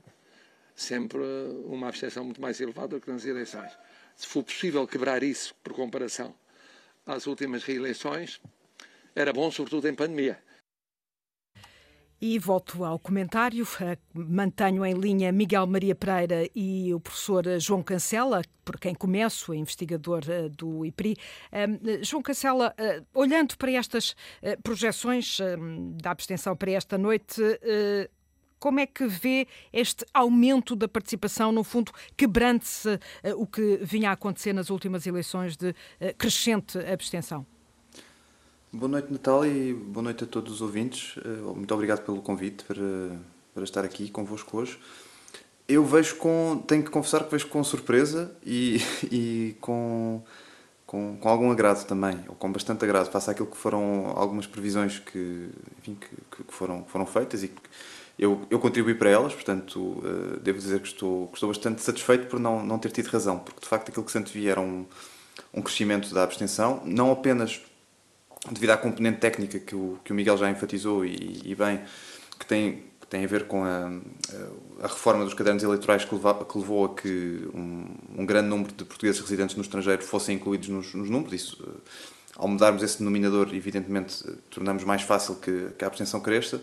Sempre 0.76 1.20
uma 1.66 1.88
abstenção 1.88 2.24
muito 2.24 2.42
mais 2.42 2.60
elevada 2.60 2.98
do 2.98 3.02
que 3.02 3.12
nas 3.12 3.26
eleições. 3.26 3.72
Se 4.16 4.28
for 4.28 4.44
possível 4.44 4.88
quebrar 4.88 5.22
isso 5.24 5.54
por 5.64 5.74
comparação 5.74 6.36
às 7.06 7.28
últimas 7.28 7.64
reeleições, 7.64 8.42
era 9.14 9.32
bom, 9.32 9.52
sobretudo 9.52 9.88
em 9.88 9.96
pandemia. 9.96 10.42
E 12.22 12.40
volto 12.40 12.84
ao 12.86 12.98
comentário. 12.98 13.68
Mantenho 14.14 14.86
em 14.86 14.94
linha 14.94 15.32
Miguel 15.32 15.68
Maria 15.68 15.94
Pereira 15.94 16.50
e 16.56 16.94
o 16.94 17.00
professor 17.00 17.44
João 17.60 17.84
Cancela, 17.84 18.42
por 18.64 18.80
quem 18.80 18.96
começo, 18.96 19.54
investigador 19.54 20.24
eh, 20.30 20.48
do 20.50 20.86
IPRI. 20.86 21.18
João 22.02 22.24
Cancela, 22.24 22.74
eh, 22.78 23.04
olhando 23.14 23.58
para 23.58 23.72
estas 23.72 24.16
eh, 24.42 24.56
projeções 24.56 25.40
da 26.02 26.12
abstenção 26.12 26.56
para 26.56 26.72
esta 26.72 26.98
noite, 26.98 27.42
como 28.60 28.80
é 28.80 28.88
que 28.88 29.06
vê 29.06 29.48
este 29.72 30.06
aumento 30.14 30.76
da 30.76 30.88
participação, 30.88 31.52
no 31.52 31.64
fundo, 31.64 31.92
quebrando-se 32.16 32.98
o 33.36 33.46
que 33.46 33.80
vinha 33.84 34.10
a 34.10 34.14
acontecer 34.14 34.54
nas 34.54 34.70
últimas 34.70 35.06
eleições 35.06 35.56
de 35.58 35.76
crescente 36.18 36.80
abstenção? 36.80 37.46
Boa 38.78 38.90
noite, 38.90 39.10
Natália, 39.10 39.50
e 39.50 39.74
boa 39.74 40.04
noite 40.04 40.26
a 40.26 40.28
todos 40.28 40.56
os 40.56 40.62
ouvintes. 40.62 41.18
Eh, 41.24 41.54
muito 41.56 41.74
obrigado 41.74 42.04
pelo 42.04 42.22
convite 42.22 42.66
para, 42.66 43.18
para 43.54 43.64
estar 43.64 43.86
aqui 43.86 44.10
convosco 44.10 44.58
hoje. 44.58 44.78
Eu 45.66 45.86
vejo 45.86 46.18
com. 46.18 46.62
tenho 46.68 46.84
que 46.84 46.90
confessar 46.90 47.24
que 47.24 47.32
vejo 47.32 47.48
com 47.48 47.64
surpresa 47.64 48.36
e, 48.46 48.82
e 49.10 49.56
com, 49.62 50.22
com, 50.86 51.16
com 51.16 51.30
algum 51.30 51.50
agrado 51.52 51.88
também, 51.88 52.20
ou 52.28 52.36
com 52.36 52.52
bastante 52.52 52.84
agrado, 52.84 53.10
face 53.10 53.32
àquilo 53.32 53.48
que 53.48 53.56
foram 53.56 54.12
algumas 54.14 54.46
previsões 54.46 55.00
que, 55.00 55.50
enfim, 55.80 55.96
que, 55.96 56.44
que 56.44 56.54
foram, 56.54 56.84
foram 56.84 57.06
feitas 57.06 57.44
e 57.44 57.48
que 57.48 57.62
eu, 58.20 58.42
eu 58.50 58.60
contribuí 58.60 58.94
para 58.94 59.10
elas, 59.10 59.34
portanto, 59.34 59.80
uh, 59.80 60.38
devo 60.42 60.60
dizer 60.60 60.82
que 60.82 60.88
estou, 60.88 61.28
que 61.28 61.36
estou 61.36 61.48
bastante 61.48 61.82
satisfeito 61.82 62.28
por 62.28 62.42
não, 62.42 62.62
não 62.62 62.78
ter 62.78 62.92
tido 62.92 63.08
razão, 63.08 63.40
porque 63.40 63.62
de 63.62 63.68
facto 63.68 63.88
aquilo 63.88 64.04
que 64.04 64.12
se 64.12 64.18
antevia 64.18 64.52
era 64.52 64.60
um, 64.60 64.86
um 65.54 65.62
crescimento 65.62 66.14
da 66.14 66.24
abstenção, 66.24 66.82
não 66.84 67.10
apenas 67.10 67.62
devido 68.52 68.72
à 68.72 68.78
componente 68.78 69.20
técnica 69.20 69.60
que 69.60 69.76
o, 69.76 70.00
que 70.04 70.12
o 70.12 70.16
Miguel 70.16 70.38
já 70.38 70.50
enfatizou 70.50 71.06
e, 71.06 71.42
e 71.44 71.56
bem, 71.56 71.82
que 72.40 72.46
tem, 72.46 72.84
que 73.00 73.08
tem 73.08 73.24
a 73.24 73.28
ver 73.28 73.48
com 73.48 73.64
a, 73.64 73.92
a 74.82 74.88
reforma 74.88 75.24
dos 75.24 75.34
cadernos 75.34 75.64
eleitorais 75.64 76.06
que, 76.06 76.14
leva, 76.14 76.46
que 76.46 76.58
levou 76.58 76.86
a 76.86 76.96
que 76.96 77.48
um, 77.54 77.86
um, 78.18 78.26
grande 78.26 78.50
número 78.50 78.74
de 78.74 78.84
portugueses 78.86 79.20
residentes 79.22 79.56
no 79.56 79.62
estrangeiro 79.62 80.04
fossem 80.04 80.36
incluídos 80.36 80.70
nos, 80.70 80.94
nos 80.94 81.10
números. 81.10 81.34
Isso, 81.34 81.64
eh, 81.68 81.90
ao 82.36 82.48
mudarmos 82.48 82.84
esse 82.84 83.00
denominador, 83.00 83.50
evidentemente, 83.54 84.24
eh, 84.28 84.34
tornamos 84.50 84.84
mais 84.84 85.02
fácil 85.02 85.36
que, 85.36 85.70
que 85.78 85.84
a 85.84 85.88
abstenção 85.88 86.20
cresça, 86.20 86.62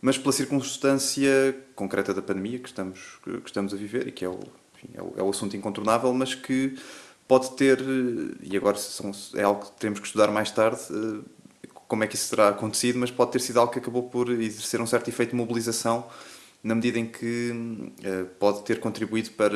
mas 0.00 0.18
pela 0.18 0.32
circunstância 0.32 1.56
concreta 1.74 2.12
da 2.14 2.22
pandemia 2.22 2.58
que 2.58 2.68
estamos, 2.68 3.18
que, 3.22 3.42
estamos 3.44 3.72
a 3.72 3.76
viver 3.76 4.08
e 4.08 4.12
que 4.12 4.24
é 4.24 4.28
o, 4.28 4.38
enfim, 4.74 4.88
é 4.94 5.02
o, 5.02 5.14
é 5.16 5.22
o 5.22 5.30
assunto 5.30 5.56
incontornável, 5.56 6.12
mas 6.12 6.34
que 6.34 6.76
pode 7.26 7.50
ter, 7.52 7.80
eh, 7.80 8.36
e 8.42 8.56
agora 8.56 8.76
são, 8.76 9.10
é 9.34 9.42
algo 9.42 9.64
que 9.64 9.72
teremos 9.72 10.00
que 10.00 10.06
estudar 10.06 10.30
mais 10.30 10.50
tarde, 10.50 10.80
eh, 10.90 11.68
como 11.88 12.04
é 12.04 12.06
que 12.06 12.14
isso 12.14 12.30
terá 12.30 12.48
acontecido, 12.48 12.98
mas 12.98 13.10
pode 13.10 13.32
ter 13.32 13.40
sido 13.40 13.60
algo 13.60 13.72
que 13.72 13.78
acabou 13.78 14.04
por 14.04 14.30
exercer 14.30 14.80
um 14.80 14.86
certo 14.86 15.08
efeito 15.08 15.30
de 15.30 15.36
mobilização 15.36 16.06
na 16.62 16.74
medida 16.74 16.98
em 16.98 17.06
que 17.06 17.50
uh, 17.52 18.24
pode 18.38 18.62
ter 18.62 18.80
contribuído 18.80 19.30
para 19.32 19.54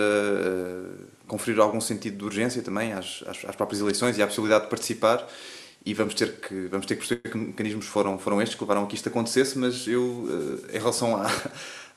conferir 1.27 1.59
algum 1.59 1.81
sentido 1.81 2.19
de 2.19 2.25
urgência 2.25 2.61
também 2.61 2.93
às, 2.93 3.25
às, 3.27 3.47
às, 3.47 3.57
próprias 3.57 3.81
eleições 3.81 4.19
e 4.19 4.23
à 4.23 4.27
possibilidade 4.27 4.65
de 4.65 4.71
participar 4.71 5.27
e 5.91 5.95
vamos 5.95 6.15
ter 6.15 6.41
que 6.41 6.67
vamos 6.69 6.87
ter 6.87 6.95
que 6.95 7.01
perceber 7.01 7.31
que 7.31 7.37
mecanismos 7.37 7.87
foram 7.87 8.19
foram 8.19 8.41
estes 8.43 8.57
que 8.57 8.63
levaram 8.63 8.85
a 8.85 8.87
que 8.87 8.95
isto 8.95 9.09
acontecesse 9.09 9.59
mas 9.59 9.87
eu 9.87 10.03
uh, 10.03 10.67
em 10.73 10.79
relação 10.79 11.17
a 11.17 11.27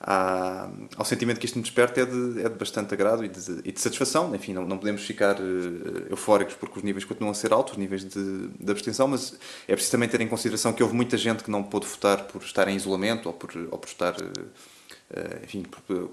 à, 0.02 0.68
ao 0.98 1.06
sentimento 1.06 1.40
que 1.40 1.46
isto 1.46 1.58
me 1.58 1.62
desperta 1.62 2.02
é 2.02 2.06
de, 2.06 2.42
é 2.44 2.50
de 2.50 2.56
bastante 2.56 2.94
agrado 2.94 3.24
e 3.24 3.28
de, 3.28 3.40
e 3.64 3.72
de 3.72 3.80
satisfação. 3.80 4.34
Enfim, 4.36 4.54
não, 4.54 4.66
não 4.66 4.78
podemos 4.78 5.04
ficar 5.04 5.40
uh, 5.40 6.08
eufóricos 6.10 6.56
porque 6.56 6.80
os 6.80 6.84
níveis 6.84 7.06
continuam 7.06 7.32
a 7.32 7.36
ser 7.36 7.54
altos, 7.54 7.74
os 7.74 7.80
níveis 7.80 8.04
de, 8.04 8.48
de, 8.48 8.72
abstenção, 8.72 9.08
mas 9.08 9.38
é 9.68 9.74
preciso 9.74 9.92
também 9.92 10.10
ter 10.10 10.20
em 10.22 10.28
consideração 10.28 10.74
que 10.74 10.82
houve 10.82 10.96
muita 10.96 11.18
gente 11.18 11.44
que 11.44 11.52
não 11.52 11.62
pôde 11.62 11.86
votar 11.86 12.24
por 12.24 12.42
estar 12.42 12.68
em 12.68 12.76
isolamento 12.76 13.28
ou 13.28 13.34
por, 13.34 13.52
ou 13.70 13.78
por 13.78 13.88
estar, 13.88 14.16
uh, 14.20 15.44
enfim, 15.44 15.64
por, 15.64 16.10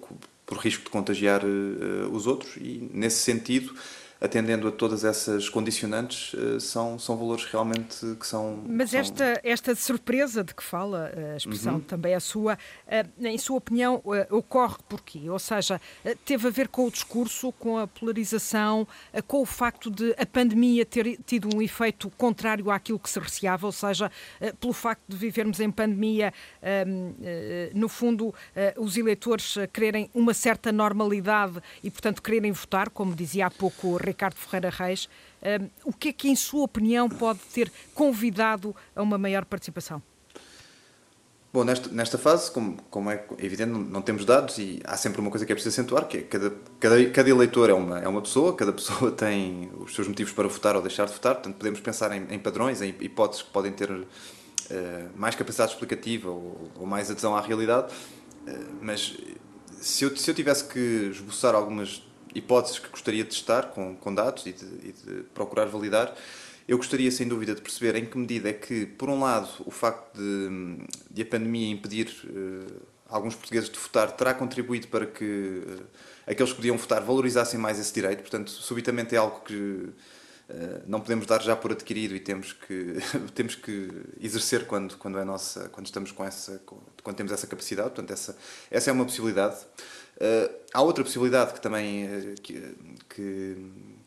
por, 0.46 0.58
risco 0.58 0.84
de 0.84 0.90
contagiar 0.90 1.42
os 2.10 2.26
outros 2.26 2.56
e, 2.56 2.88
nesse 2.92 3.18
sentido, 3.18 3.74
atendendo 4.20 4.66
a 4.66 4.72
todas 4.72 5.04
essas 5.04 5.48
condicionantes, 5.48 6.34
eh, 6.34 6.58
são, 6.58 6.98
são 6.98 7.16
valores 7.16 7.44
realmente 7.44 8.16
que 8.18 8.26
são. 8.26 8.62
Mas 8.66 8.90
são... 8.90 9.00
Esta, 9.00 9.40
esta 9.44 9.74
surpresa 9.76 10.42
de 10.42 10.54
que 10.54 10.62
fala, 10.62 11.12
a 11.34 11.36
expressão 11.36 11.74
uhum. 11.74 11.80
também 11.80 12.14
é 12.14 12.20
sua, 12.20 12.58
eh, 12.86 13.06
em 13.20 13.38
sua 13.38 13.58
opinião, 13.58 14.02
eh, 14.12 14.26
ocorre 14.30 14.76
por 14.88 15.02
quê? 15.02 15.30
Ou 15.30 15.38
seja, 15.38 15.80
teve 16.24 16.48
a 16.48 16.50
ver 16.50 16.68
com 16.68 16.86
o 16.86 16.90
discurso, 16.90 17.52
com 17.52 17.78
a 17.78 17.86
polarização, 17.86 18.86
com 19.26 19.40
o 19.42 19.46
facto 19.46 19.90
de 19.90 20.14
a 20.18 20.26
pandemia 20.26 20.84
ter 20.84 21.18
tido 21.24 21.48
um 21.54 21.62
efeito 21.62 22.10
contrário 22.10 22.70
àquilo 22.70 22.98
que 22.98 23.08
se 23.08 23.20
receava, 23.20 23.66
ou 23.66 23.72
seja, 23.72 24.10
pelo 24.58 24.72
facto 24.72 25.02
de 25.08 25.16
vivermos 25.16 25.60
em 25.60 25.70
pandemia, 25.70 26.32
ehm, 26.62 27.14
no 27.74 27.88
fundo, 27.88 28.34
os 28.76 28.96
eleitores 28.96 29.54
quererem 29.72 30.10
uma 30.14 30.34
certa 30.34 30.72
normalidade 30.72 31.60
e, 31.82 31.90
portanto, 31.90 32.22
quererem 32.22 32.52
votar, 32.52 32.90
como 32.90 33.14
dizia 33.14 33.46
há 33.46 33.50
pouco 33.50 33.96
Ricardo 34.08 34.34
Ferreira 34.36 34.70
Reis. 34.70 35.08
Um, 35.42 35.68
o 35.84 35.92
que 35.92 36.08
é 36.08 36.12
que, 36.12 36.28
em 36.28 36.36
sua 36.36 36.64
opinião, 36.64 37.08
pode 37.08 37.40
ter 37.52 37.70
convidado 37.94 38.74
a 38.94 39.02
uma 39.02 39.16
maior 39.16 39.44
participação? 39.44 40.02
Bom, 41.50 41.64
nesta, 41.64 41.88
nesta 41.88 42.18
fase, 42.18 42.50
como, 42.50 42.76
como 42.90 43.10
é 43.10 43.24
evidente, 43.38 43.70
não, 43.70 43.80
não, 43.80 44.02
temos 44.02 44.26
dados 44.26 44.58
e 44.58 44.80
há 44.84 44.98
sempre 44.98 45.18
uma 45.20 45.30
coisa 45.30 45.46
que 45.46 45.52
é 45.52 45.54
preciso 45.54 45.80
acentuar, 45.80 46.06
que 46.06 46.18
é 46.18 46.22
cada, 46.22 46.52
cada, 46.78 47.10
cada 47.10 47.30
eleitor 47.30 47.70
é 47.70 47.72
uma, 47.72 47.98
é 47.98 48.06
uma 48.06 48.20
pessoa, 48.20 48.54
cada 48.54 48.70
pessoa 48.70 49.10
tem 49.16 49.70
os 49.80 49.94
seus 49.94 50.06
motivos 50.06 50.32
para 50.32 50.46
votar 50.46 50.76
ou 50.76 50.82
deixar 50.82 51.06
de 51.06 51.12
votar, 51.14 51.36
portanto 51.36 51.56
podemos 51.56 51.80
pensar 51.80 52.14
em, 52.14 52.26
em 52.28 52.38
padrões, 52.38 52.82
em 52.82 52.94
hipóteses 53.00 53.42
que 53.42 53.50
podem 53.50 53.72
ter 53.72 53.90
uh, 53.90 54.06
mais 55.16 55.34
capacidade 55.34 55.72
explicativa 55.72 56.28
ou, 56.28 56.70
ou, 56.76 56.86
mais 56.86 57.10
adesão 57.10 57.34
à 57.34 57.40
realidade, 57.40 57.94
uh, 58.46 58.66
mas 58.82 59.16
se 59.80 60.04
eu, 60.04 60.14
se 60.14 60.30
eu 60.30 60.34
tivesse 60.34 60.64
que 60.64 61.08
esboçar 61.10 61.54
algumas 61.54 62.06
hipóteses 62.34 62.78
que 62.78 62.88
gostaria 62.88 63.24
de 63.24 63.30
testar 63.30 63.68
com, 63.68 63.94
com 63.96 64.14
dados 64.14 64.46
e 64.46 64.52
de, 64.52 64.64
e 64.64 64.92
de, 64.92 65.22
procurar 65.34 65.66
validar. 65.66 66.14
Eu 66.66 66.76
gostaria, 66.76 67.10
sem 67.10 67.26
dúvida, 67.26 67.54
de 67.54 67.62
perceber 67.62 67.96
em 67.96 68.04
que 68.04 68.18
medida 68.18 68.50
é 68.50 68.52
que, 68.52 68.84
por 68.84 69.08
um 69.08 69.20
lado, 69.20 69.48
o 69.64 69.70
facto 69.70 70.18
de, 70.18 70.86
de 71.10 71.22
a 71.22 71.26
pandemia 71.26 71.70
impedir 71.70 72.14
uh, 72.24 72.82
alguns 73.08 73.34
portugueses 73.34 73.70
de 73.70 73.78
votar 73.78 74.12
terá 74.12 74.34
contribuído 74.34 74.88
para 74.88 75.06
que 75.06 75.24
uh, 75.24 75.82
aqueles 76.26 76.50
que 76.52 76.56
podiam 76.56 76.76
votar 76.76 77.02
valorizassem 77.02 77.58
mais 77.58 77.78
esse 77.78 77.92
direito. 77.92 78.20
Portanto, 78.20 78.50
subitamente 78.50 79.14
é 79.14 79.18
algo 79.18 79.40
que 79.40 79.54
uh, 79.54 79.92
não 80.86 81.00
podemos 81.00 81.26
dar 81.26 81.40
já 81.42 81.56
por 81.56 81.72
adquirido 81.72 82.14
e 82.14 82.20
temos 82.20 82.52
que 82.52 82.96
temos 83.34 83.54
que 83.54 83.90
exercer 84.20 84.66
quando 84.66 84.98
quando 84.98 85.18
é 85.18 85.24
nossa 85.24 85.70
quando 85.70 85.86
estamos 85.86 86.12
com 86.12 86.22
essa 86.22 86.60
quando 87.02 87.16
temos 87.16 87.32
essa 87.32 87.46
capacidade. 87.46 87.88
Portanto, 87.88 88.10
essa 88.10 88.36
essa 88.70 88.90
é 88.90 88.92
uma 88.92 89.06
possibilidade. 89.06 89.56
Uh, 90.18 90.52
há 90.74 90.82
outra 90.82 91.04
possibilidade 91.04 91.54
que 91.54 91.60
também 91.60 92.06
uh, 92.06 92.34
que, 92.42 92.74
que, 93.08 93.56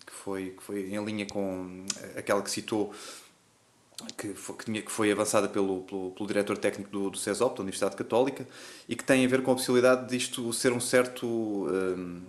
foi, 0.05 0.49
que 0.49 0.61
foi 0.61 0.81
em 0.93 1.03
linha 1.05 1.25
com 1.25 1.85
aquela 2.17 2.41
que 2.41 2.51
citou, 2.51 2.93
que 4.17 4.33
foi, 4.33 4.55
que, 4.57 4.65
tinha, 4.65 4.81
que 4.81 4.91
foi 4.91 5.09
avançada 5.09 5.47
pelo, 5.47 5.83
pelo, 5.83 6.11
pelo 6.11 6.27
diretor 6.27 6.57
técnico 6.57 6.91
do, 6.91 7.09
do 7.11 7.17
CESOP, 7.17 7.55
da 7.55 7.61
Universidade 7.61 7.95
Católica, 7.95 8.45
e 8.89 8.95
que 8.95 9.05
tem 9.05 9.23
a 9.23 9.27
ver 9.27 9.41
com 9.41 9.51
a 9.51 9.55
possibilidade 9.55 10.09
disto 10.09 10.51
ser 10.51 10.73
um 10.73 10.81
certo. 10.81 11.25
Um, 11.27 12.21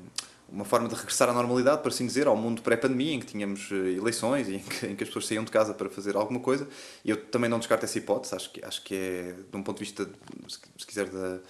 uma 0.48 0.66
forma 0.66 0.86
de 0.86 0.94
regressar 0.94 1.30
à 1.30 1.32
normalidade, 1.32 1.80
por 1.80 1.88
assim 1.88 2.06
dizer, 2.06 2.26
ao 2.26 2.36
mundo 2.36 2.60
pré-pandemia, 2.60 3.14
em 3.14 3.20
que 3.20 3.24
tínhamos 3.24 3.70
eleições 3.72 4.48
e 4.48 4.56
em 4.56 4.58
que, 4.60 4.86
em 4.86 4.94
que, 4.94 5.02
as 5.02 5.08
pessoas 5.08 5.26
saíam 5.26 5.44
de 5.44 5.50
casa 5.50 5.72
para 5.72 5.88
fazer 5.88 6.14
alguma 6.14 6.40
coisa. 6.40 6.68
E 7.02 7.08
eu 7.08 7.16
também 7.16 7.48
não 7.48 7.58
descarto 7.58 7.86
essa 7.86 7.96
hipótese, 7.96 8.34
acho 8.34 8.52
que, 8.52 8.62
acho 8.62 8.82
que 8.82 8.94
é, 8.94 9.34
de 9.50 9.56
um 9.56 9.62
ponto 9.62 9.78
de 9.78 9.84
vista, 9.84 10.06
se 10.46 10.86
quiser, 10.86 11.06
da, 11.06 11.40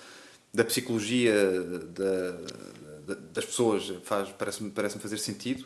da 0.52 0.64
psicologia 0.64 1.32
da, 1.94 2.32
da, 3.06 3.20
das 3.32 3.44
pessoas 3.44 3.92
faz, 4.04 4.28
parece-me 4.30 4.70
parece 4.70 4.98
fazer 4.98 5.18
sentido. 5.18 5.64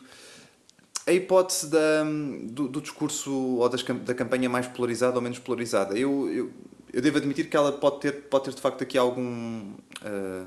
A 1.05 1.11
hipótese 1.11 1.69
da, 1.69 2.03
do, 2.43 2.67
do 2.67 2.81
discurso 2.81 3.31
ou 3.31 3.69
das, 3.69 3.83
da 3.83 4.13
campanha 4.13 4.49
mais 4.49 4.67
polarizada 4.67 5.15
ou 5.15 5.21
menos 5.21 5.39
polarizada, 5.39 5.97
eu, 5.97 6.29
eu, 6.29 6.51
eu, 6.91 7.01
devo 7.01 7.17
admitir 7.17 7.49
que 7.49 7.55
ela 7.55 7.71
pode 7.71 8.01
ter, 8.01 8.11
pode 8.23 8.45
ter 8.45 8.53
de 8.53 8.61
facto 8.61 8.81
aqui 8.81 8.97
algum. 8.97 9.71
Uh, 10.01 10.45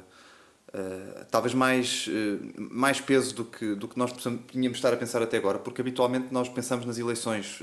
uh, 0.74 1.24
talvez 1.30 1.54
mais, 1.54 2.08
uh, 2.08 2.62
mais 2.70 3.00
peso 3.00 3.34
do 3.34 3.44
que, 3.46 3.74
do 3.74 3.88
que 3.88 3.98
nós 3.98 4.12
tínhamos 4.48 4.76
estar 4.76 4.92
a 4.92 4.96
pensar 4.98 5.22
até 5.22 5.38
agora, 5.38 5.58
porque 5.58 5.80
habitualmente 5.80 6.26
nós 6.30 6.46
pensamos 6.48 6.84
nas 6.84 6.98
eleições 6.98 7.62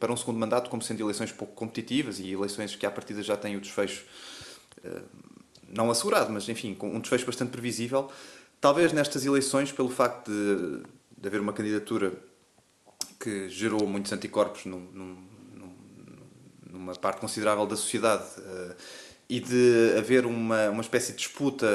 para 0.00 0.12
um 0.12 0.16
segundo 0.16 0.38
mandato 0.38 0.68
como 0.68 0.82
sendo 0.82 1.00
eleições 1.02 1.30
pouco 1.30 1.54
competitivas 1.54 2.18
e 2.18 2.32
eleições 2.32 2.74
que 2.74 2.84
à 2.84 2.90
partida 2.90 3.22
já 3.22 3.36
têm 3.36 3.56
o 3.56 3.60
desfecho 3.60 4.04
não 5.68 5.90
assegurado, 5.90 6.32
mas 6.32 6.48
enfim, 6.48 6.74
com 6.74 6.88
um 6.88 7.00
desfecho 7.00 7.26
bastante 7.26 7.50
previsível. 7.50 8.10
Talvez 8.60 8.92
nestas 8.92 9.24
eleições, 9.24 9.72
pelo 9.72 9.88
facto 9.88 10.30
de, 10.30 10.82
de 11.18 11.28
haver 11.28 11.40
uma 11.40 11.52
candidatura 11.52 12.12
que 13.20 13.48
gerou 13.48 13.86
muitos 13.86 14.12
anticorpos 14.12 14.64
num, 14.66 14.80
num, 14.92 15.16
numa 16.70 16.94
parte 16.94 17.20
considerável 17.20 17.66
da 17.66 17.76
sociedade 17.76 18.24
uh, 18.38 18.74
e 19.28 19.40
de 19.40 19.94
haver 19.98 20.24
uma, 20.26 20.70
uma 20.70 20.82
espécie 20.82 21.12
de 21.12 21.18
disputa 21.18 21.66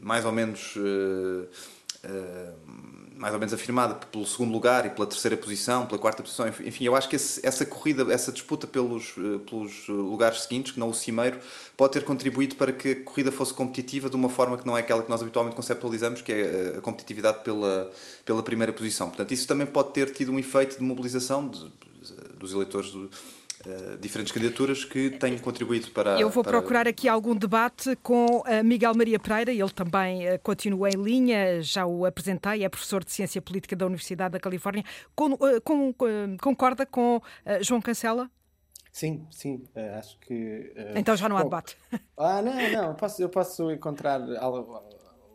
mais 0.00 0.24
ou 0.24 0.32
menos 0.32 0.76
uh, 0.76 1.48
uh, 2.04 2.93
mais 3.24 3.32
ou 3.32 3.40
menos 3.40 3.54
afirmada 3.54 3.94
pelo 3.94 4.26
segundo 4.26 4.52
lugar 4.52 4.84
e 4.84 4.90
pela 4.90 5.06
terceira 5.06 5.34
posição, 5.34 5.86
pela 5.86 5.98
quarta 5.98 6.22
posição. 6.22 6.46
Enfim, 6.46 6.84
eu 6.84 6.94
acho 6.94 7.08
que 7.08 7.16
esse, 7.16 7.40
essa 7.42 7.64
corrida, 7.64 8.12
essa 8.12 8.30
disputa 8.30 8.66
pelos, 8.66 9.14
eh, 9.16 9.38
pelos 9.48 9.88
lugares 9.88 10.42
seguintes, 10.42 10.72
que 10.72 10.78
não 10.78 10.90
o 10.90 10.94
cimeiro, 10.94 11.38
pode 11.74 11.94
ter 11.94 12.04
contribuído 12.04 12.54
para 12.56 12.70
que 12.70 12.90
a 12.90 13.02
corrida 13.02 13.32
fosse 13.32 13.54
competitiva 13.54 14.10
de 14.10 14.16
uma 14.16 14.28
forma 14.28 14.58
que 14.58 14.66
não 14.66 14.76
é 14.76 14.80
aquela 14.80 15.02
que 15.02 15.08
nós 15.08 15.22
habitualmente 15.22 15.56
conceptualizamos, 15.56 16.20
que 16.20 16.32
é 16.32 16.74
a 16.76 16.82
competitividade 16.82 17.42
pela, 17.42 17.90
pela 18.26 18.42
primeira 18.42 18.74
posição. 18.74 19.08
Portanto, 19.08 19.32
isso 19.32 19.48
também 19.48 19.66
pode 19.66 19.94
ter 19.94 20.10
tido 20.12 20.30
um 20.30 20.38
efeito 20.38 20.76
de 20.76 20.82
mobilização 20.84 21.48
de, 21.48 21.72
dos 22.38 22.52
eleitores 22.52 22.90
do, 22.90 23.08
Uh, 23.66 23.96
diferentes 23.96 24.30
candidaturas 24.30 24.84
que 24.84 25.10
têm 25.10 25.38
contribuído 25.38 25.90
para. 25.90 26.20
Eu 26.20 26.28
vou 26.28 26.44
para... 26.44 26.52
procurar 26.52 26.86
aqui 26.86 27.08
algum 27.08 27.34
debate 27.34 27.96
com 28.02 28.40
uh, 28.40 28.44
Miguel 28.62 28.94
Maria 28.94 29.18
Pereira, 29.18 29.50
ele 29.50 29.70
também 29.70 30.28
uh, 30.28 30.38
continua 30.42 30.90
em 30.90 31.02
linha, 31.02 31.62
já 31.62 31.86
o 31.86 32.04
apresentei, 32.04 32.62
é 32.62 32.68
professor 32.68 33.02
de 33.02 33.10
Ciência 33.10 33.40
Política 33.40 33.74
da 33.74 33.86
Universidade 33.86 34.32
da 34.32 34.40
Califórnia. 34.40 34.84
Com, 35.14 35.38
com, 35.62 35.94
concorda 36.40 36.84
com 36.84 37.22
João 37.62 37.80
Cancela? 37.80 38.30
Sim, 38.92 39.26
sim, 39.30 39.64
acho 39.98 40.18
que. 40.20 40.72
então 40.94 41.16
já 41.16 41.28
não 41.28 41.36
há 41.36 41.40
bom, 41.40 41.46
debate. 41.46 41.76
Ah, 42.16 42.42
não, 42.42 42.54
não, 42.54 42.88
eu 42.88 42.94
posso, 42.94 43.22
eu 43.22 43.28
posso 43.28 43.70
encontrar 43.70 44.20
algo. 44.38 44.82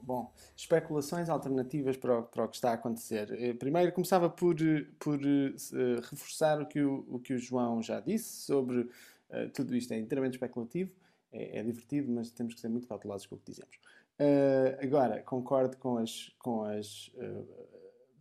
Bom, 0.03 0.31
especulações 0.59 1.29
alternativas 1.29 1.95
para 1.95 2.19
o, 2.19 2.23
para 2.23 2.43
o 2.43 2.47
que 2.49 2.57
está 2.57 2.71
a 2.71 2.73
acontecer. 2.73 3.31
Eh, 3.31 3.53
primeiro, 3.53 3.93
começava 3.93 4.29
por, 4.29 4.57
por 4.99 5.17
uh, 5.17 6.01
reforçar 6.09 6.61
o 6.61 6.65
que 6.65 6.81
o, 6.81 7.05
o 7.07 7.17
que 7.17 7.33
o 7.33 7.39
João 7.39 7.81
já 7.81 8.01
disse 8.01 8.41
sobre 8.41 8.81
uh, 8.81 9.49
tudo 9.53 9.73
isto. 9.73 9.93
É 9.93 9.97
inteiramente 9.97 10.33
especulativo, 10.33 10.91
é, 11.31 11.59
é, 11.59 11.63
divertido, 11.63 12.11
mas 12.11 12.29
temos 12.31 12.55
que 12.55 12.59
ser 12.59 12.67
muito 12.67 12.89
cautelosos 12.89 13.25
com 13.25 13.35
o 13.35 13.37
que 13.37 13.51
dizemos. 13.51 13.77
Uh, 14.19 14.83
agora, 14.83 15.23
concordo 15.23 15.77
com 15.77 15.97
as, 15.97 16.29
com 16.39 16.65
as, 16.65 17.09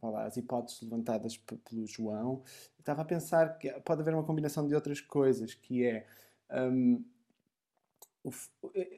lá, 0.01 0.27
as 0.27 0.37
hipóteses 0.37 0.81
levantadas 0.81 1.37
pelo 1.37 1.89
João. 1.89 2.45
Estava 2.79 3.03
a 3.03 3.05
pensar 3.05 3.59
que 3.59 3.69
pode 3.81 4.01
haver 4.01 4.15
uma 4.15 4.23
combinação 4.23 4.65
de 4.65 4.77
outras 4.77 5.01
coisas, 5.01 5.55
que 5.55 5.85
é. 5.85 6.07
Um, 6.53 7.05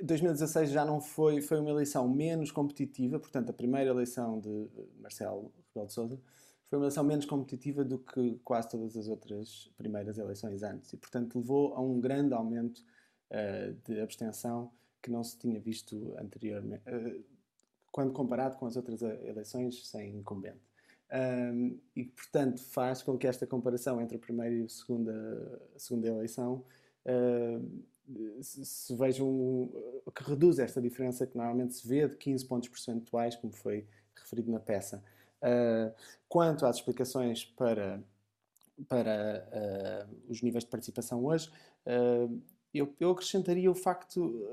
2016 0.02 0.70
já 0.70 0.84
não 0.84 1.00
foi, 1.00 1.40
foi 1.40 1.60
uma 1.60 1.70
eleição 1.70 2.08
menos 2.08 2.50
competitiva, 2.50 3.18
portanto, 3.18 3.50
a 3.50 3.52
primeira 3.52 3.90
eleição 3.90 4.40
de 4.40 4.68
Marcelo 4.98 5.52
Rebelo 5.68 5.86
de 5.86 5.92
Sousa 5.92 6.20
foi 6.68 6.78
uma 6.78 6.84
eleição 6.84 7.02
menos 7.02 7.24
competitiva 7.24 7.84
do 7.84 7.98
que 7.98 8.38
quase 8.44 8.70
todas 8.70 8.96
as 8.96 9.08
outras 9.08 9.70
primeiras 9.76 10.18
eleições 10.18 10.62
antes 10.62 10.92
e, 10.92 10.96
portanto, 10.96 11.38
levou 11.38 11.74
a 11.74 11.80
um 11.80 12.00
grande 12.00 12.32
aumento 12.32 12.78
uh, 13.30 13.74
de 13.84 14.00
abstenção 14.00 14.72
que 15.02 15.10
não 15.10 15.24
se 15.24 15.36
tinha 15.38 15.58
visto 15.58 16.14
anteriormente, 16.18 16.82
uh, 16.88 17.24
quando 17.90 18.12
comparado 18.12 18.56
com 18.56 18.66
as 18.66 18.76
outras 18.76 19.02
eleições 19.02 19.88
sem 19.88 20.16
incumbente. 20.16 20.70
Um, 21.12 21.76
e, 21.96 22.04
portanto, 22.04 22.62
faz 22.62 23.02
com 23.02 23.18
que 23.18 23.26
esta 23.26 23.44
comparação 23.46 24.00
entre 24.00 24.16
a 24.16 24.20
primeira 24.20 24.54
e 24.54 24.62
a 24.62 24.68
segunda, 24.68 25.60
a 25.74 25.78
segunda 25.78 26.06
eleição 26.06 26.64
uh, 27.04 27.84
se, 28.42 28.94
vejam 28.94 29.70
que 30.14 30.22
reduz 30.22 30.58
esta 30.58 30.80
diferença 30.80 31.26
que 31.26 31.36
normalmente 31.36 31.74
se 31.74 31.86
vê 31.86 32.08
de 32.08 32.16
15 32.16 32.44
pontos 32.46 32.68
percentuais, 32.68 33.36
como 33.36 33.52
foi 33.52 33.86
referido 34.14 34.50
na 34.50 34.60
peça. 34.60 35.02
Uh, 35.42 35.94
quanto 36.28 36.66
às 36.66 36.76
explicações 36.76 37.44
para, 37.44 38.02
para 38.88 39.46
uh, 40.08 40.30
os 40.30 40.42
níveis 40.42 40.64
de 40.64 40.70
participação 40.70 41.24
hoje, 41.24 41.50
uh, 41.86 42.40
eu, 42.72 42.94
eu, 43.00 43.10
acrescentaria 43.10 43.70
o 43.70 43.74
facto. 43.74 44.46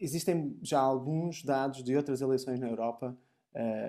existem 0.00 0.56
já 0.62 0.80
alguns 0.80 1.42
dados 1.42 1.82
de 1.82 1.94
outras 1.94 2.22
eleições 2.22 2.58
na 2.58 2.68
Europa 2.68 3.14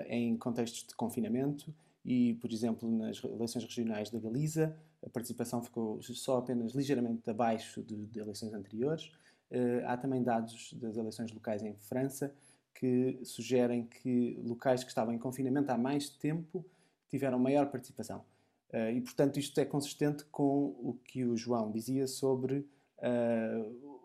em 0.08 0.36
contextos 0.36 0.86
de 0.86 0.94
confinamento 0.94 1.72
e, 2.04 2.34
por 2.34 2.52
exemplo, 2.52 2.90
nas 2.90 3.22
eleições 3.24 3.64
regionais 3.64 4.10
da 4.10 4.18
Galiza, 4.18 4.76
a 5.04 5.08
participação 5.08 5.62
ficou 5.62 6.00
só 6.02 6.38
apenas 6.38 6.72
ligeiramente 6.72 7.28
abaixo 7.28 7.82
de, 7.82 8.06
de 8.06 8.18
eleições 8.20 8.52
anteriores. 8.52 9.06
Uh, 9.50 9.84
há 9.86 9.96
também 9.96 10.22
dados 10.22 10.72
das 10.74 10.96
eleições 10.96 11.32
locais 11.32 11.62
em 11.62 11.74
França 11.74 12.34
que 12.74 13.18
sugerem 13.24 13.84
que 13.84 14.40
locais 14.44 14.84
que 14.84 14.90
estavam 14.90 15.12
em 15.12 15.18
confinamento 15.18 15.70
há 15.72 15.78
mais 15.78 16.08
tempo 16.08 16.64
tiveram 17.08 17.38
maior 17.38 17.70
participação. 17.70 18.24
Uh, 18.72 18.90
e, 18.94 19.00
portanto, 19.00 19.38
isto 19.38 19.58
é 19.58 19.64
consistente 19.64 20.24
com 20.26 20.76
o 20.78 20.98
que 21.04 21.24
o 21.24 21.36
João 21.36 21.72
dizia 21.72 22.06
sobre 22.06 22.58
uh, 22.98 23.96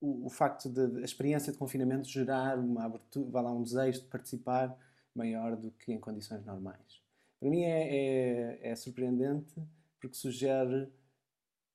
o, 0.00 0.26
o, 0.26 0.28
facto 0.28 0.68
de 0.68 1.00
a 1.00 1.04
experiência 1.04 1.52
de 1.52 1.58
confinamento 1.58 2.06
gerar 2.08 2.58
uma 2.58 2.84
abertura, 2.84 3.40
lá, 3.40 3.52
um 3.52 3.62
desejo 3.62 4.02
de 4.02 4.08
participar 4.08 4.76
maior 5.14 5.56
do 5.56 5.70
que 5.70 5.92
em 5.92 5.98
condições 5.98 6.44
normais. 6.44 7.02
Para 7.40 7.48
mim 7.48 7.62
é, 7.62 8.58
é, 8.62 8.70
é 8.70 8.76
surpreendente 8.76 9.54
porque 10.00 10.16
sugere, 10.16 10.88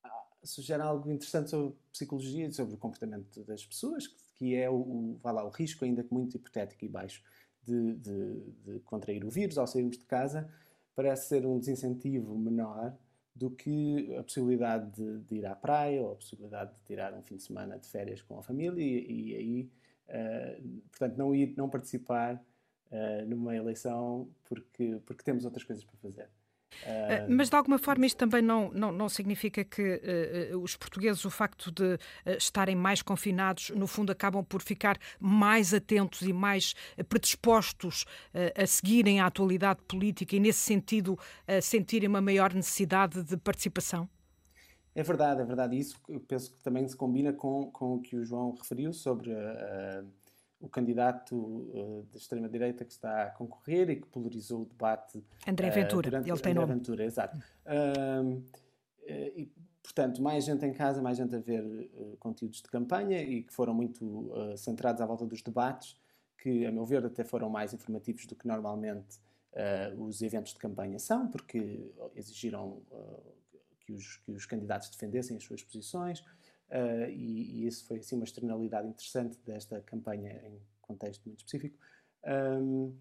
ah, 0.03 0.27
sugere 0.43 0.81
algo 0.81 1.11
interessante 1.11 1.49
sobre 1.49 1.75
psicologia 1.91 2.47
e 2.47 2.53
sobre 2.53 2.75
o 2.75 2.77
comportamento 2.77 3.43
das 3.43 3.65
pessoas, 3.65 4.07
que 4.35 4.55
é 4.55 4.69
o, 4.69 4.75
o, 4.75 5.19
vai 5.21 5.33
lá, 5.33 5.45
o 5.45 5.49
risco, 5.49 5.85
ainda 5.85 6.03
que 6.03 6.13
muito 6.13 6.35
hipotético 6.35 6.85
e 6.85 6.89
baixo, 6.89 7.23
de, 7.63 7.95
de, 7.95 8.51
de 8.65 8.79
contrair 8.81 9.23
o 9.23 9.29
vírus 9.29 9.57
ao 9.57 9.67
sairmos 9.67 9.97
de 9.97 10.05
casa, 10.05 10.49
parece 10.95 11.29
ser 11.29 11.45
um 11.45 11.57
desincentivo 11.59 12.37
menor 12.37 12.95
do 13.35 13.49
que 13.49 14.15
a 14.15 14.23
possibilidade 14.23 14.91
de, 14.91 15.19
de, 15.21 15.35
ir 15.35 15.45
à 15.45 15.55
praia 15.55 16.01
ou 16.01 16.11
a 16.11 16.15
possibilidade 16.15 16.73
de 16.75 16.81
tirar 16.83 17.13
um 17.13 17.23
fim 17.23 17.35
de 17.35 17.43
semana 17.43 17.79
de 17.79 17.87
férias 17.87 18.21
com 18.21 18.37
a 18.37 18.43
família 18.43 18.81
e, 18.81 19.31
e 19.31 19.35
aí, 19.35 19.71
uh, 20.09 20.79
portanto, 20.89 21.17
não 21.17 21.33
ir, 21.33 21.55
não 21.57 21.67
participar 21.67 22.35
uh, 22.91 23.25
numa 23.27 23.55
eleição 23.55 24.29
porque, 24.43 25.01
porque 25.05 25.23
temos 25.23 25.45
outras 25.45 25.63
coisas 25.63 25.83
para 25.83 25.97
fazer. 25.97 26.29
Uh, 26.83 27.29
Mas 27.29 27.49
de 27.49 27.55
alguma 27.55 27.77
forma 27.77 28.05
isto 28.05 28.17
também 28.17 28.41
não, 28.41 28.71
não, 28.71 28.91
não 28.91 29.09
significa 29.09 29.63
que 29.63 30.01
uh, 30.51 30.59
os 30.59 30.75
portugueses, 30.75 31.23
o 31.25 31.29
facto 31.29 31.71
de 31.71 31.93
uh, 31.93 31.99
estarem 32.37 32.75
mais 32.75 33.01
confinados, 33.01 33.69
no 33.71 33.87
fundo 33.87 34.11
acabam 34.11 34.43
por 34.43 34.61
ficar 34.61 34.97
mais 35.19 35.73
atentos 35.73 36.21
e 36.21 36.33
mais 36.33 36.73
predispostos 37.07 38.05
a 38.55 38.65
seguirem 38.65 39.19
a 39.19 39.25
atualidade 39.25 39.81
política 39.87 40.35
e, 40.35 40.39
nesse 40.39 40.59
sentido, 40.59 41.17
a 41.47 41.61
sentirem 41.61 42.09
uma 42.09 42.21
maior 42.21 42.53
necessidade 42.53 43.23
de 43.23 43.37
participação? 43.37 44.09
É 44.95 45.01
verdade, 45.01 45.41
é 45.41 45.45
verdade. 45.45 45.77
Isso 45.77 45.99
eu 46.07 46.19
penso 46.19 46.51
que 46.51 46.63
também 46.63 46.87
se 46.87 46.95
combina 46.95 47.33
com, 47.33 47.71
com 47.71 47.95
o 47.95 48.01
que 48.01 48.15
o 48.15 48.23
João 48.23 48.55
referiu 48.55 48.93
sobre 48.93 49.33
a 49.33 50.03
o 50.63 50.69
candidato 50.69 51.35
uh, 51.35 52.07
da 52.09 52.17
extrema-direita 52.17 52.85
que 52.85 52.93
está 52.93 53.23
a 53.23 53.29
concorrer 53.31 53.89
e 53.89 53.95
que 53.97 54.07
polarizou 54.07 54.61
o 54.61 54.65
debate. 54.65 55.21
André 55.45 55.67
eh, 55.67 55.71
Ventura, 55.71 56.09
uh, 56.09 56.21
ele 56.21 56.23
tem 56.23 56.31
André 56.31 56.53
nome. 56.53 56.73
Ventura, 56.73 57.03
exato. 57.03 57.37
Uh, 57.37 58.41
e, 59.05 59.51
portanto, 59.83 60.21
mais 60.21 60.45
gente 60.45 60.65
em 60.65 60.71
casa, 60.71 61.01
mais 61.01 61.17
gente 61.17 61.35
a 61.35 61.39
ver 61.39 61.91
conteúdos 62.17 62.61
de 62.61 62.69
campanha 62.69 63.21
e 63.21 63.43
que 63.43 63.53
foram 63.53 63.73
muito 63.73 64.31
centrados 64.55 65.01
à 65.01 65.05
volta 65.05 65.25
dos 65.25 65.41
debates, 65.41 65.97
que, 66.37 66.65
a 66.65 66.71
meu 66.71 66.85
ver, 66.85 67.05
até 67.05 67.25
foram 67.25 67.49
mais 67.49 67.73
informativos 67.73 68.25
do 68.25 68.33
que 68.33 68.47
normalmente 68.47 69.19
os 69.97 70.21
eventos 70.21 70.53
de 70.53 70.59
campanha 70.59 70.97
são, 70.99 71.27
porque 71.27 71.91
exigiram 72.15 72.81
que 73.81 73.91
os, 73.91 74.15
que 74.17 74.31
os 74.31 74.45
candidatos 74.45 74.89
defendessem 74.89 75.35
as 75.35 75.43
suas 75.43 75.61
posições. 75.61 76.23
Uh, 76.73 77.07
e, 77.11 77.61
e, 77.61 77.67
isso 77.67 77.85
foi 77.85 77.99
assim 77.99 78.15
uma 78.15 78.23
externalidade 78.23 78.87
interessante 78.87 79.37
desta 79.45 79.79
campanha 79.81 80.41
em 80.47 80.59
contexto 80.81 81.23
muito 81.25 81.39
específico. 81.39 81.77
Um, 82.25 82.95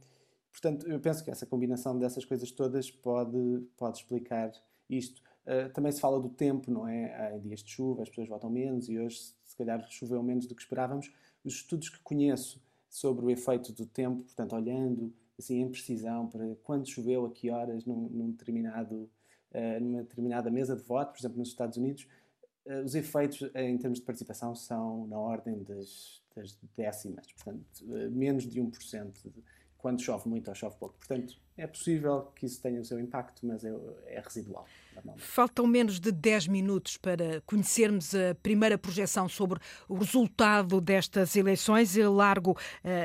portanto, 0.51 0.87
eu 0.87 1.01
penso 1.01 1.25
que 1.25 1.31
essa 1.31 1.47
combinação 1.47 1.99
dessas 1.99 2.23
coisas 2.23 2.51
todas 2.51 2.91
pode, 2.91 3.67
pode 3.79 3.97
explicar 3.97 4.53
isto. 4.91 5.23
Uh, 5.47 5.73
também 5.73 5.91
se 5.91 6.03
fala 6.03 6.21
do 6.21 6.29
tempo, 6.29 6.71
não 6.71 6.87
é? 6.87 7.15
Há 7.15 7.39
dias 7.39 7.61
de 7.63 7.71
chuva, 7.71 8.03
as 8.03 8.11
pessoas 8.11 8.29
votam 8.29 8.51
menos 8.51 8.91
e 8.91 8.99
hoje, 8.99 9.19
se 9.43 9.57
calhar, 9.57 9.83
choveu 9.91 10.23
menos 10.23 10.47
do 10.47 10.55
que 10.55 10.61
esperávamos. 10.61 11.11
Os 11.43 11.55
estudos 11.55 11.89
que 11.89 11.99
conheço 12.01 12.63
sobre 12.91 13.25
o 13.25 13.31
efeito 13.31 13.73
do 13.73 13.87
tempo, 13.87 14.23
portanto, 14.23 14.55
olhando 14.55 15.15
assim 15.39 15.63
em 15.63 15.71
precisão 15.71 16.29
para 16.29 16.55
quando 16.63 16.87
choveu, 16.87 17.25
a 17.25 17.31
que 17.31 17.51
horas, 17.51 17.87
num, 17.87 18.11
num 18.11 18.31
determinado, 18.33 19.11
uh, 19.51 19.81
numa 19.81 20.03
determinada 20.03 20.51
mesa 20.51 20.77
de 20.77 20.83
voto, 20.83 21.13
por 21.13 21.21
exemplo, 21.21 21.39
nos 21.39 21.49
Estados 21.49 21.79
Unidos, 21.79 22.07
os 22.85 22.95
efeitos 22.95 23.51
eh, 23.55 23.69
em 23.69 23.79
termos 23.79 23.99
de 23.99 24.05
participação 24.05 24.55
são 24.55 25.07
na 25.07 25.19
ordem 25.19 25.63
das, 25.65 26.23
das 26.35 26.57
décimas, 26.77 27.27
portanto, 27.33 27.65
eh, 27.97 28.09
menos 28.09 28.49
de 28.49 28.61
1% 28.61 29.13
de, 29.25 29.43
quando 29.79 30.01
chove 30.01 30.29
muito 30.29 30.49
ou 30.49 30.55
chove 30.55 30.77
pouco. 30.77 30.95
Portanto, 30.97 31.37
é 31.57 31.67
possível 31.67 32.27
que 32.37 32.47
isso 32.47 32.63
tenha 32.63 32.81
o 32.81 32.85
seu 32.85 33.01
impacto, 33.01 33.45
mas 33.45 33.65
é, 33.65 33.73
é 34.07 34.21
residual. 34.21 34.67
Faltam 35.17 35.67
menos 35.67 35.99
de 35.99 36.13
10 36.13 36.49
minutos 36.49 36.97
para 36.97 37.41
conhecermos 37.47 38.15
a 38.15 38.35
primeira 38.43 38.77
projeção 38.77 39.29
sobre 39.29 39.59
o 39.89 39.95
resultado 39.95 40.81
destas 40.81 41.37
eleições. 41.37 41.97
Eu 41.97 42.13
largo 42.13 42.53
uh, 42.53 42.59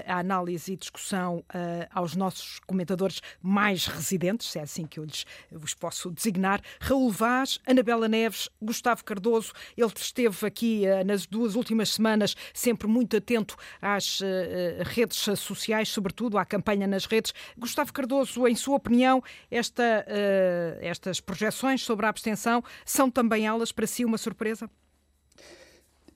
a 0.05 0.19
análise 0.19 0.73
e 0.73 0.77
discussão 0.77 1.37
uh, 1.37 1.87
aos 1.91 2.15
nossos 2.15 2.59
comentadores 2.65 3.21
mais 3.41 3.87
residentes, 3.87 4.49
se 4.51 4.59
é 4.59 4.63
assim 4.63 4.85
que 4.85 4.99
eu 4.99 5.03
lhes 5.03 5.25
vos 5.51 5.73
posso 5.73 6.11
designar. 6.11 6.61
Raul 6.79 7.11
Vaz, 7.11 7.59
Anabela 7.65 8.07
Neves, 8.07 8.49
Gustavo 8.61 9.03
Cardoso. 9.03 9.53
Ele 9.75 9.91
esteve 9.95 10.45
aqui 10.45 10.83
nas 11.05 11.25
duas 11.25 11.55
últimas 11.55 11.89
semanas 11.89 12.35
sempre 12.53 12.87
muito 12.87 13.17
atento 13.17 13.55
às 13.81 14.19
redes 14.85 15.17
sociais, 15.39 15.89
sobretudo 15.89 16.37
à 16.37 16.45
campanha 16.45 16.87
nas 16.87 17.05
redes. 17.05 17.33
Gustavo 17.57 17.93
Cardoso, 17.93 18.47
em 18.47 18.55
sua 18.55 18.75
opinião, 18.75 19.23
esta, 19.49 20.05
estas 20.81 21.19
projeções 21.19 21.76
sobre 21.83 22.05
a 22.05 22.09
abstenção, 22.09 22.63
são 22.85 23.09
também 23.09 23.47
elas 23.47 23.71
para 23.71 23.87
si 23.87 24.05
uma 24.05 24.17
surpresa? 24.17 24.69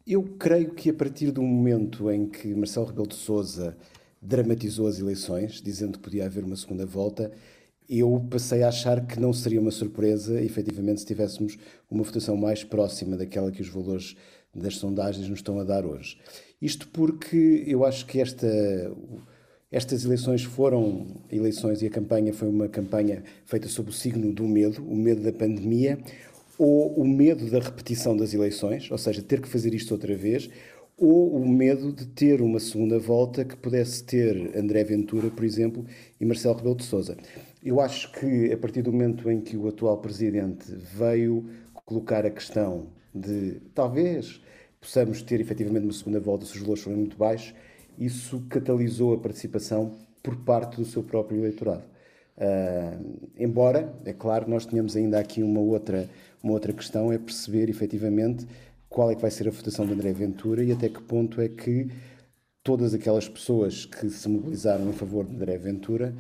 Eu 0.06 0.24
creio 0.40 0.72
que 0.72 0.90
a 0.90 0.94
partir 0.94 1.32
do 1.32 1.42
momento 1.42 2.10
em 2.10 2.28
que 2.28 2.54
Marcelo 2.56 2.88
Rebelo 2.88 3.08
de 3.08 3.16
Sousa 3.16 3.78
dramatizou 4.22 4.88
as 4.88 5.00
eleições, 5.00 5.62
dizendo 5.62 5.98
que 5.98 6.04
podia 6.04 6.26
haver 6.26 6.44
uma 6.44 6.56
segunda 6.56 6.86
volta, 6.86 7.32
eu 7.90 8.26
passei 8.30 8.64
a 8.64 8.70
achar 8.70 9.06
que 9.06 9.20
não 9.20 9.34
seria 9.34 9.60
uma 9.60 9.72
surpresa, 9.72 10.42
efetivamente, 10.42 11.02
se 11.02 11.06
tivéssemos 11.06 11.58
uma 11.90 12.04
votação 12.04 12.38
mais 12.38 12.64
próxima 12.64 13.18
daquela 13.18 13.52
que 13.52 13.62
os 13.62 13.68
valores 13.68 14.16
das 14.54 14.78
sondagens 14.78 15.28
nos 15.28 15.40
estão 15.40 15.60
a 15.60 15.64
dar 15.64 15.86
hoje. 15.86 16.18
Isto 16.62 16.88
porque 16.88 17.64
eu 17.66 17.84
acho 17.86 18.06
que 18.06 18.22
esta 18.22 18.48
estas 19.72 20.04
eleições 20.04 20.44
foram 20.44 21.08
eleições 21.32 21.82
e 21.82 21.88
a 21.88 21.90
campanha 21.90 22.34
foi 22.34 22.50
uma 22.50 22.68
campanha 22.68 23.24
feita 23.46 23.70
sob 23.70 23.90
o 23.90 23.94
signo 23.94 24.34
do 24.34 24.44
medo, 24.44 24.84
o 24.84 24.96
medo 24.96 25.22
da 25.22 25.32
pandemia, 25.32 25.98
ou 26.58 26.94
o 26.94 27.08
medo 27.08 27.50
da 27.50 27.60
repetição 27.60 28.16
das 28.16 28.34
eleições, 28.34 28.92
ou 28.92 28.98
seja, 28.98 29.22
ter 29.22 29.40
que 29.42 29.48
fazer 29.48 29.74
isto 29.74 29.92
outra 29.92 30.16
vez, 30.16 30.50
ou 30.98 31.34
o 31.36 31.48
medo 31.48 31.92
de 31.92 32.06
ter 32.06 32.42
uma 32.42 32.60
segunda 32.60 33.00
volta 33.00 33.46
que 33.46 33.56
pudesse 33.56 34.04
ter 34.04 34.56
André 34.56 34.84
Ventura, 34.84 35.32
por 35.32 35.44
exemplo, 35.44 35.86
e 36.20 36.26
Marcelo 36.26 36.56
Rebelo 36.56 36.76
de 36.76 36.84
Sousa. 36.84 37.18
Eu 37.64 37.80
acho 37.80 38.12
que 38.12 38.52
a 38.52 38.58
partir 38.58 38.82
do 38.82 38.92
momento 38.92 39.32
em 39.32 39.40
que 39.40 39.56
o 39.56 39.68
atual 39.68 39.98
presidente 40.00 40.66
veio 40.96 41.50
colocar 41.86 42.26
a 42.26 42.30
questão 42.30 42.88
de 43.16 43.62
talvez 43.74 44.42
possamos 44.80 45.22
ter 45.22 45.40
efetivamente 45.40 45.84
uma 45.84 45.94
segunda 45.94 46.20
volta 46.20 46.46
se 46.46 46.56
os 46.56 46.62
valores 46.62 46.84
forem 46.84 47.00
muito 47.00 47.18
baixos, 47.18 47.54
isso 47.98 48.44
catalisou 48.50 49.14
a 49.14 49.18
participação 49.18 49.98
por 50.24 50.36
parte 50.38 50.78
do 50.78 50.86
seu 50.86 51.04
próprio 51.04 51.40
eleitorado. 51.40 51.84
Uh, 52.38 53.30
embora, 53.38 53.94
é 54.06 54.14
claro, 54.14 54.50
nós 54.50 54.66
tenhamos 54.66 54.96
ainda 54.96 55.20
aqui 55.20 55.44
uma 55.44 55.60
outra, 55.60 56.10
uma 56.42 56.54
outra 56.54 56.74
questão, 56.74 57.12
é 57.12 57.18
perceber 57.18 57.70
efetivamente 57.70 58.48
qual 58.90 59.12
é 59.12 59.16
que 59.16 59.22
vai 59.22 59.32
ser 59.32 59.48
a 59.48 59.52
votação 59.52 59.86
de 59.86 59.94
André 59.94 60.12
Ventura 60.12 60.64
e 60.64 60.72
até 60.72 60.90
que 60.90 61.02
ponto 61.02 61.40
é 61.40 61.48
que 61.48 61.90
todas 62.64 62.94
aquelas 62.94 63.28
pessoas 63.28 63.86
que 63.86 64.10
se 64.10 64.28
mobilizaram 64.28 64.90
em 64.90 64.94
favor 64.94 65.26
de 65.26 65.36
André 65.36 65.58
Ventura 65.58 66.14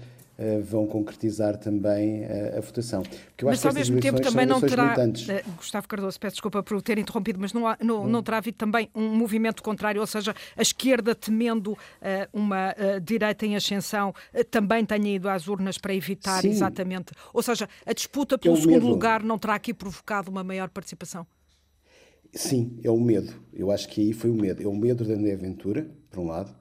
vão 0.64 0.86
concretizar 0.88 1.58
também 1.58 2.26
a, 2.26 2.28
eh, 2.28 2.58
a 2.58 2.62
votação. 2.62 3.04
Eu 3.38 3.48
mas 3.48 3.66
ao 3.66 3.74
mesmo 3.74 4.00
tempo 4.00 4.22
também 4.22 4.46
não 4.46 4.60
terá, 4.60 4.96
uh, 4.96 5.52
Gustavo 5.58 5.88
Cardoso, 5.88 6.20
peço 6.20 6.36
desculpa 6.36 6.64
por 6.64 6.82
ter 6.82 6.98
interrompido, 6.98 7.40
mas 7.40 7.54
não, 7.54 7.68
há, 7.68 7.78
não, 7.82 8.08
não 8.08 8.24
terá 8.24 8.38
havido 8.38 8.58
também 8.58 8.90
um 8.94 9.16
movimento 9.16 9.64
contrário, 9.64 10.02
ou 10.02 10.08
seja, 10.08 10.34
a 10.56 10.62
esquerda 10.62 11.16
temendo 11.16 11.74
uh, 11.74 11.78
uma 12.34 12.72
uh, 12.72 13.00
direita 13.00 13.46
em 13.46 13.56
ascensão 13.56 14.14
também 14.50 14.86
tenha 14.86 15.16
ido 15.16 15.30
às 15.30 15.48
urnas 15.48 15.78
para 15.78 15.94
evitar 15.94 16.42
Sim. 16.42 16.50
exatamente, 16.50 17.14
ou 17.34 17.42
seja, 17.42 17.68
a 17.86 17.94
disputa 17.94 18.38
pelo 18.38 18.56
é 18.56 18.60
segundo 18.60 18.74
medo. 18.74 18.88
lugar 18.88 19.24
não 19.24 19.38
terá 19.38 19.56
aqui 19.56 19.74
provocado 19.74 20.30
uma 20.30 20.44
maior 20.44 20.70
participação? 20.70 21.26
Sim, 22.34 22.80
é 22.84 22.90
o 22.90 23.00
medo. 23.00 23.34
Eu 23.54 23.72
acho 23.72 23.90
que 23.90 24.02
aí 24.02 24.14
foi 24.14 24.30
o 24.30 24.34
medo. 24.34 24.64
É 24.64 24.68
o 24.68 24.74
medo 24.74 25.04
da 25.04 25.14
André 25.14 25.36
Ventura, 25.36 25.92
por 26.10 26.20
um 26.22 26.28
lado, 26.28 26.56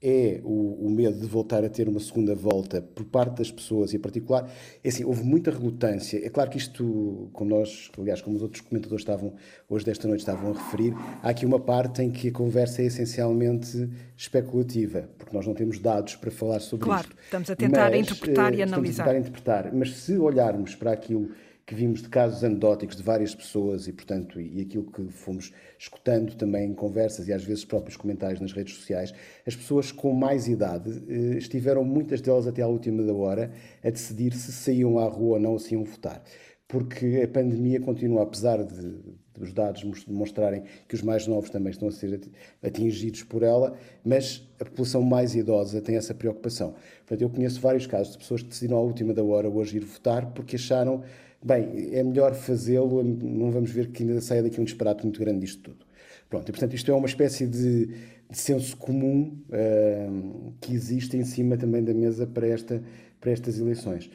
é 0.00 0.40
o, 0.44 0.86
o, 0.86 0.90
medo 0.90 1.18
de 1.18 1.26
voltar 1.26 1.64
a 1.64 1.68
ter 1.68 1.88
uma 1.88 1.98
segunda 1.98 2.34
volta 2.34 2.80
por 2.80 3.04
parte 3.04 3.38
das 3.38 3.50
pessoas 3.50 3.92
e 3.92 3.96
em 3.96 3.98
particular, 3.98 4.48
é 4.82 4.88
assim, 4.88 5.04
houve 5.04 5.24
muita 5.24 5.50
relutância. 5.50 6.24
É 6.24 6.28
claro 6.28 6.48
que 6.50 6.56
isto, 6.56 7.28
como 7.32 7.50
nós, 7.50 7.90
aliás, 7.98 8.22
como 8.22 8.36
os 8.36 8.42
outros 8.42 8.60
comentadores 8.60 9.02
estavam 9.02 9.34
hoje 9.68 9.84
desta 9.84 10.06
noite 10.06 10.20
estavam 10.20 10.52
a 10.52 10.54
referir, 10.54 10.94
há 11.22 11.30
aqui 11.30 11.44
uma 11.44 11.58
parte 11.58 12.00
em 12.02 12.10
que 12.10 12.28
a 12.28 12.32
conversa 12.32 12.82
é 12.82 12.86
essencialmente 12.86 13.88
especulativa, 14.16 15.08
porque 15.18 15.36
nós 15.36 15.46
não 15.46 15.54
temos 15.54 15.80
dados 15.80 16.14
para 16.14 16.30
falar 16.30 16.60
sobre 16.60 16.84
claro, 16.84 17.02
isto. 17.02 17.14
Claro, 17.14 17.24
estamos 17.24 17.50
a 17.50 17.56
tentar 17.56 17.90
Mas, 17.90 18.00
interpretar 18.00 18.54
e 18.54 18.62
analisar. 18.62 18.68
Eh, 18.68 18.90
estamos 18.90 19.00
a 19.00 19.04
tentar 19.04 19.18
interpretar, 19.18 19.74
mas 19.74 19.96
se 19.96 20.16
olharmos 20.16 20.76
para 20.76 20.92
aquilo 20.92 21.28
que 21.68 21.74
vimos 21.74 22.00
de 22.00 22.08
casos 22.08 22.42
anedóticos 22.42 22.96
de 22.96 23.02
várias 23.02 23.34
pessoas 23.34 23.86
e, 23.86 23.92
portanto, 23.92 24.40
e, 24.40 24.62
aquilo 24.62 24.90
que 24.90 25.06
fomos 25.08 25.52
escutando 25.78 26.34
também 26.34 26.70
em 26.70 26.72
conversas 26.72 27.28
e 27.28 27.32
às 27.32 27.44
vezes 27.44 27.62
próprios 27.62 27.94
comentários 27.94 28.40
nas 28.40 28.52
redes 28.54 28.74
sociais, 28.74 29.12
as 29.46 29.54
pessoas 29.54 29.92
com 29.92 30.14
mais 30.14 30.48
idade 30.48 30.90
eh, 31.06 31.36
estiveram, 31.36 31.84
muitas 31.84 32.22
delas 32.22 32.46
até 32.46 32.62
à 32.62 32.66
última 32.66 33.02
da 33.02 33.12
hora, 33.12 33.52
a 33.84 33.90
decidir 33.90 34.32
se 34.32 34.50
saíam 34.50 34.98
à 34.98 35.04
rua 35.04 35.34
ou 35.34 35.38
não, 35.38 35.58
se 35.58 35.74
iam 35.74 35.84
votar. 35.84 36.22
Porque 36.66 37.20
a 37.22 37.28
pandemia 37.28 37.80
continua, 37.80 38.22
apesar 38.22 38.64
de, 38.64 38.74
de 38.74 39.42
os 39.42 39.52
dados 39.52 39.84
demonstrarem 40.06 40.64
que 40.88 40.94
os 40.94 41.02
mais 41.02 41.26
novos 41.26 41.50
também 41.50 41.70
estão 41.70 41.88
a 41.88 41.92
ser 41.92 42.18
atingidos 42.62 43.22
por 43.24 43.42
ela, 43.42 43.76
mas 44.02 44.42
a 44.58 44.64
população 44.64 45.02
mais 45.02 45.34
idosa 45.34 45.82
tem 45.82 45.96
essa 45.96 46.14
preocupação. 46.14 46.74
Portanto, 47.00 47.20
eu 47.20 47.28
conheço 47.28 47.60
vários 47.60 47.86
casos 47.86 48.12
de 48.12 48.18
pessoas 48.18 48.42
que 48.42 48.48
decidiram 48.48 48.78
à 48.78 48.80
última 48.80 49.12
da 49.12 49.22
hora 49.22 49.50
hoje 49.50 49.76
ir 49.76 49.84
votar 49.84 50.32
porque 50.32 50.56
acharam 50.56 51.02
bem, 51.42 51.90
é 51.92 52.02
melhor 52.02 52.34
fazê-lo, 52.34 53.02
não 53.02 53.50
vamos 53.50 53.70
ver 53.70 53.88
que 53.88 54.02
ainda 54.02 54.20
saia 54.20 54.42
daqui 54.42 54.60
um 54.60 54.64
disparate 54.64 55.04
muito 55.04 55.20
grande 55.20 55.40
disto 55.40 55.62
tudo. 55.62 55.86
Pronto, 56.28 56.48
e 56.48 56.52
portanto 56.52 56.74
isto 56.74 56.90
é 56.90 56.94
uma 56.94 57.06
espécie 57.06 57.46
de, 57.46 57.86
de 57.86 58.38
senso 58.38 58.76
comum 58.76 59.38
uh, 59.48 60.52
que 60.60 60.74
existe 60.74 61.16
em 61.16 61.24
cima 61.24 61.56
também 61.56 61.82
da 61.82 61.94
mesa 61.94 62.26
para, 62.26 62.46
esta, 62.46 62.82
para 63.20 63.30
estas 63.30 63.58
eleições. 63.58 64.10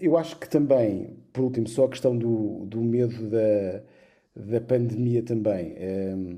Eu 0.00 0.16
acho 0.16 0.38
que 0.38 0.48
também, 0.48 1.10
por 1.32 1.44
último, 1.44 1.68
só 1.68 1.84
a 1.84 1.88
questão 1.88 2.16
do, 2.16 2.64
do 2.64 2.80
medo 2.80 3.28
da, 3.28 3.82
da 4.34 4.60
pandemia 4.60 5.22
também. 5.22 5.72
Uh, 5.72 6.36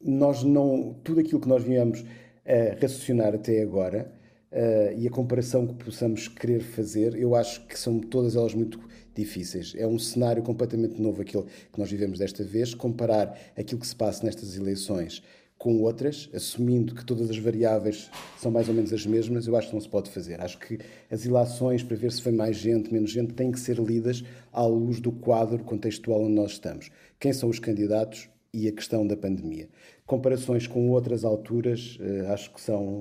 nós 0.00 0.42
não, 0.42 0.94
tudo 1.02 1.20
aquilo 1.20 1.40
que 1.40 1.48
nós 1.48 1.62
viemos 1.62 2.04
a 2.44 2.80
raciocinar 2.80 3.34
até 3.34 3.62
agora 3.62 4.12
uh, 4.52 4.98
e 4.98 5.06
a 5.06 5.10
comparação 5.10 5.66
que 5.66 5.84
possamos 5.84 6.28
querer 6.28 6.60
fazer, 6.60 7.16
eu 7.16 7.34
acho 7.34 7.66
que 7.66 7.78
são 7.78 7.98
todas 7.98 8.36
elas 8.36 8.54
muito 8.54 8.78
difíceis. 9.14 9.74
É 9.76 9.86
um 9.86 9.98
cenário 9.98 10.42
completamente 10.42 11.00
novo 11.00 11.22
aquele 11.22 11.44
que 11.72 11.78
nós 11.78 11.90
vivemos 11.90 12.18
desta 12.18 12.44
vez. 12.44 12.74
Comparar 12.74 13.38
aquilo 13.56 13.80
que 13.80 13.86
se 13.86 13.96
passa 13.96 14.24
nestas 14.24 14.56
eleições 14.56 15.22
com 15.56 15.80
outras, 15.80 16.28
assumindo 16.34 16.94
que 16.94 17.04
todas 17.04 17.30
as 17.30 17.38
variáveis 17.38 18.10
são 18.38 18.50
mais 18.50 18.68
ou 18.68 18.74
menos 18.74 18.92
as 18.92 19.06
mesmas, 19.06 19.46
eu 19.46 19.56
acho 19.56 19.68
que 19.68 19.74
não 19.74 19.80
se 19.80 19.88
pode 19.88 20.10
fazer. 20.10 20.40
Acho 20.40 20.58
que 20.58 20.78
as 21.10 21.24
ilações 21.24 21.82
para 21.82 21.96
ver 21.96 22.12
se 22.12 22.20
foi 22.20 22.32
mais 22.32 22.56
gente, 22.56 22.92
menos 22.92 23.10
gente, 23.10 23.32
têm 23.32 23.50
que 23.50 23.58
ser 23.58 23.78
lidas 23.78 24.22
à 24.52 24.66
luz 24.66 25.00
do 25.00 25.10
quadro 25.10 25.62
contextual 25.64 26.22
onde 26.22 26.34
nós 26.34 26.52
estamos. 26.52 26.90
Quem 27.18 27.32
são 27.32 27.48
os 27.48 27.58
candidatos 27.58 28.28
e 28.52 28.68
a 28.68 28.72
questão 28.72 29.06
da 29.06 29.16
pandemia. 29.16 29.68
Comparações 30.06 30.66
com 30.66 30.90
outras 30.90 31.24
alturas, 31.24 31.98
eh, 32.00 32.26
acho 32.28 32.52
que 32.52 32.60
são 32.60 32.98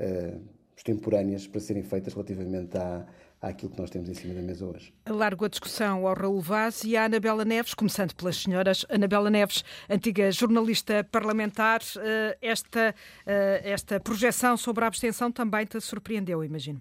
uh, 0.00 0.40
extemporâneas 0.76 1.46
para 1.46 1.60
serem 1.60 1.82
feitas 1.82 2.12
relativamente 2.12 2.76
à, 2.76 3.06
àquilo 3.40 3.70
que 3.70 3.80
nós 3.80 3.90
temos 3.90 4.08
em 4.08 4.14
cima 4.14 4.34
da 4.34 4.42
mesa 4.42 4.64
hoje. 4.64 4.92
Largo 5.08 5.44
a 5.44 5.48
discussão 5.48 6.06
ao 6.06 6.14
Raul 6.14 6.40
Vaz 6.40 6.84
e 6.84 6.96
à 6.96 7.04
Anabela 7.04 7.44
Neves, 7.44 7.74
começando 7.74 8.14
pelas 8.14 8.36
senhoras. 8.36 8.84
Anabela 8.88 9.30
Neves, 9.30 9.64
antiga 9.88 10.30
jornalista 10.30 11.04
parlamentar, 11.04 11.80
eh, 11.98 12.38
esta, 12.40 12.94
eh, 13.26 13.62
esta 13.64 14.00
projeção 14.00 14.56
sobre 14.56 14.84
a 14.84 14.88
abstenção 14.88 15.30
também 15.30 15.66
te 15.66 15.80
surpreendeu, 15.80 16.42
imagino. 16.42 16.80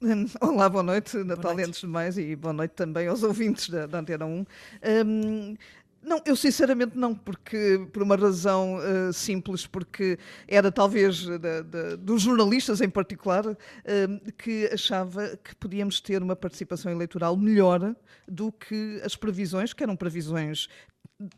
Olá, 0.40 0.66
boa 0.66 0.82
noite, 0.82 1.18
Natal, 1.18 1.52
antes 1.52 1.80
de 1.80 1.86
mais, 1.86 2.16
e 2.16 2.34
boa 2.34 2.54
noite 2.54 2.70
também 2.72 3.06
aos 3.06 3.22
ouvintes 3.22 3.68
da, 3.68 3.86
da 3.86 3.98
Antena 3.98 4.24
1. 4.24 4.46
Um, 5.04 5.56
não, 6.02 6.20
eu 6.24 6.34
sinceramente 6.34 6.96
não, 6.96 7.14
porque 7.14 7.86
por 7.92 8.02
uma 8.02 8.16
razão 8.16 8.76
uh, 8.76 9.12
simples, 9.12 9.66
porque 9.66 10.18
era 10.48 10.72
talvez 10.72 11.26
da, 11.26 11.60
da, 11.62 11.96
dos 11.96 12.22
jornalistas 12.22 12.80
em 12.80 12.88
particular 12.88 13.46
uh, 13.46 13.56
que 14.38 14.66
achava 14.72 15.36
que 15.36 15.54
podíamos 15.56 16.00
ter 16.00 16.22
uma 16.22 16.34
participação 16.34 16.90
eleitoral 16.90 17.36
melhor 17.36 17.94
do 18.26 18.50
que 18.50 19.00
as 19.04 19.14
previsões, 19.14 19.72
que 19.72 19.82
eram 19.82 19.94
previsões 19.94 20.68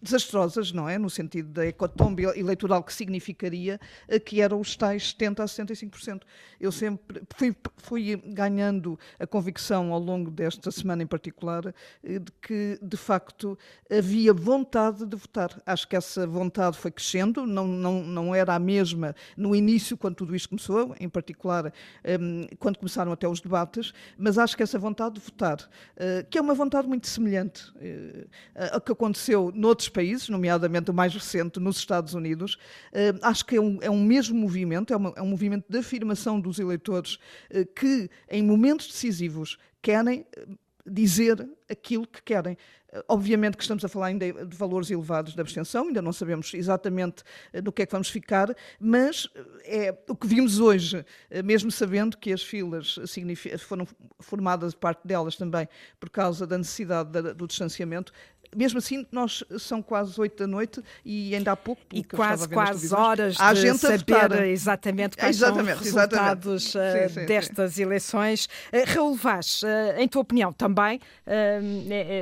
desastrosas, 0.00 0.72
não 0.72 0.88
é? 0.88 0.98
No 0.98 1.10
sentido 1.10 1.48
da 1.48 1.66
ecotombe 1.66 2.24
eleitoral 2.36 2.82
que 2.82 2.92
significaria 2.92 3.80
que 4.24 4.40
eram 4.40 4.60
os 4.60 4.76
tais 4.76 5.10
70 5.10 5.42
a 5.42 5.46
75%. 5.46 6.22
Eu 6.60 6.70
sempre 6.70 7.22
fui, 7.34 7.56
fui 7.76 8.16
ganhando 8.26 8.98
a 9.18 9.26
convicção 9.26 9.92
ao 9.92 9.98
longo 9.98 10.30
desta 10.30 10.70
semana 10.70 11.02
em 11.02 11.06
particular 11.06 11.74
de 12.02 12.32
que, 12.40 12.78
de 12.80 12.96
facto, 12.96 13.58
havia 13.90 14.32
vontade 14.32 15.04
de 15.04 15.16
votar. 15.16 15.60
Acho 15.66 15.88
que 15.88 15.96
essa 15.96 16.26
vontade 16.26 16.78
foi 16.78 16.90
crescendo, 16.90 17.46
não, 17.46 17.66
não, 17.66 18.02
não 18.02 18.34
era 18.34 18.54
a 18.54 18.58
mesma 18.58 19.14
no 19.36 19.54
início, 19.54 19.96
quando 19.96 20.16
tudo 20.16 20.36
isto 20.36 20.48
começou, 20.48 20.94
em 21.00 21.08
particular 21.08 21.72
um, 22.20 22.46
quando 22.58 22.78
começaram 22.78 23.12
até 23.12 23.26
os 23.26 23.40
debates, 23.40 23.92
mas 24.16 24.38
acho 24.38 24.56
que 24.56 24.62
essa 24.62 24.78
vontade 24.78 25.16
de 25.16 25.20
votar, 25.20 25.58
uh, 25.58 26.26
que 26.30 26.38
é 26.38 26.40
uma 26.40 26.54
vontade 26.54 26.86
muito 26.86 27.06
semelhante 27.06 27.72
ao 28.72 28.80
que 28.80 28.92
aconteceu 28.92 29.50
noutros 29.72 29.88
países, 29.88 30.28
nomeadamente 30.28 30.90
o 30.90 30.94
mais 30.94 31.14
recente, 31.14 31.58
nos 31.58 31.78
Estados 31.78 32.12
Unidos, 32.12 32.54
uh, 32.92 33.18
acho 33.22 33.44
que 33.46 33.56
é 33.56 33.60
um, 33.60 33.78
é 33.80 33.90
um 33.90 34.02
mesmo 34.02 34.38
movimento, 34.38 34.92
é, 34.92 34.96
uma, 34.96 35.12
é 35.16 35.22
um 35.22 35.28
movimento 35.28 35.64
de 35.68 35.78
afirmação 35.78 36.38
dos 36.38 36.58
eleitores 36.58 37.18
que, 37.74 38.10
em 38.30 38.42
momentos 38.42 38.86
decisivos, 38.86 39.58
querem 39.80 40.26
dizer 40.86 41.48
aquilo 41.70 42.06
que 42.06 42.22
querem. 42.22 42.56
Obviamente 43.08 43.56
que 43.56 43.62
estamos 43.62 43.82
a 43.84 43.88
falar 43.88 44.06
ainda 44.06 44.44
de 44.44 44.54
valores 44.54 44.90
elevados 44.90 45.34
de 45.34 45.40
abstenção, 45.40 45.86
ainda 45.86 46.02
não 46.02 46.12
sabemos 46.12 46.52
exatamente 46.52 47.22
no 47.64 47.72
que 47.72 47.82
é 47.82 47.86
que 47.86 47.92
vamos 47.92 48.10
ficar, 48.10 48.54
mas 48.78 49.28
é 49.64 49.96
o 50.06 50.14
que 50.14 50.26
vimos 50.26 50.60
hoje, 50.60 51.02
mesmo 51.42 51.70
sabendo 51.70 52.18
que 52.18 52.32
as 52.32 52.42
filas 52.42 52.98
foram 53.60 53.86
formadas, 54.20 54.74
parte 54.74 55.06
delas 55.06 55.36
também, 55.36 55.66
por 55.98 56.10
causa 56.10 56.46
da 56.46 56.58
necessidade 56.58 57.10
do 57.34 57.46
distanciamento, 57.46 58.12
mesmo 58.54 58.78
assim, 58.78 59.06
nós 59.10 59.42
são 59.58 59.82
quase 59.82 60.20
oito 60.20 60.38
da 60.38 60.46
noite 60.46 60.82
e 61.04 61.34
ainda 61.34 61.52
há 61.52 61.56
pouco. 61.56 61.82
E 61.92 62.04
quase, 62.04 62.48
quase 62.48 62.94
horas 62.94 63.36
de 63.36 63.60
gente 63.60 63.78
saber 63.78 64.46
exatamente 64.48 65.16
quais 65.16 65.36
exatamente, 65.36 65.78
são 65.78 65.80
os 65.80 65.94
resultados 65.94 66.64
sim, 66.72 66.78
eh, 66.78 67.08
sim, 67.08 67.26
destas 67.26 67.74
sim. 67.74 67.82
eleições. 67.82 68.46
Uh, 68.72 68.94
Raul 68.94 69.14
Vaz, 69.14 69.62
uh, 69.62 69.98
em 69.98 70.06
tua 70.06 70.22
opinião, 70.22 70.52
também 70.52 71.00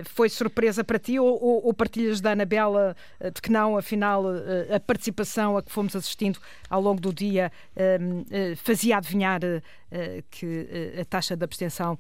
foi 0.05 0.29
surpresa 0.29 0.85
para 0.85 0.99
ti 0.99 1.19
ou, 1.19 1.29
ou, 1.29 1.67
ou 1.67 1.75
partilhas 1.75 2.21
da 2.21 2.33
Anabela 2.33 2.97
de 3.35 3.41
que 3.41 3.51
não, 3.51 3.77
afinal, 3.77 4.25
a 4.75 4.81
participação 4.81 5.57
a 5.57 5.63
que 5.63 5.73
fomos 5.73 5.97
assistindo 5.97 6.39
ao 6.71 6.81
longo 6.81 7.01
do 7.01 7.13
dia 7.13 7.53
fazia 8.57 8.97
adivinhar 8.97 9.41
que 10.31 10.95
a 10.99 11.05
taxa 11.05 11.37
de 11.37 11.45
abstenção 11.45 11.99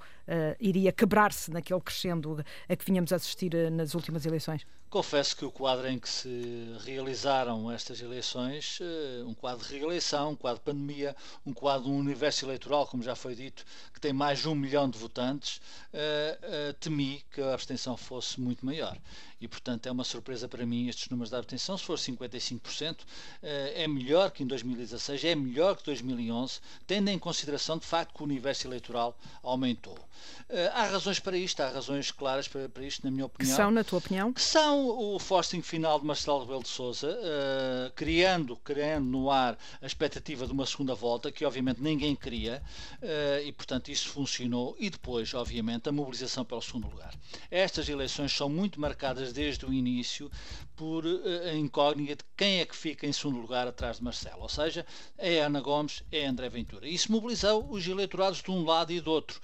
iria 0.58 0.92
quebrar-se 0.92 1.50
naquele 1.50 1.80
crescendo 1.80 2.42
a 2.68 2.76
que 2.76 2.84
vínhamos 2.84 3.12
assistir 3.12 3.52
nas 3.70 3.94
últimas 3.94 4.24
eleições? 4.24 4.64
Confesso 4.90 5.36
que 5.36 5.44
o 5.44 5.52
quadro 5.52 5.86
em 5.86 6.00
que 6.00 6.08
se 6.08 6.76
realizaram 6.84 7.70
estas 7.70 8.00
eleições, 8.00 8.80
eh, 8.80 9.22
um 9.24 9.32
quadro 9.32 9.64
de 9.64 9.72
reeleição, 9.72 10.32
um 10.32 10.34
quadro 10.34 10.58
de 10.58 10.64
pandemia, 10.64 11.14
um 11.46 11.54
quadro 11.54 11.84
de 11.84 11.90
um 11.90 11.96
universo 11.96 12.44
eleitoral, 12.44 12.88
como 12.88 13.00
já 13.00 13.14
foi 13.14 13.36
dito, 13.36 13.64
que 13.94 14.00
tem 14.00 14.12
mais 14.12 14.40
de 14.40 14.48
um 14.48 14.54
milhão 14.56 14.90
de 14.90 14.98
votantes, 14.98 15.60
eh, 15.92 16.38
eh, 16.42 16.74
temi 16.80 17.24
que 17.30 17.40
a 17.40 17.54
abstenção 17.54 17.96
fosse 17.96 18.40
muito 18.40 18.66
maior. 18.66 18.98
E, 19.40 19.48
portanto, 19.48 19.86
é 19.86 19.90
uma 19.90 20.04
surpresa 20.04 20.48
para 20.48 20.66
mim 20.66 20.88
estes 20.88 21.08
números 21.08 21.30
de 21.30 21.36
abstenção. 21.36 21.78
Se 21.78 21.84
for 21.84 21.96
55%, 21.96 22.98
é 23.42 23.88
melhor 23.88 24.30
que 24.30 24.42
em 24.42 24.46
2016, 24.46 25.24
é 25.24 25.34
melhor 25.34 25.76
que 25.76 25.84
2011, 25.84 26.60
tendo 26.86 27.08
em 27.08 27.18
consideração, 27.18 27.78
de 27.78 27.86
facto, 27.86 28.14
que 28.14 28.22
o 28.22 28.24
universo 28.24 28.66
eleitoral 28.66 29.18
aumentou. 29.42 29.98
Há 30.74 30.86
razões 30.86 31.18
para 31.20 31.36
isto, 31.36 31.60
há 31.60 31.68
razões 31.68 32.10
claras 32.10 32.48
para, 32.48 32.68
para 32.68 32.84
isto, 32.84 33.04
na 33.04 33.10
minha 33.10 33.26
opinião. 33.26 33.50
Que 33.50 33.56
são, 33.56 33.70
na 33.70 33.84
tua 33.84 33.98
opinião? 33.98 34.32
Que 34.32 34.42
são 34.42 34.88
o 34.88 35.18
forcing 35.18 35.62
final 35.62 35.98
de 35.98 36.04
Marcelo 36.04 36.40
Rebelo 36.40 36.62
de 36.62 36.68
Sousa, 36.68 37.08
uh, 37.08 37.92
criando, 37.94 38.56
criando 38.56 39.06
no 39.06 39.30
ar 39.30 39.56
a 39.80 39.86
expectativa 39.86 40.46
de 40.46 40.52
uma 40.52 40.66
segunda 40.66 40.94
volta, 40.94 41.30
que 41.30 41.44
obviamente 41.44 41.80
ninguém 41.80 42.14
queria, 42.14 42.62
e 43.44 43.52
portanto 43.52 43.90
isso 43.90 44.08
funcionou, 44.08 44.76
e 44.78 44.90
depois, 44.90 45.32
obviamente, 45.34 45.88
a 45.88 45.92
mobilização 45.92 46.44
pelo 46.44 46.60
segundo 46.60 46.88
lugar. 46.88 47.14
Estas 47.50 47.88
eleições 47.88 48.32
são 48.32 48.48
muito 48.48 48.80
marcadas 48.80 49.29
desde 49.32 49.64
o 49.66 49.72
início 49.72 50.30
por 50.76 51.04
uh, 51.04 51.20
a 51.48 51.54
incógnita 51.54 52.16
de 52.16 52.24
quem 52.36 52.60
é 52.60 52.66
que 52.66 52.74
fica 52.74 53.06
em 53.06 53.12
segundo 53.12 53.40
lugar 53.40 53.66
atrás 53.66 53.98
de 53.98 54.04
Marcelo, 54.04 54.42
ou 54.42 54.48
seja, 54.48 54.86
é 55.18 55.40
Ana 55.40 55.60
Gomes, 55.60 56.02
é 56.10 56.26
André 56.26 56.48
Ventura. 56.48 56.88
Isso 56.88 57.12
mobilizou 57.12 57.66
os 57.70 57.86
eleitorados 57.86 58.42
de 58.42 58.50
um 58.50 58.64
lado 58.64 58.92
e 58.92 59.00
do 59.00 59.10
outro. 59.10 59.40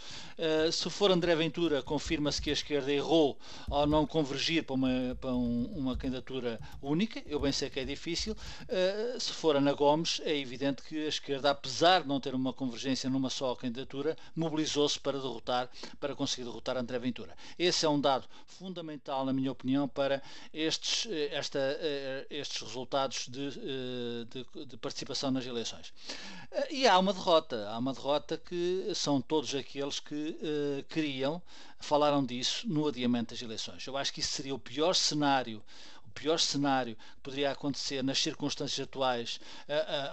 se 0.72 0.88
for 0.88 1.10
André 1.10 1.34
Ventura, 1.34 1.82
confirma-se 1.82 2.40
que 2.40 2.50
a 2.50 2.52
esquerda 2.52 2.92
errou 2.92 3.38
ao 3.68 3.86
não 3.86 4.06
convergir 4.06 4.64
para 4.64 4.74
uma, 4.74 5.18
para 5.20 5.34
um, 5.34 5.64
uma 5.76 5.96
candidatura 5.96 6.58
única, 6.80 7.22
eu 7.26 7.38
bem 7.38 7.52
sei 7.52 7.68
que 7.68 7.80
é 7.80 7.84
difícil. 7.84 8.34
Uh, 8.62 9.20
se 9.20 9.32
for 9.32 9.56
Ana 9.56 9.72
Gomes, 9.72 10.20
é 10.24 10.36
evidente 10.36 10.82
que 10.82 11.04
a 11.04 11.08
esquerda, 11.08 11.50
apesar 11.50 12.02
de 12.02 12.08
não 12.08 12.20
ter 12.20 12.34
uma 12.34 12.52
convergência 12.52 13.10
numa 13.10 13.30
só 13.30 13.54
candidatura, 13.54 14.16
mobilizou-se 14.34 14.98
para 14.98 15.18
derrotar, 15.18 15.68
para 16.00 16.14
conseguir 16.14 16.44
derrotar 16.44 16.76
André 16.76 16.98
Ventura. 16.98 17.36
Esse 17.58 17.84
é 17.84 17.88
um 17.88 18.00
dado 18.00 18.26
fundamental, 18.46 19.24
na 19.24 19.32
minha 19.32 19.52
opinião, 19.52 19.75
para 19.86 20.22
estes, 20.54 21.06
eh, 21.10 21.28
esta, 21.32 21.58
uh, 21.58 22.26
estes 22.30 22.62
resultados 22.62 23.26
de, 23.28 23.50
de, 24.30 24.66
de, 24.66 24.76
participação 24.76 25.30
nas 25.30 25.44
eleições. 25.44 25.92
E 26.70 26.86
há 26.86 26.98
uma 26.98 27.12
derrota, 27.12 27.68
há 27.68 27.78
uma 27.78 27.92
derrota 27.92 28.38
que 28.38 28.90
são 28.94 29.20
todos 29.20 29.54
aqueles 29.54 30.00
que 30.00 30.38
queriam 30.88 31.42
falaram 31.78 32.24
disso 32.24 32.66
no 32.68 32.88
adiamento 32.88 33.34
das 33.34 33.42
eleições. 33.42 33.86
Eu 33.86 33.96
acho 33.96 34.12
que 34.12 34.20
isso 34.20 34.32
seria 34.32 34.54
o 34.54 34.58
pior 34.58 34.94
cenário 34.94 35.62
pior 36.16 36.40
cenário 36.40 36.96
que 36.96 37.22
poderia 37.22 37.50
acontecer 37.50 38.02
nas 38.02 38.18
circunstâncias 38.18 38.86
atuais 38.86 39.38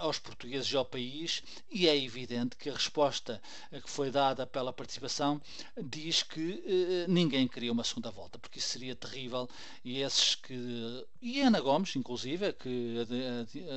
aos 0.00 0.18
portugueses 0.18 0.70
e 0.70 0.76
ao 0.76 0.84
país, 0.84 1.42
e 1.70 1.88
é 1.88 1.96
evidente 1.96 2.56
que 2.56 2.68
a 2.68 2.74
resposta 2.74 3.40
que 3.70 3.90
foi 3.90 4.10
dada 4.10 4.46
pela 4.46 4.72
participação 4.72 5.40
diz 5.82 6.22
que 6.22 6.62
eh, 6.66 7.06
ninguém 7.08 7.48
queria 7.48 7.72
uma 7.72 7.84
segunda 7.84 8.10
volta, 8.10 8.38
porque 8.38 8.58
isso 8.58 8.68
seria 8.68 8.94
terrível 8.94 9.48
e 9.84 10.00
esses 10.00 10.34
que. 10.34 11.06
E 11.22 11.40
Ana 11.40 11.60
Gomes, 11.60 11.96
inclusive, 11.96 12.52
que 12.52 12.96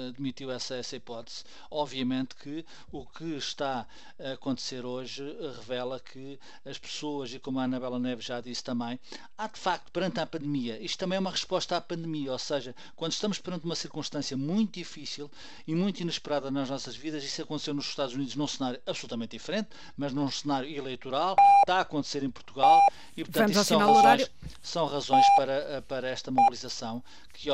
admitiu 0.09 0.51
essa, 0.51 0.75
essa 0.75 0.97
hipótese, 0.97 1.45
obviamente 1.71 2.35
que 2.35 2.65
o 2.91 3.05
que 3.05 3.37
está 3.37 3.87
a 4.19 4.33
acontecer 4.33 4.85
hoje 4.85 5.23
revela 5.55 5.99
que 5.99 6.37
as 6.65 6.77
pessoas, 6.77 7.33
e 7.33 7.39
como 7.39 7.59
a 7.59 7.63
Anabela 7.63 7.97
Neves 7.97 8.25
já 8.25 8.41
disse 8.41 8.63
também, 8.63 8.99
há 9.37 9.47
de 9.47 9.57
facto, 9.57 9.91
perante 9.91 10.19
a 10.19 10.25
pandemia, 10.25 10.77
isto 10.81 10.99
também 10.99 11.15
é 11.15 11.19
uma 11.19 11.31
resposta 11.31 11.77
à 11.77 11.81
pandemia 11.81 12.16
pandemia, 12.17 12.31
ou 12.31 12.39
seja, 12.39 12.75
quando 12.95 13.11
estamos 13.11 13.39
perante 13.39 13.65
uma 13.65 13.75
circunstância 13.75 14.35
muito 14.35 14.73
difícil 14.73 15.29
e 15.67 15.75
muito 15.75 15.99
inesperada 15.99 16.49
nas 16.49 16.69
nossas 16.69 16.95
vidas, 16.95 17.23
isso 17.23 17.41
aconteceu 17.41 17.73
nos 17.73 17.85
Estados 17.85 18.15
Unidos 18.15 18.35
num 18.35 18.47
cenário 18.47 18.79
absolutamente 18.85 19.31
diferente, 19.31 19.69
mas 19.95 20.13
num 20.13 20.29
cenário 20.31 20.69
eleitoral, 20.69 21.35
está 21.61 21.77
a 21.77 21.81
acontecer 21.81 22.23
em 22.23 22.29
Portugal 22.29 22.81
e, 23.15 23.23
portanto, 23.23 23.51
isso 23.51 23.63
são 23.65 23.79
razões, 23.79 24.31
são 24.61 24.85
razões 24.87 25.25
para, 25.35 25.81
para 25.87 26.07
esta 26.09 26.31
mobilização 26.31 27.03
que 27.33 27.49